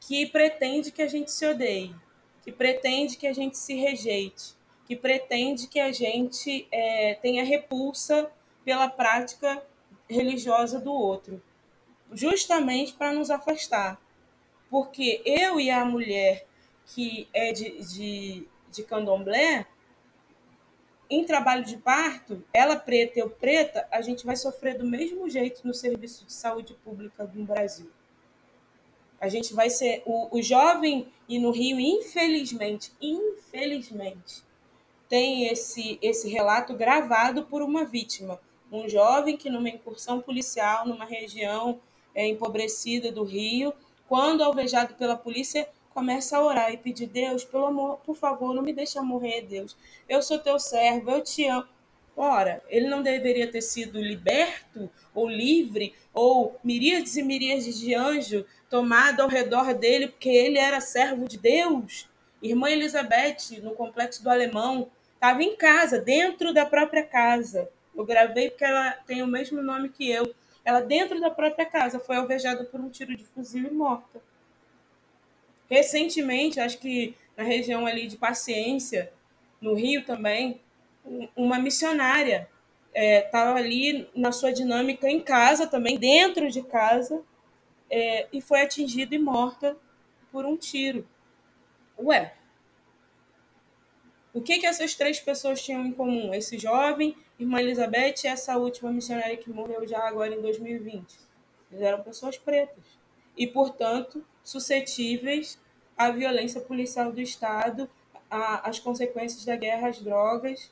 [0.00, 1.94] que pretende que a gente se odeie,
[2.42, 4.54] que pretende que a gente se rejeite,
[4.92, 8.30] que pretende que a gente é, tenha repulsa
[8.62, 9.62] pela prática
[10.06, 11.42] religiosa do outro,
[12.12, 13.98] justamente para nos afastar.
[14.68, 16.46] Porque eu e a mulher
[16.84, 19.66] que é de, de, de candomblé,
[21.08, 25.66] em trabalho de parto, ela preta eu preta, a gente vai sofrer do mesmo jeito
[25.66, 27.90] no serviço de saúde pública no Brasil.
[29.18, 30.02] A gente vai ser.
[30.04, 34.42] O, o jovem e no Rio, infelizmente, infelizmente,
[35.12, 38.40] tem esse, esse relato gravado por uma vítima.
[38.72, 41.78] Um jovem que, numa incursão policial, numa região
[42.14, 43.74] é, empobrecida do Rio,
[44.08, 48.62] quando alvejado pela polícia, começa a orar e pedir: Deus, pelo amor, por favor, não
[48.62, 49.76] me deixe morrer, Deus.
[50.08, 51.68] Eu sou teu servo, eu te amo.
[52.16, 58.46] Ora, ele não deveria ter sido liberto ou livre, ou miríades e miríades de anjo
[58.70, 62.08] tomado ao redor dele, porque ele era servo de Deus?
[62.42, 64.90] Irmã Elizabeth, no complexo do Alemão,
[65.22, 67.70] estava em casa, dentro da própria casa.
[67.94, 70.34] Eu gravei porque ela tem o mesmo nome que eu.
[70.64, 74.20] Ela, dentro da própria casa, foi alvejada por um tiro de fuzil e morta.
[75.70, 79.12] Recentemente, acho que na região ali de Paciência,
[79.60, 80.60] no Rio também,
[81.36, 82.48] uma missionária
[82.92, 87.22] estava é, ali na sua dinâmica em casa também, dentro de casa,
[87.88, 89.76] é, e foi atingida e morta
[90.32, 91.06] por um tiro.
[91.96, 92.34] Ué,
[94.34, 96.32] o que, que essas três pessoas tinham em comum?
[96.32, 101.04] Esse jovem, irmã Elizabeth e essa última missionária que morreu já agora em 2020.
[101.70, 102.84] Eles eram pessoas pretas.
[103.36, 105.58] E, portanto, suscetíveis
[105.96, 107.88] à violência policial do Estado,
[108.30, 110.70] às consequências da guerra às drogas.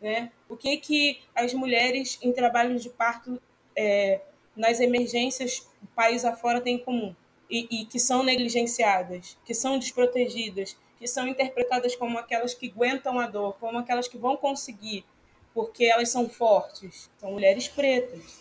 [0.00, 0.32] Né?
[0.48, 3.40] O que, que as mulheres em trabalhos de parto
[3.76, 4.20] é,
[4.56, 7.14] nas emergências país afora têm em comum?
[7.50, 13.18] E, e, que são negligenciadas, que são desprotegidas, que são interpretadas como aquelas que aguentam
[13.18, 15.04] a dor, como aquelas que vão conseguir,
[15.52, 17.10] porque elas são fortes.
[17.18, 18.40] São mulheres pretas.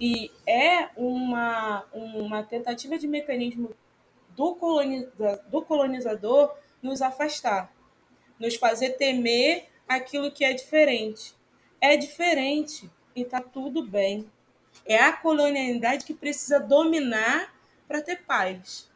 [0.00, 3.74] E é uma, uma tentativa de mecanismo
[4.30, 7.70] do, coloniza, do colonizador nos afastar,
[8.40, 11.34] nos fazer temer aquilo que é diferente.
[11.82, 14.26] É diferente e está tudo bem.
[14.86, 17.54] É a colonialidade que precisa dominar
[17.86, 18.90] para ter paz.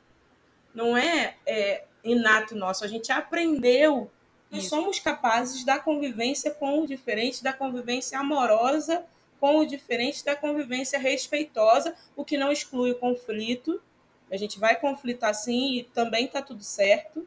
[0.75, 4.11] Não é, é, inato nosso, a gente aprendeu.
[4.51, 9.05] Nós somos capazes da convivência com o diferente, da convivência amorosa
[9.41, 13.81] com o diferente da convivência respeitosa, o que não exclui o conflito.
[14.31, 17.27] A gente vai conflitar sim e também está tudo certo,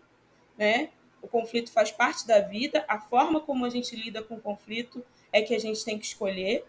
[0.58, 0.90] né?
[1.22, 5.03] O conflito faz parte da vida, a forma como a gente lida com o conflito
[5.32, 6.66] é que a gente tem que escolher.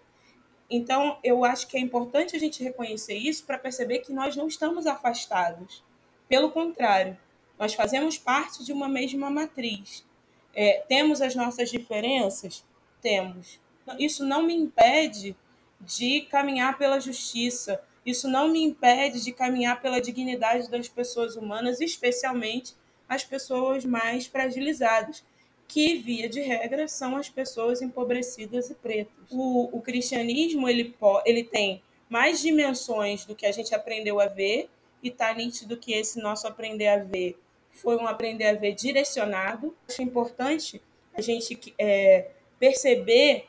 [0.70, 4.46] Então, eu acho que é importante a gente reconhecer isso para perceber que nós não
[4.46, 5.82] estamos afastados.
[6.28, 7.18] Pelo contrário,
[7.62, 10.04] nós fazemos parte de uma mesma matriz.
[10.52, 12.64] É, temos as nossas diferenças?
[13.00, 13.60] Temos.
[14.00, 15.36] Isso não me impede
[15.80, 21.80] de caminhar pela justiça, isso não me impede de caminhar pela dignidade das pessoas humanas,
[21.80, 22.74] especialmente
[23.08, 25.24] as pessoas mais fragilizadas,
[25.68, 29.30] que, via de regra, são as pessoas empobrecidas e pretas.
[29.30, 31.80] O, o cristianismo ele, ele tem
[32.10, 34.68] mais dimensões do que a gente aprendeu a ver,
[35.00, 37.38] e está nítido que esse nosso aprender a ver
[37.72, 39.76] foi um aprender a ver direcionado.
[39.88, 40.80] Acho importante
[41.14, 43.48] a gente é, perceber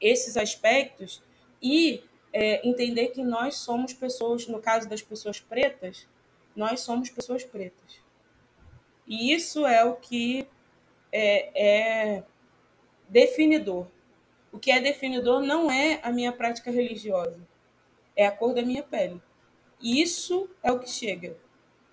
[0.00, 1.22] esses aspectos
[1.62, 6.06] e é, entender que nós somos pessoas, no caso das pessoas pretas,
[6.54, 8.00] nós somos pessoas pretas.
[9.06, 10.46] E isso é o que
[11.10, 12.22] é, é
[13.08, 13.86] definidor.
[14.50, 17.40] O que é definidor não é a minha prática religiosa,
[18.14, 19.20] é a cor da minha pele.
[19.80, 21.36] Isso é o que chega.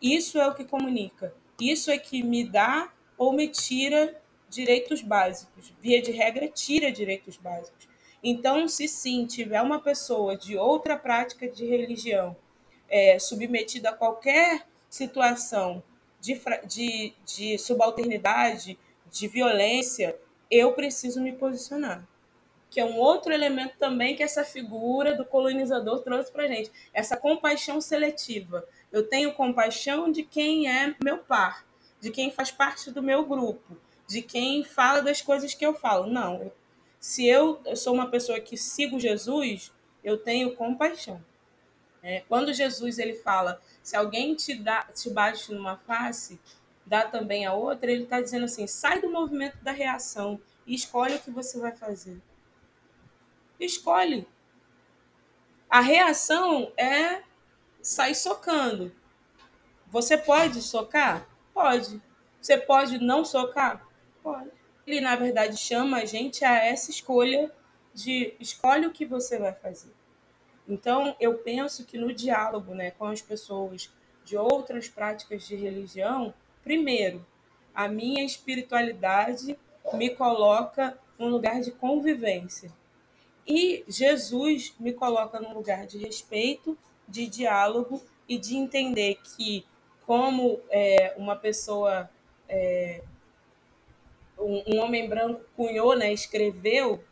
[0.02, 1.34] Isso é o que comunica.
[1.60, 4.20] Isso é que me dá ou me tira
[4.50, 5.74] direitos básicos.
[5.82, 7.88] Via de regra, tira direitos básicos.
[8.24, 12.36] Então, se sim tiver uma pessoa de outra prática de religião
[12.90, 15.84] é, submetida a qualquer situação
[16.20, 18.78] de, de, de subalternidade,
[19.10, 20.18] de violência,
[20.50, 22.06] eu preciso me posicionar.
[22.70, 26.72] Que é um outro elemento também que essa figura do colonizador trouxe para gente.
[26.94, 28.68] Essa compaixão seletiva.
[28.92, 31.66] Eu tenho compaixão de quem é meu par,
[32.00, 36.08] de quem faz parte do meu grupo, de quem fala das coisas que eu falo.
[36.08, 36.52] Não.
[37.00, 39.72] Se eu, sou uma pessoa que sigo Jesus,
[40.04, 41.24] eu tenho compaixão.
[42.02, 46.40] É, quando Jesus ele fala, se alguém te dá, te bate numa face,
[46.86, 51.16] dá também a outra, ele está dizendo assim, sai do movimento da reação e escolhe
[51.16, 52.20] o que você vai fazer.
[53.60, 54.28] Escolhe.
[55.70, 57.22] A reação é
[57.82, 58.92] sair socando.
[59.88, 61.28] Você pode socar?
[61.54, 62.02] Pode.
[62.42, 63.86] Você pode não socar?
[64.22, 64.52] Pode.
[64.86, 67.52] Ele, na verdade, chama a gente a essa escolha
[67.94, 69.94] de escolhe o que você vai fazer.
[70.68, 73.92] Então, eu penso que no diálogo né, com as pessoas
[74.24, 76.34] de outras práticas de religião,
[76.64, 77.26] primeiro,
[77.74, 79.58] a minha espiritualidade
[79.94, 82.72] me coloca num lugar de convivência.
[83.48, 86.78] E Jesus me coloca num lugar de respeito,
[87.10, 89.66] de diálogo e de entender que,
[90.06, 92.10] como é, uma pessoa,
[92.48, 93.02] é,
[94.38, 97.04] um, um homem branco cunhou, né, escreveu,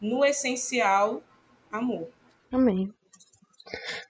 [0.00, 1.22] no essencial,
[1.70, 2.08] amor.
[2.50, 2.92] Amém.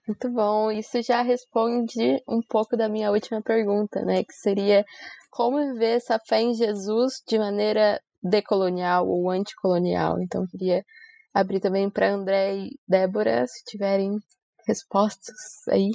[0.07, 0.71] Muito bom.
[0.71, 4.25] Isso já responde um pouco da minha última pergunta, né?
[4.25, 4.85] Que seria
[5.31, 10.21] como viver essa fé em Jesus de maneira decolonial ou anticolonial.
[10.21, 10.85] Então, queria
[11.33, 14.19] abrir também para André e Débora, se tiverem
[14.67, 15.93] respostas aí.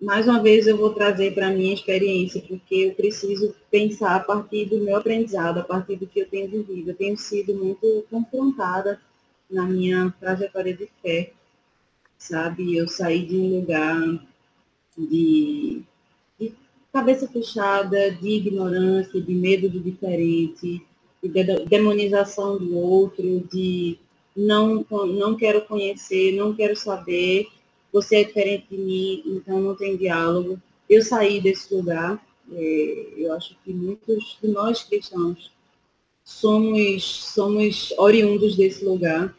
[0.00, 4.20] Mais uma vez, eu vou trazer para a minha experiência, porque eu preciso pensar a
[4.20, 6.90] partir do meu aprendizado, a partir do que eu tenho vivido.
[6.90, 9.00] Eu tenho sido muito confrontada
[9.50, 11.32] na minha trajetória de fé
[12.18, 12.76] sabe?
[12.76, 13.96] Eu saí de um lugar
[14.96, 15.82] de,
[16.38, 16.52] de
[16.92, 20.84] cabeça fechada, de ignorância, de medo do diferente,
[21.22, 23.96] de demonização do outro, de
[24.36, 27.46] não, não quero conhecer, não quero saber,
[28.02, 30.60] você é diferente de mim, então não tem diálogo.
[30.88, 35.50] Eu saí desse lugar, é, eu acho que muitos de nós cristãos
[36.24, 37.04] somos,
[37.34, 39.34] somos oriundos desse lugar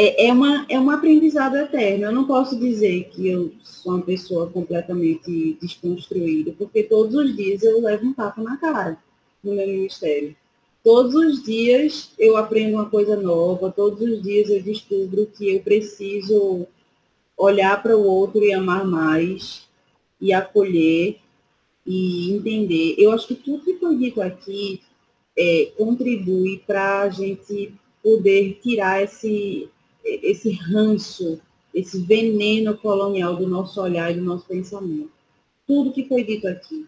[0.00, 2.04] é, é, uma, é um aprendizado eterno.
[2.04, 7.64] Eu não posso dizer que eu sou uma pessoa completamente desconstruída, porque todos os dias
[7.64, 8.96] eu levo um tapa na cara
[9.42, 10.36] no meu ministério.
[10.84, 15.60] Todos os dias eu aprendo uma coisa nova, todos os dias eu descubro que eu
[15.60, 16.66] preciso
[17.38, 19.68] olhar para o outro e amar mais,
[20.20, 21.20] e acolher,
[21.86, 22.96] e entender.
[22.98, 24.82] Eu acho que tudo que foi dito aqui
[25.38, 29.68] é, contribui para a gente poder tirar esse,
[30.04, 31.40] esse ranço,
[31.72, 35.10] esse veneno colonial do nosso olhar e do nosso pensamento.
[35.66, 36.86] Tudo que foi dito aqui.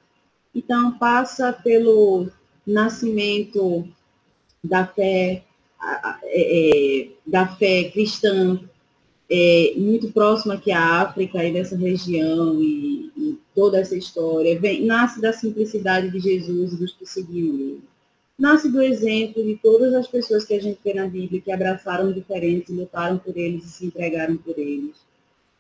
[0.55, 2.29] Então, passa pelo
[2.67, 3.87] nascimento
[4.63, 5.45] da fé,
[6.25, 8.61] é, é, da fé cristã,
[9.31, 14.85] é, muito próxima aqui à África e dessa região e, e toda essa história, vem,
[14.85, 17.83] nasce da simplicidade de Jesus e dos que seguiam ele.
[18.37, 22.13] nasce do exemplo de todas as pessoas que a gente vê na Bíblia, que abraçaram
[22.13, 24.97] diferentes, lutaram por eles e se entregaram por eles.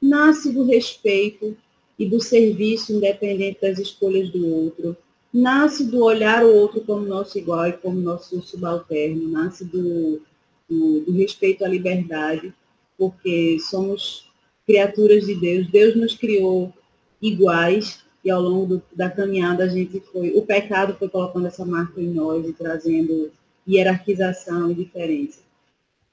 [0.03, 1.57] Nasce do respeito
[1.99, 4.97] e do serviço independente das escolhas do outro.
[5.33, 9.29] Nasce do olhar o outro como nosso igual e como nosso subalterno.
[9.29, 10.21] Nasce do,
[10.69, 12.53] do, do respeito à liberdade,
[13.01, 14.31] porque somos
[14.66, 15.70] criaturas de Deus.
[15.70, 16.70] Deus nos criou
[17.22, 21.64] iguais e ao longo do, da caminhada a gente foi, o pecado foi colocando essa
[21.64, 23.32] marca em nós e trazendo
[23.66, 25.40] hierarquização e diferença.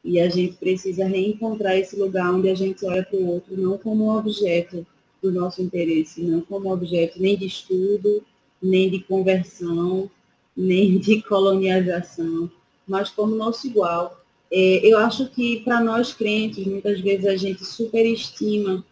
[0.01, 3.77] E a gente precisa reencontrar esse lugar onde a gente olha para o outro não
[3.77, 4.88] como um objeto
[5.22, 8.23] do nosso interesse, não como objeto nem de estudo,
[8.64, 10.09] nem de conversão,
[10.55, 12.49] nem de colonialização,
[12.88, 14.23] mas como nosso igual.
[14.52, 18.84] É, eu acho que para nós crentes, muitas vezes a gente superestima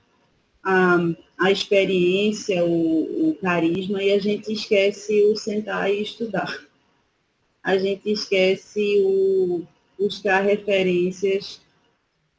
[0.64, 0.98] a,
[1.38, 6.60] a experiência, o, o carisma, e a gente esquece o sentar e estudar.
[7.64, 9.64] A gente esquece o
[9.98, 11.61] buscar referências,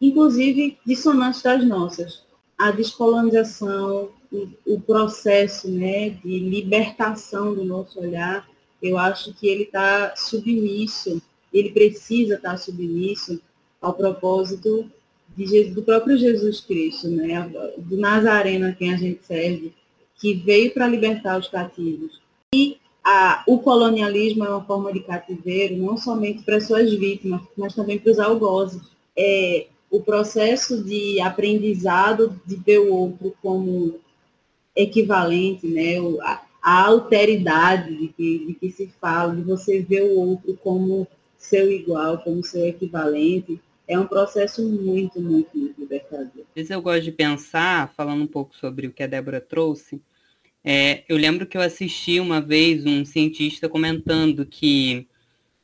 [0.00, 2.22] inclusive dissonantes das nossas.
[2.58, 8.48] A descolonização, o, o processo né, de libertação do nosso olhar,
[8.82, 11.20] eu acho que ele está submisso,
[11.58, 13.40] ele precisa estar submisso
[13.80, 14.90] ao propósito
[15.36, 17.50] de, do próprio Jesus Cristo, né?
[17.76, 19.72] do Nazareno a quem a gente serve,
[20.16, 22.20] que veio para libertar os cativos.
[22.54, 27.74] E a, o colonialismo é uma forma de cativeiro, não somente para suas vítimas, mas
[27.74, 28.82] também para os algozes.
[29.16, 34.00] É, o processo de aprendizado de ver o outro como
[34.74, 35.98] equivalente, né?
[36.22, 41.06] a, a alteridade de que, de que se fala, de você ver o outro como
[41.38, 46.44] seu igual, como seu equivalente, é um processo muito, muito, muito libertador.
[46.48, 50.00] Às vezes eu gosto de pensar, falando um pouco sobre o que a Débora trouxe,
[50.64, 55.06] é, eu lembro que eu assisti uma vez um cientista comentando que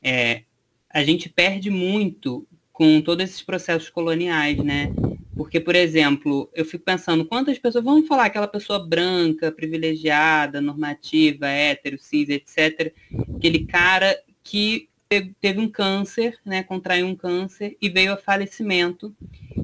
[0.01, 0.43] é,
[0.89, 4.93] a gente perde muito com todos esses processos coloniais, né?
[5.35, 11.49] Porque, por exemplo, eu fico pensando quantas pessoas, vamos falar aquela pessoa branca, privilegiada, normativa,
[11.49, 12.93] hétero, cis, etc.,
[13.37, 14.89] aquele cara que
[15.21, 19.15] teve um câncer, né, contraiu um câncer e veio a falecimento,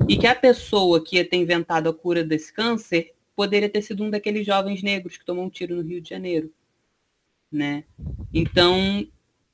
[0.09, 4.03] e que a pessoa que ia ter inventado a cura desse câncer poderia ter sido
[4.03, 6.53] um daqueles jovens negros que tomou um tiro no Rio de Janeiro,
[7.51, 7.85] né?
[8.35, 9.07] Então,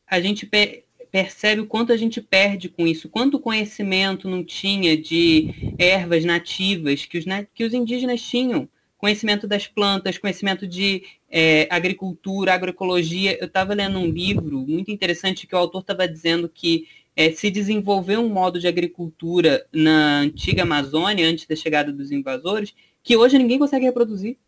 [0.06, 4.96] a gente per percebe o quanto a gente perde com isso, quanto conhecimento não tinha
[4.96, 8.68] de ervas nativas que os, que os indígenas tinham,
[9.04, 13.36] conhecimento das plantas, conhecimento de é, agricultura, agroecologia.
[13.38, 17.50] Eu estava lendo um livro muito interessante que o autor estava dizendo que é, se
[17.50, 23.36] desenvolveu um modo de agricultura na antiga Amazônia, antes da chegada dos invasores, que hoje
[23.36, 24.38] ninguém consegue reproduzir.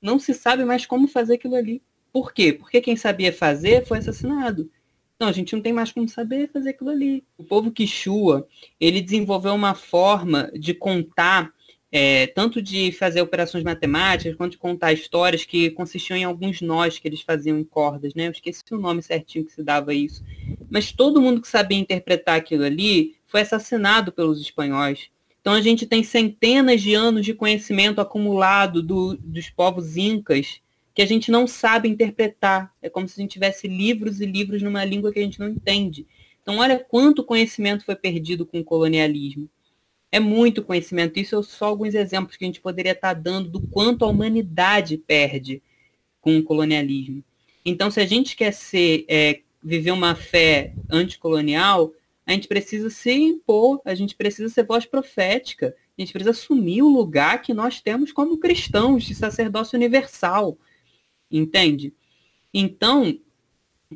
[0.00, 1.82] Não se sabe mais como fazer aquilo ali.
[2.12, 2.52] Por quê?
[2.52, 4.70] Porque quem sabia fazer foi assassinado.
[5.16, 7.24] Então, a gente não tem mais como saber fazer aquilo ali.
[7.36, 8.46] O povo Quixua,
[8.78, 11.52] ele desenvolveu uma forma de contar
[11.98, 16.98] é, tanto de fazer operações matemáticas, quanto de contar histórias que consistiam em alguns nós
[16.98, 18.26] que eles faziam em cordas, né?
[18.26, 20.22] Eu esqueci o nome certinho que se dava isso.
[20.68, 25.08] Mas todo mundo que sabia interpretar aquilo ali foi assassinado pelos espanhóis.
[25.40, 30.60] Então a gente tem centenas de anos de conhecimento acumulado do, dos povos incas
[30.94, 32.74] que a gente não sabe interpretar.
[32.82, 35.48] É como se a gente tivesse livros e livros numa língua que a gente não
[35.48, 36.06] entende.
[36.42, 39.48] Então olha quanto conhecimento foi perdido com o colonialismo
[40.10, 41.18] é muito conhecimento.
[41.18, 44.96] Isso são só alguns exemplos que a gente poderia estar dando do quanto a humanidade
[44.96, 45.62] perde
[46.20, 47.22] com o colonialismo.
[47.64, 51.92] Então, se a gente quer ser, é, viver uma fé anticolonial,
[52.24, 56.82] a gente precisa se impor, a gente precisa ser voz profética, a gente precisa assumir
[56.82, 60.58] o lugar que nós temos como cristãos de sacerdócio universal.
[61.30, 61.92] Entende?
[62.52, 63.18] Então,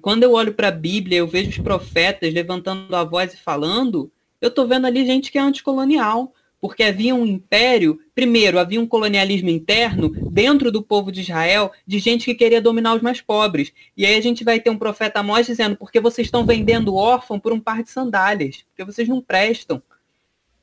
[0.01, 4.11] quando eu olho para a Bíblia, eu vejo os profetas levantando a voz e falando,
[4.41, 8.87] eu estou vendo ali gente que é anticolonial, porque havia um império, primeiro, havia um
[8.87, 13.73] colonialismo interno dentro do povo de Israel, de gente que queria dominar os mais pobres.
[13.97, 17.41] E aí a gente vai ter um profeta Amós dizendo, porque vocês estão vendendo órfão
[17.41, 19.83] por um par de sandálias, porque vocês não prestam.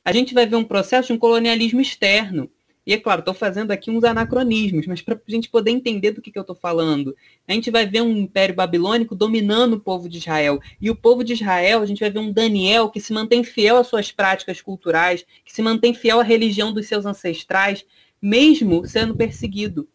[0.04, 2.48] A gente vai ver um processo de um colonialismo externo.
[2.88, 6.22] E é claro, estou fazendo aqui uns anacronismos, mas para a gente poder entender do
[6.22, 7.14] que, que eu estou falando.
[7.46, 10.58] A gente vai ver um império babilônico dominando o povo de Israel.
[10.80, 13.76] E o povo de Israel, a gente vai ver um Daniel que se mantém fiel
[13.76, 17.84] às suas práticas culturais, que se mantém fiel à religião dos seus ancestrais,
[18.22, 19.86] mesmo sendo perseguido.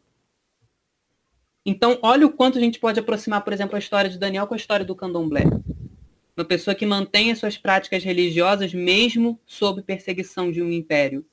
[1.66, 4.54] Então, olha o quanto a gente pode aproximar, por exemplo, a história de Daniel com
[4.54, 5.46] a história do candomblé.
[6.38, 11.26] Uma pessoa que mantém as suas práticas religiosas mesmo sob perseguição de um império.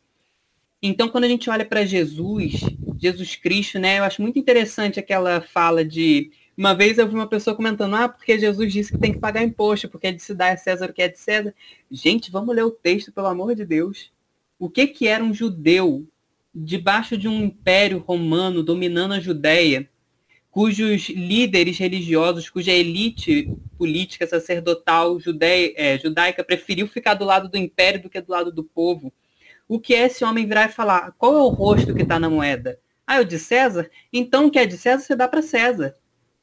[0.83, 2.61] Então, quando a gente olha para Jesus,
[2.99, 7.29] Jesus Cristo, né, eu acho muito interessante aquela fala de Uma vez eu vi uma
[7.29, 10.35] pessoa comentando, ah, porque Jesus disse que tem que pagar imposto, porque é de se
[10.35, 11.55] dar a César o que é de César.
[11.91, 14.11] Gente, vamos ler o texto, pelo amor de Deus.
[14.59, 16.07] O que que era um judeu
[16.55, 19.89] debaixo de um império romano dominando a Judéia,
[20.51, 25.19] cujos líderes religiosos, cuja elite política sacerdotal
[25.77, 29.13] é, judaica preferiu ficar do lado do império do que do lado do povo?
[29.71, 31.13] O que é esse homem virar e falar?
[31.13, 32.81] Qual é o rosto que está na moeda?
[33.07, 33.89] Ah, é o de César?
[34.13, 35.95] Então o que é de César você dá para César.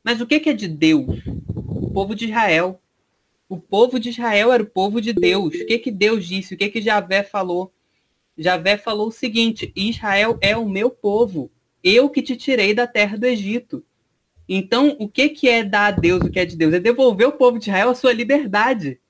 [0.02, 1.20] Mas o que é de Deus?
[1.46, 2.82] O povo de Israel.
[3.50, 5.54] O povo de Israel era o povo de Deus.
[5.54, 6.54] O que, que Deus disse?
[6.54, 7.74] O que, que Javé falou?
[8.38, 11.52] Javé falou o seguinte: Israel é o meu povo.
[11.84, 13.84] Eu que te tirei da terra do Egito.
[14.48, 16.74] Então, o que, que é dar a Deus o que é de Deus?
[16.74, 19.02] É devolver o povo de Israel a sua liberdade.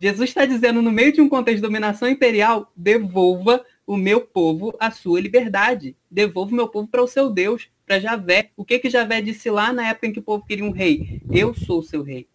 [0.00, 4.74] Jesus está dizendo, no meio de um contexto de dominação imperial, devolva o meu povo
[4.80, 5.94] a sua liberdade.
[6.10, 8.50] Devolva o meu povo para o seu Deus para Javé.
[8.56, 11.20] O que que Javé disse lá na época em que o povo queria um rei?
[11.30, 12.26] Eu sou o seu rei.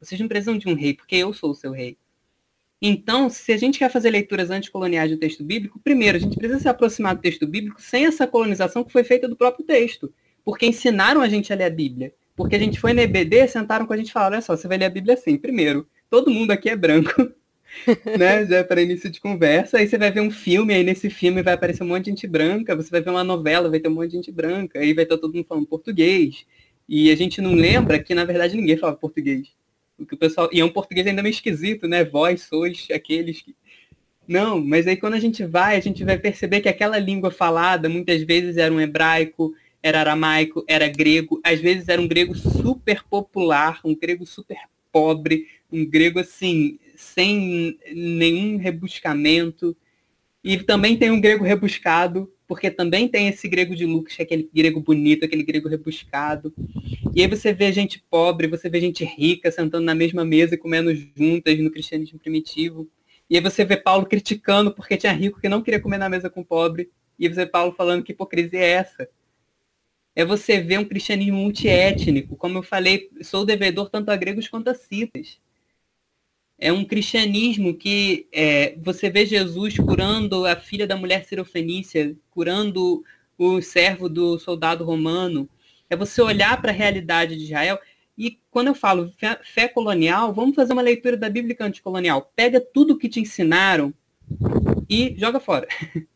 [0.00, 1.96] Vocês não precisam de um rei, porque eu sou o seu rei.
[2.80, 6.58] Então, se a gente quer fazer leituras anticoloniais do texto bíblico, primeiro, a gente precisa
[6.58, 10.12] se aproximar do texto bíblico sem essa colonização que foi feita do próprio texto.
[10.44, 12.12] Porque ensinaram a gente a ler a Bíblia.
[12.34, 14.66] Porque a gente foi na EBD, sentaram com a gente e falaram, olha só, você
[14.66, 15.36] vai ler a Bíblia assim.
[15.36, 17.10] Primeiro, todo mundo aqui é branco.
[18.18, 18.44] né?
[18.44, 19.78] Já é para início de conversa.
[19.78, 22.26] Aí você vai ver um filme, aí nesse filme vai aparecer um monte de gente
[22.26, 22.76] branca.
[22.76, 24.78] Você vai ver uma novela, vai ter um monte de gente branca.
[24.78, 26.44] Aí vai estar todo mundo falando português.
[26.86, 29.48] E a gente não lembra que, na verdade, ninguém falava português.
[29.98, 30.50] O que o pessoal...
[30.52, 32.04] E é um português ainda meio esquisito, né?
[32.04, 33.56] Vós sois aqueles que...
[34.28, 37.88] Não, mas aí quando a gente vai, a gente vai perceber que aquela língua falada
[37.88, 43.02] muitas vezes era um hebraico, era aramaico, era grego, às vezes era um grego super
[43.02, 44.58] popular, um grego super
[44.92, 49.76] pobre, um grego assim, sem nenhum rebuscamento.
[50.44, 54.50] E também tem um grego rebuscado, porque também tem esse grego de Lucas, é aquele
[54.52, 56.52] grego bonito, aquele grego rebuscado.
[57.14, 60.58] E aí você vê gente pobre, você vê gente rica sentando na mesma mesa e
[60.58, 62.90] comendo juntas no cristianismo primitivo.
[63.30, 66.28] E aí você vê Paulo criticando porque tinha rico que não queria comer na mesa
[66.28, 66.90] com pobre.
[67.18, 69.08] E aí você vê Paulo falando que hipocrisia é essa.
[70.14, 72.36] É você ver um cristianismo multiétnico.
[72.36, 75.38] Como eu falei, sou devedor tanto a gregos quanto a citas
[76.62, 83.04] é um cristianismo que é, você vê Jesus curando a filha da mulher sirofenícia, curando
[83.36, 85.48] o servo do soldado romano.
[85.90, 87.80] É você olhar para a realidade de Israel.
[88.16, 92.32] E quando eu falo fé, fé, colonial, vamos fazer uma leitura da Bíblia anticolonial.
[92.36, 93.92] Pega tudo que te ensinaram
[94.88, 95.66] e joga fora.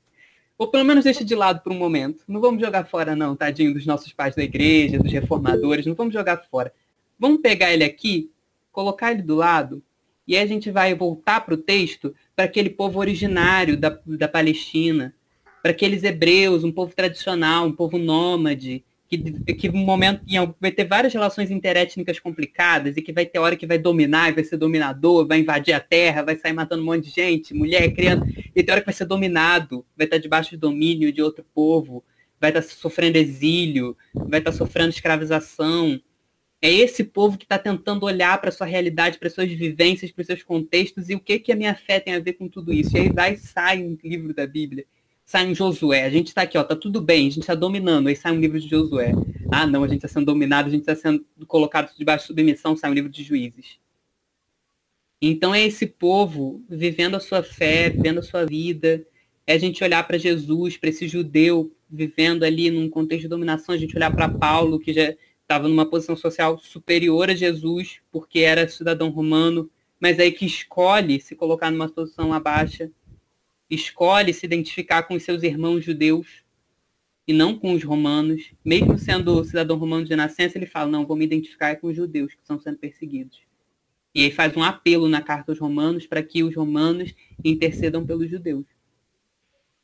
[0.57, 2.23] Ou pelo menos deixa de lado por um momento.
[2.29, 5.87] Não vamos jogar fora, não, tadinho, dos nossos pais da igreja, dos reformadores.
[5.87, 6.73] Não vamos jogar fora.
[7.19, 8.31] Vamos pegar ele aqui,
[8.71, 9.83] colocar ele do lado
[10.27, 14.29] e aí a gente vai voltar para o texto para aquele povo originário da, da
[14.29, 15.15] Palestina,
[15.63, 19.19] para aqueles hebreus, um povo tradicional, um povo nômade, que,
[19.55, 20.23] que um momento
[20.61, 24.45] vai ter várias relações interétnicas complicadas e que vai ter hora que vai dominar, vai
[24.45, 28.27] ser dominador, vai invadir a terra, vai sair matando um monte de gente, mulher, criança,
[28.55, 32.05] e tem hora que vai ser dominado, vai estar debaixo de domínio de outro povo,
[32.41, 36.01] vai estar sofrendo exílio, vai estar sofrendo escravização.
[36.61, 40.43] É esse povo que está tentando olhar para sua realidade, para suas vivências, para seus
[40.43, 42.97] contextos e o que que a minha fé tem a ver com tudo isso.
[42.97, 44.87] E aí vai sai um livro da Bíblia,
[45.25, 46.05] sai um Josué.
[46.05, 48.09] A gente está aqui, ó, tá tudo bem, a gente está dominando.
[48.09, 49.13] Aí sai um livro de Josué.
[49.53, 52.77] Ah, não, a gente está sendo dominado, a gente está sendo colocado debaixo de submissão,
[52.77, 53.79] sai um livro de Juízes.
[55.21, 59.07] Então é esse povo vivendo a sua fé, vivendo a sua vida.
[59.47, 63.75] É a gente olhar para Jesus, para esse judeu vivendo ali num contexto de dominação,
[63.75, 65.15] a gente olhar para Paulo, que já
[65.47, 69.71] estava numa posição social superior a Jesus, porque era cidadão romano,
[70.01, 72.91] mas aí que escolhe se colocar numa posição abaixo,
[73.71, 76.45] escolhe se identificar com os seus irmãos judeus
[77.29, 81.17] e não com os romanos, mesmo sendo cidadão romano de nascença, ele fala, não, vou
[81.17, 83.39] me identificar com os judeus que estão sendo perseguidos.
[84.13, 87.15] E aí faz um apelo na carta aos romanos para que os romanos
[87.45, 88.67] intercedam pelos judeus.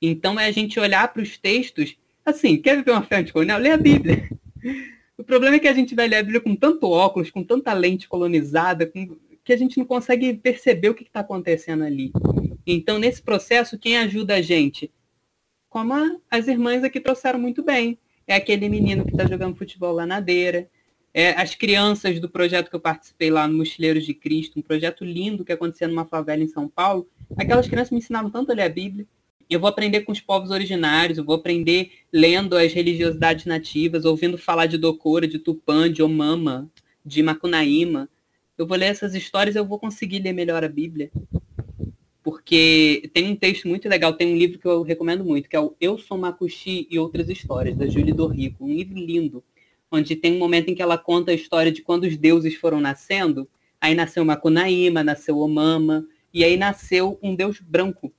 [0.00, 3.60] Então é a gente olhar para os textos, assim, quer viver uma fé anticolonial?
[3.60, 4.28] Lê a Bíblia.
[5.16, 8.86] O problema é que a gente vai ler com tanto óculos, com tanta lente colonizada,
[8.86, 9.16] com...
[9.44, 12.12] que a gente não consegue perceber o que está acontecendo ali.
[12.66, 14.90] Então, nesse processo, quem ajuda a gente?
[15.68, 17.98] Como a, as irmãs aqui trouxeram muito bem.
[18.26, 20.68] É aquele menino que está jogando futebol lá na Deira.
[21.14, 25.04] É, as crianças do projeto que eu participei lá no Mochileiros de Cristo, um projeto
[25.04, 27.06] lindo que acontecia numa favela em São Paulo.
[27.36, 29.06] Aquelas crianças me ensinavam tanto a ler a Bíblia.
[29.52, 34.38] Eu vou aprender com os povos originários, eu vou aprender lendo as religiosidades nativas, ouvindo
[34.38, 36.70] falar de Docora, de Tupã, de Omama,
[37.04, 38.08] de Macunaíma.
[38.56, 41.10] Eu vou ler essas histórias e eu vou conseguir ler melhor a Bíblia.
[42.22, 45.60] Porque tem um texto muito legal, tem um livro que eu recomendo muito, que é
[45.60, 48.64] o Eu Sou Macuxi e Outras Histórias, da Júlia Dorrico.
[48.64, 49.44] Um livro lindo.
[49.90, 52.80] onde tem um momento em que ela conta a história de quando os deuses foram
[52.80, 53.46] nascendo.
[53.78, 58.10] Aí nasceu Macunaíma, nasceu Omama, e aí nasceu um deus branco.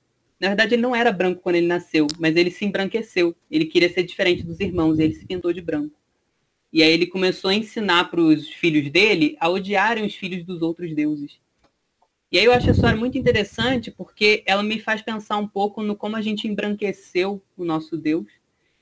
[0.44, 3.34] Na verdade, ele não era branco quando ele nasceu, mas ele se embranqueceu.
[3.49, 5.95] Ele queria ser diferente dos irmãos, e ele se pintou de branco.
[6.74, 10.61] E aí ele começou a ensinar para os filhos dele a odiarem os filhos dos
[10.61, 11.40] outros deuses.
[12.30, 15.82] E aí eu acho a história muito interessante porque ela me faz pensar um pouco
[15.82, 18.28] no como a gente embranqueceu o nosso Deus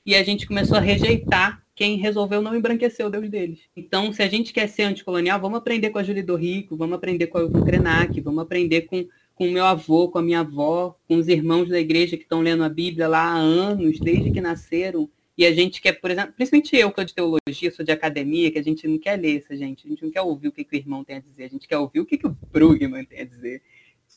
[0.04, 3.60] e a gente começou a rejeitar quem resolveu não embranquecer o Deus deles.
[3.76, 6.96] Então, se a gente quer ser anticolonial, vamos aprender com a Julie do Rico, vamos
[6.96, 9.08] aprender com a Krenak, vamos aprender com,
[9.42, 12.42] com o meu avô, com a minha avó, com os irmãos da igreja que estão
[12.42, 16.32] lendo a Bíblia lá há anos, desde que nasceram, e a gente quer, por exemplo,
[16.34, 19.38] principalmente eu que sou de teologia, sou de academia, que a gente não quer ler
[19.40, 21.46] essa gente, a gente não quer ouvir o que, que o irmão tem a dizer,
[21.46, 23.64] a gente quer ouvir o que, que o Brugman tem a dizer.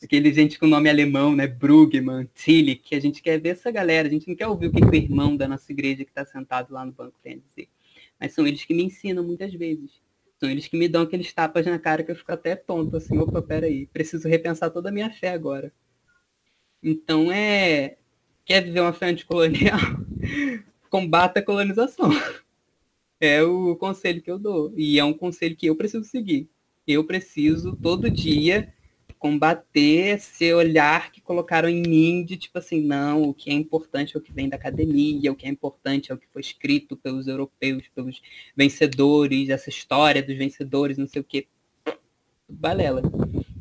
[0.03, 1.47] Aquele gente com nome alemão, né?
[1.47, 4.71] Brugman, Tillich, que a gente quer ver essa galera, a gente não quer ouvir o
[4.71, 7.37] que, que o irmão da nossa igreja que está sentado lá no banco tem a
[7.37, 7.67] dizer.
[8.19, 10.04] Mas são eles que me ensinam muitas vezes.
[10.39, 13.17] São eles que me dão aqueles tapas na cara que eu fico até tonto, assim,
[13.17, 15.71] opa, peraí, preciso repensar toda a minha fé agora.
[16.83, 17.97] Então é.
[18.45, 19.79] Quer viver uma fé anticolonial?
[20.89, 22.09] combata a colonização.
[23.19, 24.73] É o conselho que eu dou.
[24.77, 26.49] E é um conselho que eu preciso seguir.
[26.87, 28.73] Eu preciso, todo dia,
[29.25, 34.15] combater esse olhar que colocaram em mim de tipo assim, não, o que é importante
[34.15, 36.95] é o que vem da academia, o que é importante é o que foi escrito
[36.95, 38.21] pelos europeus, pelos
[38.55, 41.47] vencedores, essa história dos vencedores, não sei o quê.
[42.47, 43.01] Balela.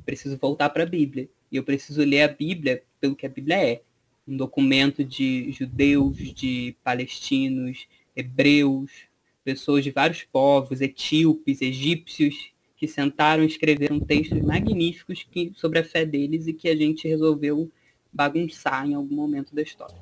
[0.04, 1.30] Preciso voltar para a Bíblia.
[1.50, 3.82] E eu preciso ler a Bíblia pelo que a Bíblia é
[4.28, 8.90] um documento de judeus, de palestinos, hebreus,
[9.42, 12.52] pessoas de vários povos, etíopes, egípcios,
[12.84, 17.08] que sentaram e escreveram textos magníficos que, sobre a fé deles e que a gente
[17.08, 17.70] resolveu
[18.12, 19.96] bagunçar em algum momento da história.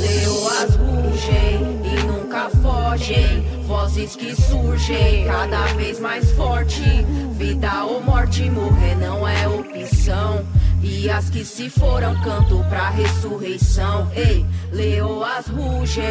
[0.00, 6.82] Leoas rugem e nunca fogem, vozes que surgem cada vez mais forte.
[7.38, 10.46] Vida ou morte, morrer não é opção.
[10.88, 14.08] E as que se foram canto pra ressurreição.
[14.14, 16.04] Ei, leoas rugem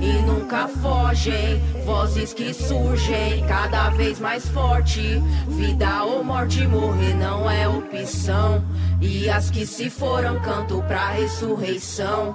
[0.00, 1.58] e nunca fogem.
[1.84, 5.00] Vozes que surgem cada vez mais forte.
[5.48, 8.64] Vida ou morte, morrer não é opção.
[9.02, 12.32] E as que se foram canto pra ressurreição.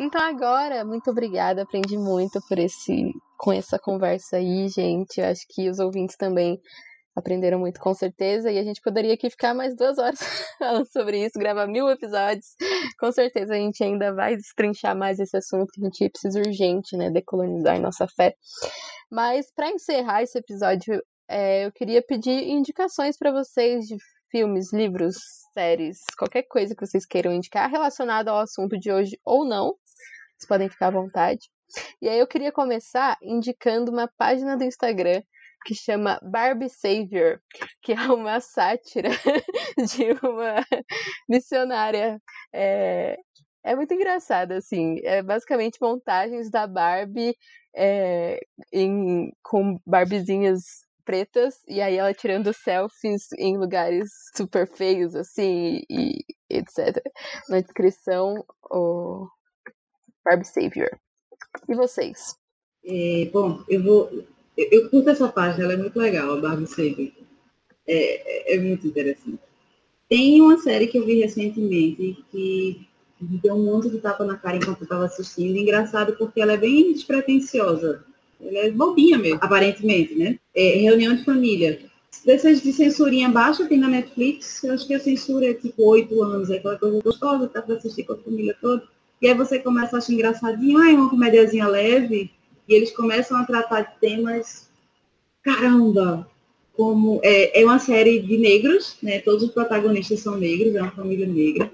[0.00, 5.20] Então agora, muito obrigada, aprendi muito por esse com essa conversa aí, gente.
[5.20, 6.58] Acho que os ouvintes também
[7.14, 10.18] aprenderam muito com certeza, e a gente poderia aqui ficar mais duas horas
[10.58, 12.54] falando sobre isso, gravar mil episódios.
[12.98, 16.96] Com certeza a gente ainda vai destrinchar mais esse assunto, que a gente precisa urgente,
[16.96, 18.34] né, decolonizar nossa fé.
[19.10, 23.96] Mas para encerrar esse episódio, é, eu queria pedir indicações para vocês de
[24.30, 25.16] filmes, livros,
[25.52, 29.76] séries, qualquer coisa que vocês queiram indicar relacionado ao assunto de hoje ou não.
[30.36, 31.48] Vocês podem ficar à vontade.
[32.02, 35.22] E aí eu queria começar indicando uma página do Instagram
[35.64, 37.40] que chama Barbie Savior,
[37.82, 39.08] que é uma sátira
[39.94, 40.64] de uma
[41.28, 42.20] missionária.
[42.52, 43.16] É,
[43.64, 45.00] é muito engraçado, assim.
[45.02, 47.34] É basicamente montagens da Barbie
[47.74, 48.38] é,
[48.72, 56.24] em, com barbizinhas pretas, e aí ela tirando selfies em lugares super feios, assim, e,
[56.50, 57.02] e etc.
[57.48, 59.26] Na descrição, o
[60.24, 60.90] Barbie Savior.
[61.68, 62.36] E vocês?
[62.86, 64.10] É, bom, eu vou
[64.56, 67.12] eu curto essa página, ela é muito legal, a Barbie Saber.
[67.86, 69.38] É, é, é, muito interessante.
[70.08, 72.86] Tem uma série que eu vi recentemente que
[73.20, 75.56] deu um monte de tapa na cara enquanto eu estava assistindo.
[75.56, 78.04] Engraçado porque ela é bem despretensiosa.
[78.40, 80.38] Ela é bobinha mesmo, aparentemente, né?
[80.54, 81.80] É Reunião de Família.
[82.24, 84.62] Dessas de censurinha baixa tem na Netflix.
[84.62, 87.76] Eu acho que a censura é tipo oito anos, é aquela coisa gostosa, tá para
[87.76, 88.82] assistir com a família toda.
[89.20, 92.30] E aí você começa a achar engraçadinho, ah, é uma comédiazinha leve
[92.68, 94.68] e eles começam a tratar de temas,
[95.42, 96.28] caramba,
[96.76, 99.20] como é, é uma série de negros, né?
[99.20, 101.70] Todos os protagonistas são negros, é uma família negra.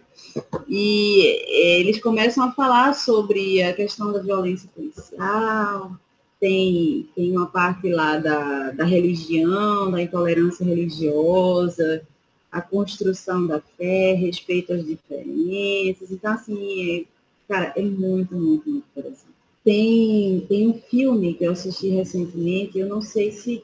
[0.69, 5.93] E é, eles começam a falar sobre a questão da violência policial,
[6.39, 12.03] tem, tem uma parte lá da, da religião, da intolerância religiosa,
[12.51, 16.11] a construção da fé, respeito às diferenças.
[16.11, 17.05] Então, assim, é,
[17.47, 19.30] cara, é muito, muito, muito interessante.
[19.65, 23.62] Tem, tem um filme que eu assisti recentemente, eu não sei se.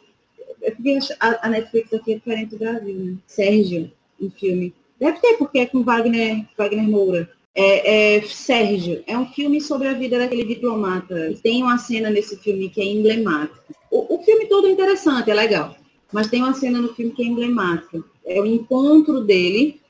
[0.62, 3.16] É porque a, Netflix aqui é diferente do Brasil, né?
[3.26, 3.90] Sérgio,
[4.20, 4.74] um filme.
[4.98, 7.30] Deve ter, porque é com Wagner, Wagner Moura.
[7.54, 11.34] É, é, Sérgio, é um filme sobre a vida daquele diplomata.
[11.42, 13.74] Tem uma cena nesse filme que é emblemática.
[13.90, 15.74] O, o filme todo é interessante, é legal.
[16.12, 18.04] Mas tem uma cena no filme que é emblemática.
[18.26, 19.80] É o encontro dele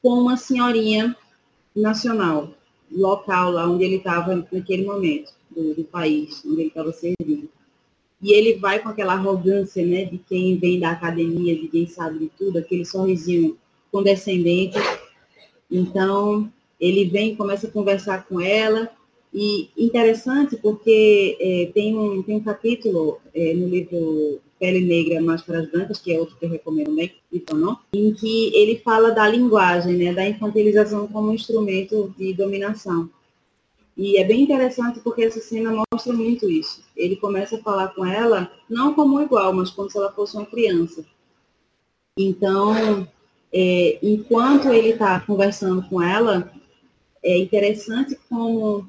[0.00, 1.16] com uma senhorinha
[1.74, 2.54] nacional
[2.94, 5.32] local lá onde ele estava naquele momento.
[5.54, 7.48] do, do país onde ele estava servindo.
[8.20, 12.20] E ele vai com aquela arrogância, né, de quem vem da academia, de quem sabe
[12.20, 13.56] de tudo, aquele sorrisinho
[13.90, 14.78] condescendente.
[15.70, 16.50] Então,
[16.80, 18.88] ele vem, começa a conversar com ela,
[19.34, 25.68] e interessante porque é, tem, um, tem um capítulo é, no livro Pele Negra, Máscaras
[25.68, 29.26] Brancas, que é outro que eu recomendo também, então não, em que ele fala da
[29.26, 33.10] linguagem, né, da infantilização como instrumento de dominação.
[33.96, 36.80] E é bem interessante porque essa cena mostra muito isso.
[36.96, 40.46] Ele começa a falar com ela, não como igual, mas como se ela fosse uma
[40.46, 41.04] criança.
[42.16, 43.08] Então,
[43.52, 46.52] é, enquanto ele está conversando com ela,
[47.20, 48.88] é interessante como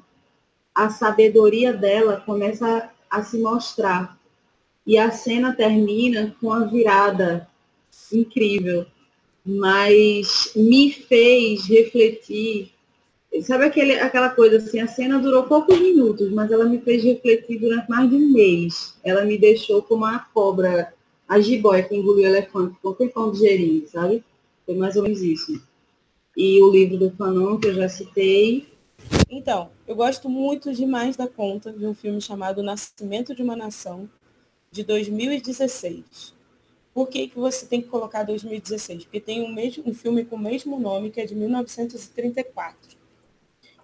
[0.72, 4.16] a sabedoria dela começa a se mostrar.
[4.86, 7.48] E a cena termina com a virada
[8.12, 8.86] incrível,
[9.44, 12.70] mas me fez refletir.
[13.42, 17.58] Sabe aquele, aquela coisa assim, a cena durou poucos minutos, mas ela me fez refletir
[17.58, 18.96] durante mais de um mês.
[19.02, 20.94] Ela me deixou como a cobra,
[21.28, 24.22] a jiboia que engoliu o elefante com o tempão digerindo, sabe?
[24.64, 25.60] Foi mais ou menos isso.
[26.36, 28.66] E o livro do Fanon, que eu já citei,
[29.28, 34.08] então, eu gosto muito demais da conta de um filme chamado Nascimento de uma Nação,
[34.74, 36.34] de 2016.
[36.92, 39.04] Por que, que você tem que colocar 2016?
[39.04, 42.96] Porque tem um, mesmo, um filme com o mesmo nome, que é de 1934.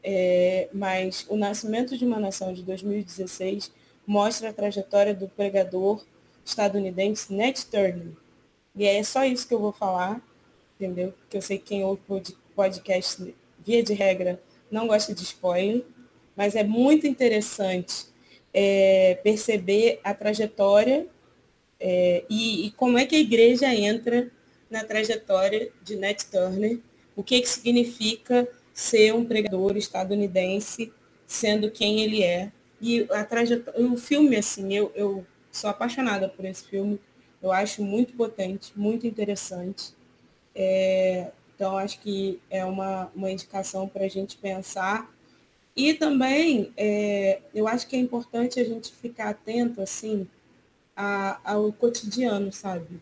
[0.02, 3.70] É, mas O Nascimento de uma Nação, de 2016,
[4.04, 6.04] mostra a trajetória do pregador
[6.44, 8.12] estadunidense Ned Turner.
[8.74, 10.20] E é só isso que eu vou falar,
[10.74, 11.12] entendeu?
[11.12, 12.02] Porque eu sei que quem ouve
[12.56, 13.32] podcast,
[13.64, 15.84] via de regra, não gosta de spoiler,
[16.34, 18.09] mas é muito interessante
[18.52, 21.06] é, perceber a trajetória
[21.78, 24.30] é, e, e, como é que a igreja entra
[24.68, 26.78] na trajetória de Nat Turner,
[27.16, 30.92] o que, que significa ser um pregador estadunidense,
[31.26, 32.52] sendo quem ele é.
[32.80, 37.00] E a trajetória, o filme, assim, eu, eu sou apaixonada por esse filme,
[37.42, 39.94] eu acho muito potente, muito interessante.
[40.54, 45.10] É, então, acho que é uma, uma indicação para a gente pensar.
[45.76, 50.26] E também, é, eu acho que é importante a gente ficar atento, assim,
[50.96, 53.00] a, ao cotidiano, sabe?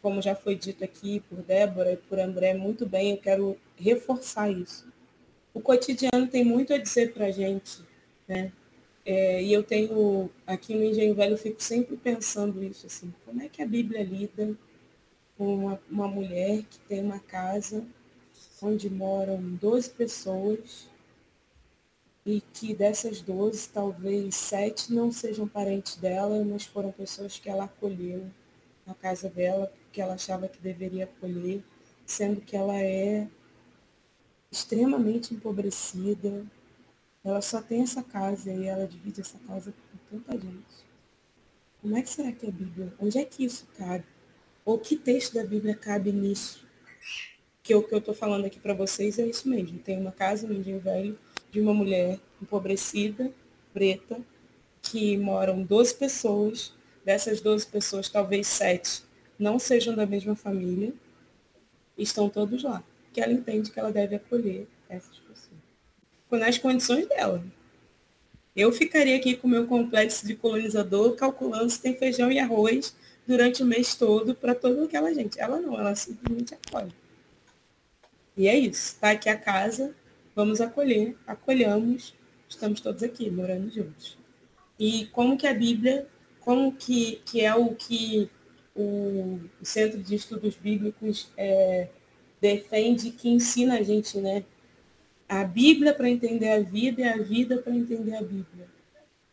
[0.00, 4.50] Como já foi dito aqui por Débora e por André muito bem, eu quero reforçar
[4.50, 4.86] isso.
[5.54, 7.82] O cotidiano tem muito a dizer para a gente,
[8.28, 8.52] né?
[9.04, 13.42] É, e eu tenho, aqui no Engenho Velho, eu fico sempre pensando isso, assim, como
[13.42, 14.56] é que a Bíblia lida
[15.36, 17.84] uma, uma mulher que tem uma casa
[18.62, 20.88] onde moram 12 pessoas
[22.24, 27.64] e que dessas 12, talvez sete não sejam parentes dela, mas foram pessoas que ela
[27.64, 28.30] acolheu
[28.86, 31.62] na casa dela, porque ela achava que deveria acolher,
[32.06, 33.28] sendo que ela é
[34.50, 36.44] extremamente empobrecida.
[37.24, 40.92] Ela só tem essa casa e ela divide essa casa com tanta gente.
[41.80, 42.92] Como é que será que a Bíblia?
[43.00, 44.04] Onde é que isso cabe?
[44.64, 46.64] Ou que texto da Bíblia cabe nisso?
[47.62, 49.78] Que o que eu estou falando aqui para vocês é isso mesmo.
[49.80, 51.18] Tem uma casa no Rio Velho
[51.52, 53.30] de uma mulher empobrecida,
[53.72, 54.18] preta,
[54.80, 56.74] que moram 12 pessoas.
[57.04, 59.02] Dessas 12 pessoas, talvez sete
[59.38, 60.92] não sejam da mesma família.
[61.98, 62.82] Estão todos lá.
[63.12, 65.60] Que ela entende que ela deve acolher essas pessoas.
[66.30, 67.44] Nas condições dela.
[68.54, 72.94] Eu ficaria aqui com o meu complexo de colonizador, calculando se tem feijão e arroz
[73.26, 75.40] durante o mês todo para toda aquela gente.
[75.40, 76.92] Ela não, ela simplesmente acolhe.
[78.36, 78.94] E é isso.
[78.94, 79.94] Está aqui a casa,
[80.34, 82.14] vamos acolher, acolhamos,
[82.48, 84.16] estamos todos aqui, morando juntos.
[84.78, 86.06] E como que a Bíblia,
[86.40, 88.30] como que, que é o que
[88.74, 91.88] o, Centro de Estudos Bíblicos é,
[92.40, 94.44] defende, que ensina a gente, né?
[95.28, 98.68] A Bíblia para entender a vida e a vida para entender a Bíblia.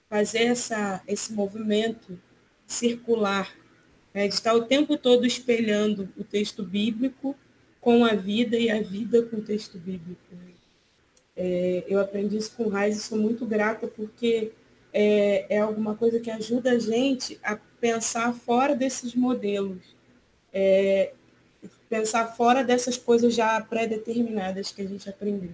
[0.09, 2.19] Fazer essa, esse movimento
[2.65, 3.53] circular
[4.13, 7.35] é, de estar o tempo todo espelhando o texto bíblico
[7.81, 10.21] com a vida e a vida com o texto bíblico.
[10.31, 10.48] Né?
[11.41, 14.51] É, eu aprendi isso com Raiz e sou muito grata porque
[14.91, 19.95] é, é, alguma coisa que ajuda a gente a pensar fora desses modelos,
[20.51, 21.13] é,
[21.87, 25.53] pensar fora dessas coisas já pré-determinadas que a gente aprendeu.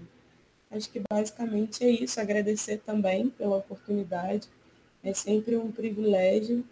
[0.72, 2.20] Acho que basicamente é isso.
[2.20, 4.50] Agradecer também pela oportunidade.
[5.04, 6.66] É sempre um privilégio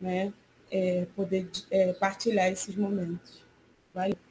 [0.00, 0.32] né,
[0.70, 3.42] é, poder é, partilhar esses momentos.
[3.92, 4.23] Valeu.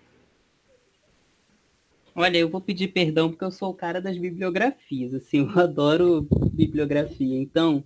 [2.15, 6.27] Olha, eu vou pedir perdão porque eu sou o cara das bibliografias, assim, eu adoro
[6.51, 7.37] bibliografia.
[7.39, 7.83] Então,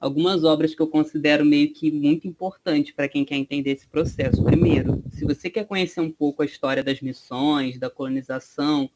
[0.00, 4.42] algumas obras que eu considero meio que muito importante para quem quer entender esse processo.
[4.42, 8.90] Primeiro, se você quer conhecer um pouco a história das missões, da colonização,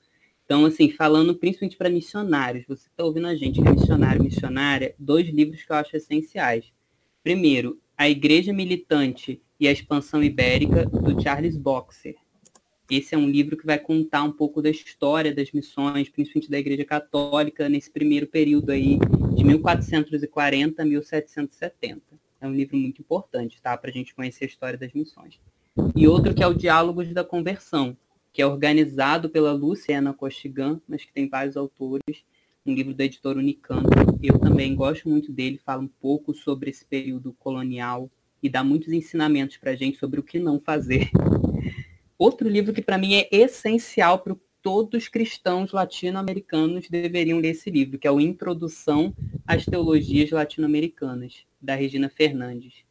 [0.45, 4.95] Então, assim, falando principalmente para missionários, você está ouvindo a gente que é missionário, missionária,
[4.99, 6.73] dois livros que eu acho essenciais.
[7.23, 12.17] Primeiro, A Igreja Militante e a Expansão Ibérica, do Charles Boxer.
[12.91, 16.59] Esse é um livro que vai contar um pouco da história das missões, principalmente da
[16.59, 18.99] Igreja Católica, nesse primeiro período aí,
[19.35, 22.03] de 1440 a 1770.
[22.41, 23.77] É um livro muito importante, tá?
[23.77, 25.39] Para a gente conhecer a história das missões.
[25.97, 27.97] E outro que é o Diálogos da Conversão,
[28.33, 32.25] que é organizado pela Luciana Costigan, mas que tem vários autores,
[32.67, 33.87] um livro do editor Unicamp.
[34.23, 38.11] Eu também gosto muito dele, fala um pouco sobre esse período colonial
[38.43, 41.11] e dá muitos ensinamentos para a gente sobre o que não fazer.
[42.23, 47.69] Outro livro que para mim é essencial para todos os cristãos latino-americanos deveriam ler esse
[47.69, 49.13] livro, que é o Introdução
[49.45, 52.85] às Teologias Latino-Americanas, da Regina Fernandes.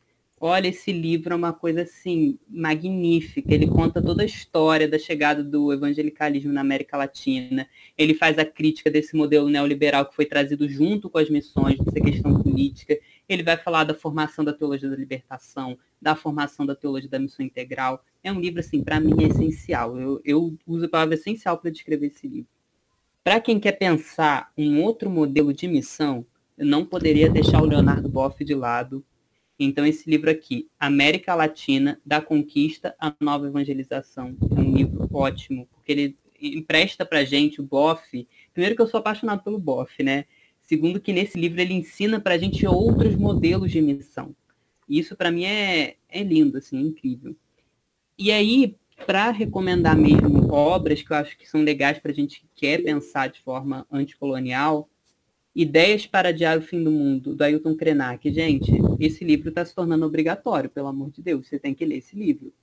[0.44, 3.54] Olha, esse livro é uma coisa assim magnífica.
[3.54, 7.70] Ele conta toda a história da chegada do evangelicalismo na América Latina.
[7.96, 12.02] Ele faz a crítica desse modelo neoliberal que foi trazido junto com as missões, dessa
[12.02, 12.98] questão política.
[13.30, 17.46] Ele vai falar da formação da teologia da libertação, da formação da teologia da missão
[17.46, 18.04] integral.
[18.24, 19.96] É um livro assim, para mim é essencial.
[19.96, 22.50] Eu, eu uso a palavra essencial para descrever esse livro.
[23.24, 26.26] Para quem quer pensar um outro modelo de missão,
[26.58, 29.06] eu não poderia deixar o Leonardo Boff de lado
[29.64, 35.68] então, esse livro aqui, América Latina, da Conquista à Nova Evangelização, é um livro ótimo,
[35.72, 38.28] porque ele empresta para gente o Boff.
[38.54, 40.26] Primeiro que eu sou apaixonado pelo Boff, né?
[40.64, 44.36] Segundo que nesse livro ele ensina para gente outros modelos de missão.
[44.90, 47.36] Isso para mim é, é lindo, assim, é incrível.
[48.18, 48.76] E aí,
[49.06, 52.84] para recomendar mesmo obras que eu acho que são legais para a gente que quer
[52.84, 54.90] pensar de forma anticolonial,
[55.54, 58.32] Ideias para Adiar o Fim do Mundo, do Ailton Krenak.
[58.32, 58.72] Gente,
[59.02, 61.46] esse livro está se tornando obrigatório, pelo amor de Deus.
[61.48, 62.54] Você tem que ler esse livro.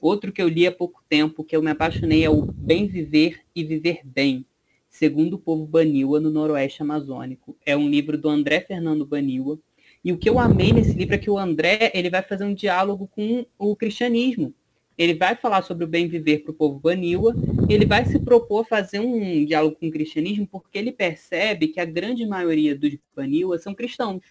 [0.00, 3.40] Outro que eu li há pouco tempo, que eu me apaixonei, é o Bem Viver
[3.52, 4.46] e Viver Bem,
[4.88, 7.56] segundo o povo Baniwa no Noroeste Amazônico.
[7.66, 9.58] É um livro do André Fernando Baniwa.
[10.04, 12.54] E o que eu amei nesse livro é que o André ele vai fazer um
[12.54, 14.54] diálogo com o cristianismo
[15.02, 17.34] ele vai falar sobre o bem viver para o povo Baniwa,
[17.66, 21.80] e ele vai se propor fazer um diálogo com o cristianismo, porque ele percebe que
[21.80, 24.22] a grande maioria dos Baniwa são cristãos,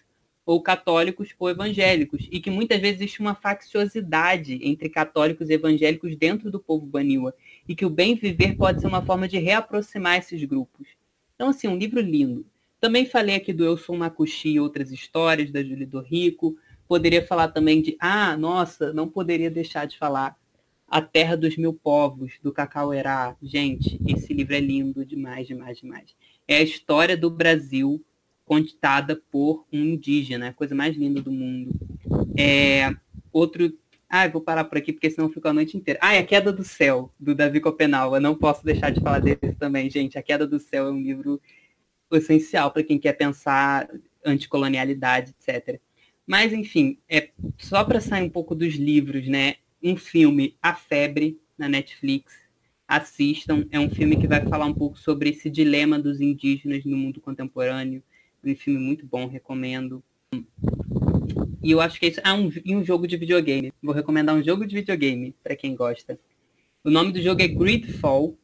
[0.46, 6.14] ou católicos ou evangélicos, e que muitas vezes existe uma facciosidade entre católicos e evangélicos
[6.14, 7.34] dentro do povo Baniwa,
[7.68, 10.86] e que o bem viver pode ser uma forma de reaproximar esses grupos.
[11.34, 12.46] Então, assim, um livro lindo.
[12.78, 16.56] Também falei aqui do Eu Sou Makushi e outras histórias, da Júlia do Rico.
[16.86, 20.38] Poderia falar também de, ah, nossa, não poderia deixar de falar
[20.90, 23.36] a Terra dos Mil Povos, do Cacauerá.
[23.40, 26.16] Gente, esse livro é lindo demais, demais, demais.
[26.48, 28.04] É a história do Brasil
[28.44, 31.70] contada por um indígena, a coisa mais linda do mundo.
[32.36, 32.92] É
[33.32, 33.72] outro.
[34.08, 36.00] Ah, vou parar por aqui porque senão fica a noite inteira.
[36.02, 38.12] Ah, é A Queda do Céu, do Davi Copenal.
[38.12, 40.18] Eu não posso deixar de falar dele também, gente.
[40.18, 41.40] A Queda do Céu é um livro
[42.10, 43.88] essencial para quem quer pensar
[44.26, 45.80] anticolonialidade, etc.
[46.26, 49.54] Mas, enfim, é só para sair um pouco dos livros, né?
[49.82, 52.34] Um filme A Febre na Netflix.
[52.86, 56.96] Assistam, é um filme que vai falar um pouco sobre esse dilema dos indígenas no
[56.96, 58.02] mundo contemporâneo.
[58.42, 60.02] Um filme muito bom, recomendo.
[61.62, 63.72] E eu acho que isso é um, um jogo de videogame.
[63.82, 66.18] Vou recomendar um jogo de videogame para quem gosta.
[66.82, 68.36] O nome do jogo é Gridfall.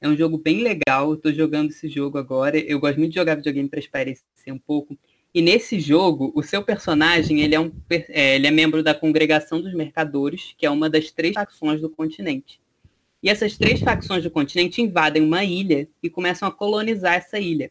[0.00, 1.12] É um jogo bem legal.
[1.12, 2.58] Eu tô jogando esse jogo agora.
[2.58, 4.98] Eu gosto muito de jogar videogame para espairecer um pouco.
[5.36, 9.60] E nesse jogo, o seu personagem ele é, um, é, ele é membro da Congregação
[9.60, 12.58] dos Mercadores, que é uma das três facções do continente.
[13.22, 17.70] E essas três facções do continente invadem uma ilha e começam a colonizar essa ilha.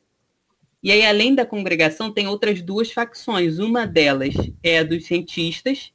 [0.84, 3.58] E aí, além da congregação, tem outras duas facções.
[3.58, 5.92] Uma delas é a dos cientistas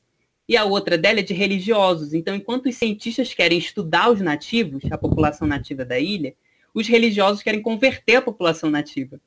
[0.49, 2.15] e a outra dela é de religiosos.
[2.15, 6.35] Então, enquanto os cientistas querem estudar os nativos, a população nativa da ilha,
[6.75, 9.21] os religiosos querem converter a população nativa.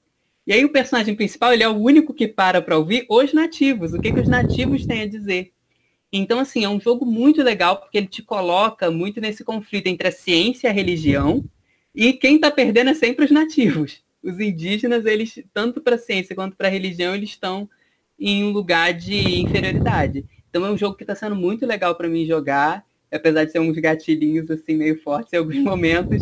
[0.45, 3.93] E aí o personagem principal, ele é o único que para para ouvir os nativos,
[3.93, 5.51] o que, que os nativos têm a dizer.
[6.11, 10.07] Então, assim, é um jogo muito legal, porque ele te coloca muito nesse conflito entre
[10.07, 11.43] a ciência e a religião,
[11.95, 14.03] e quem está perdendo é sempre os nativos.
[14.21, 17.69] Os indígenas, eles, tanto para a ciência quanto para a religião, eles estão
[18.19, 20.25] em um lugar de inferioridade.
[20.49, 23.59] Então é um jogo que está sendo muito legal para mim jogar, apesar de ser
[23.59, 26.21] uns gatilhinhos assim meio fortes em alguns momentos,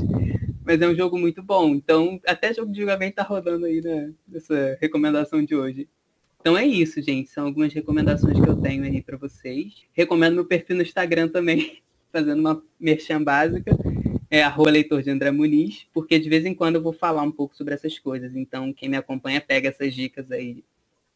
[0.71, 1.75] mas é um jogo muito bom.
[1.75, 5.89] Então, até jogo de julgamento tá rodando aí né, nessa recomendação de hoje.
[6.39, 7.29] Então é isso, gente.
[7.29, 9.83] São algumas recomendações que eu tenho aí para vocês.
[9.91, 13.75] Recomendo meu perfil no Instagram também, fazendo uma merchan básica.
[14.29, 17.31] É arroba leitor de André Muniz, porque de vez em quando eu vou falar um
[17.33, 18.33] pouco sobre essas coisas.
[18.33, 20.63] Então, quem me acompanha pega essas dicas aí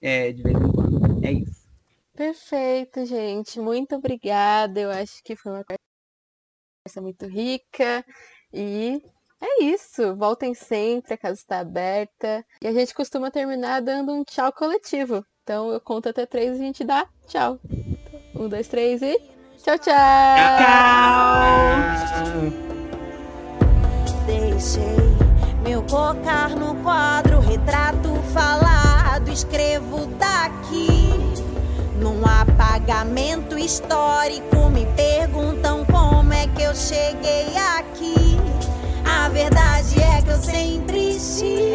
[0.02, 1.26] é, de vez em quando.
[1.26, 1.66] É isso.
[2.14, 3.62] Perfeito, gente.
[3.62, 4.82] Muito obrigada.
[4.82, 8.06] Eu acho que foi uma conversa muito rica.
[8.54, 9.02] E
[9.46, 10.16] é isso.
[10.16, 12.46] Voltem sempre, a casa está aberta.
[12.62, 15.26] E a gente costuma terminar dando um tchau coletivo.
[15.44, 17.60] Então eu conto até três e a gente dá tchau.
[18.36, 19.18] Um, dois, três e.
[19.64, 19.94] Tchau, tchau!
[21.98, 22.66] Tchau!
[24.26, 25.06] Deixei
[25.64, 31.10] meu cocar no quadro, retrato falado, escrevo daqui.
[32.00, 38.38] Num apagamento histórico, me perguntam como é que eu cheguei aqui.
[39.06, 41.66] A verdade é que eu sempre estive.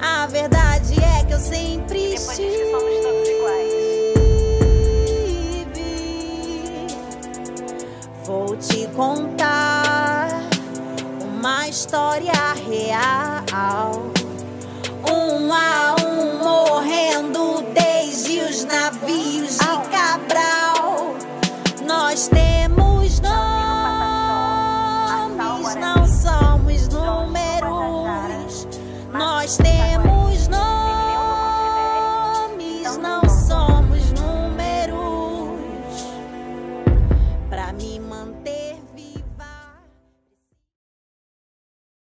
[0.00, 2.68] A verdade é que eu sempre estive.
[8.24, 10.28] Vou te contar
[11.22, 12.32] uma história
[12.68, 14.02] real.
[15.10, 21.14] Um a um morrendo desde os navios de Cabral.
[21.86, 22.47] Nós temos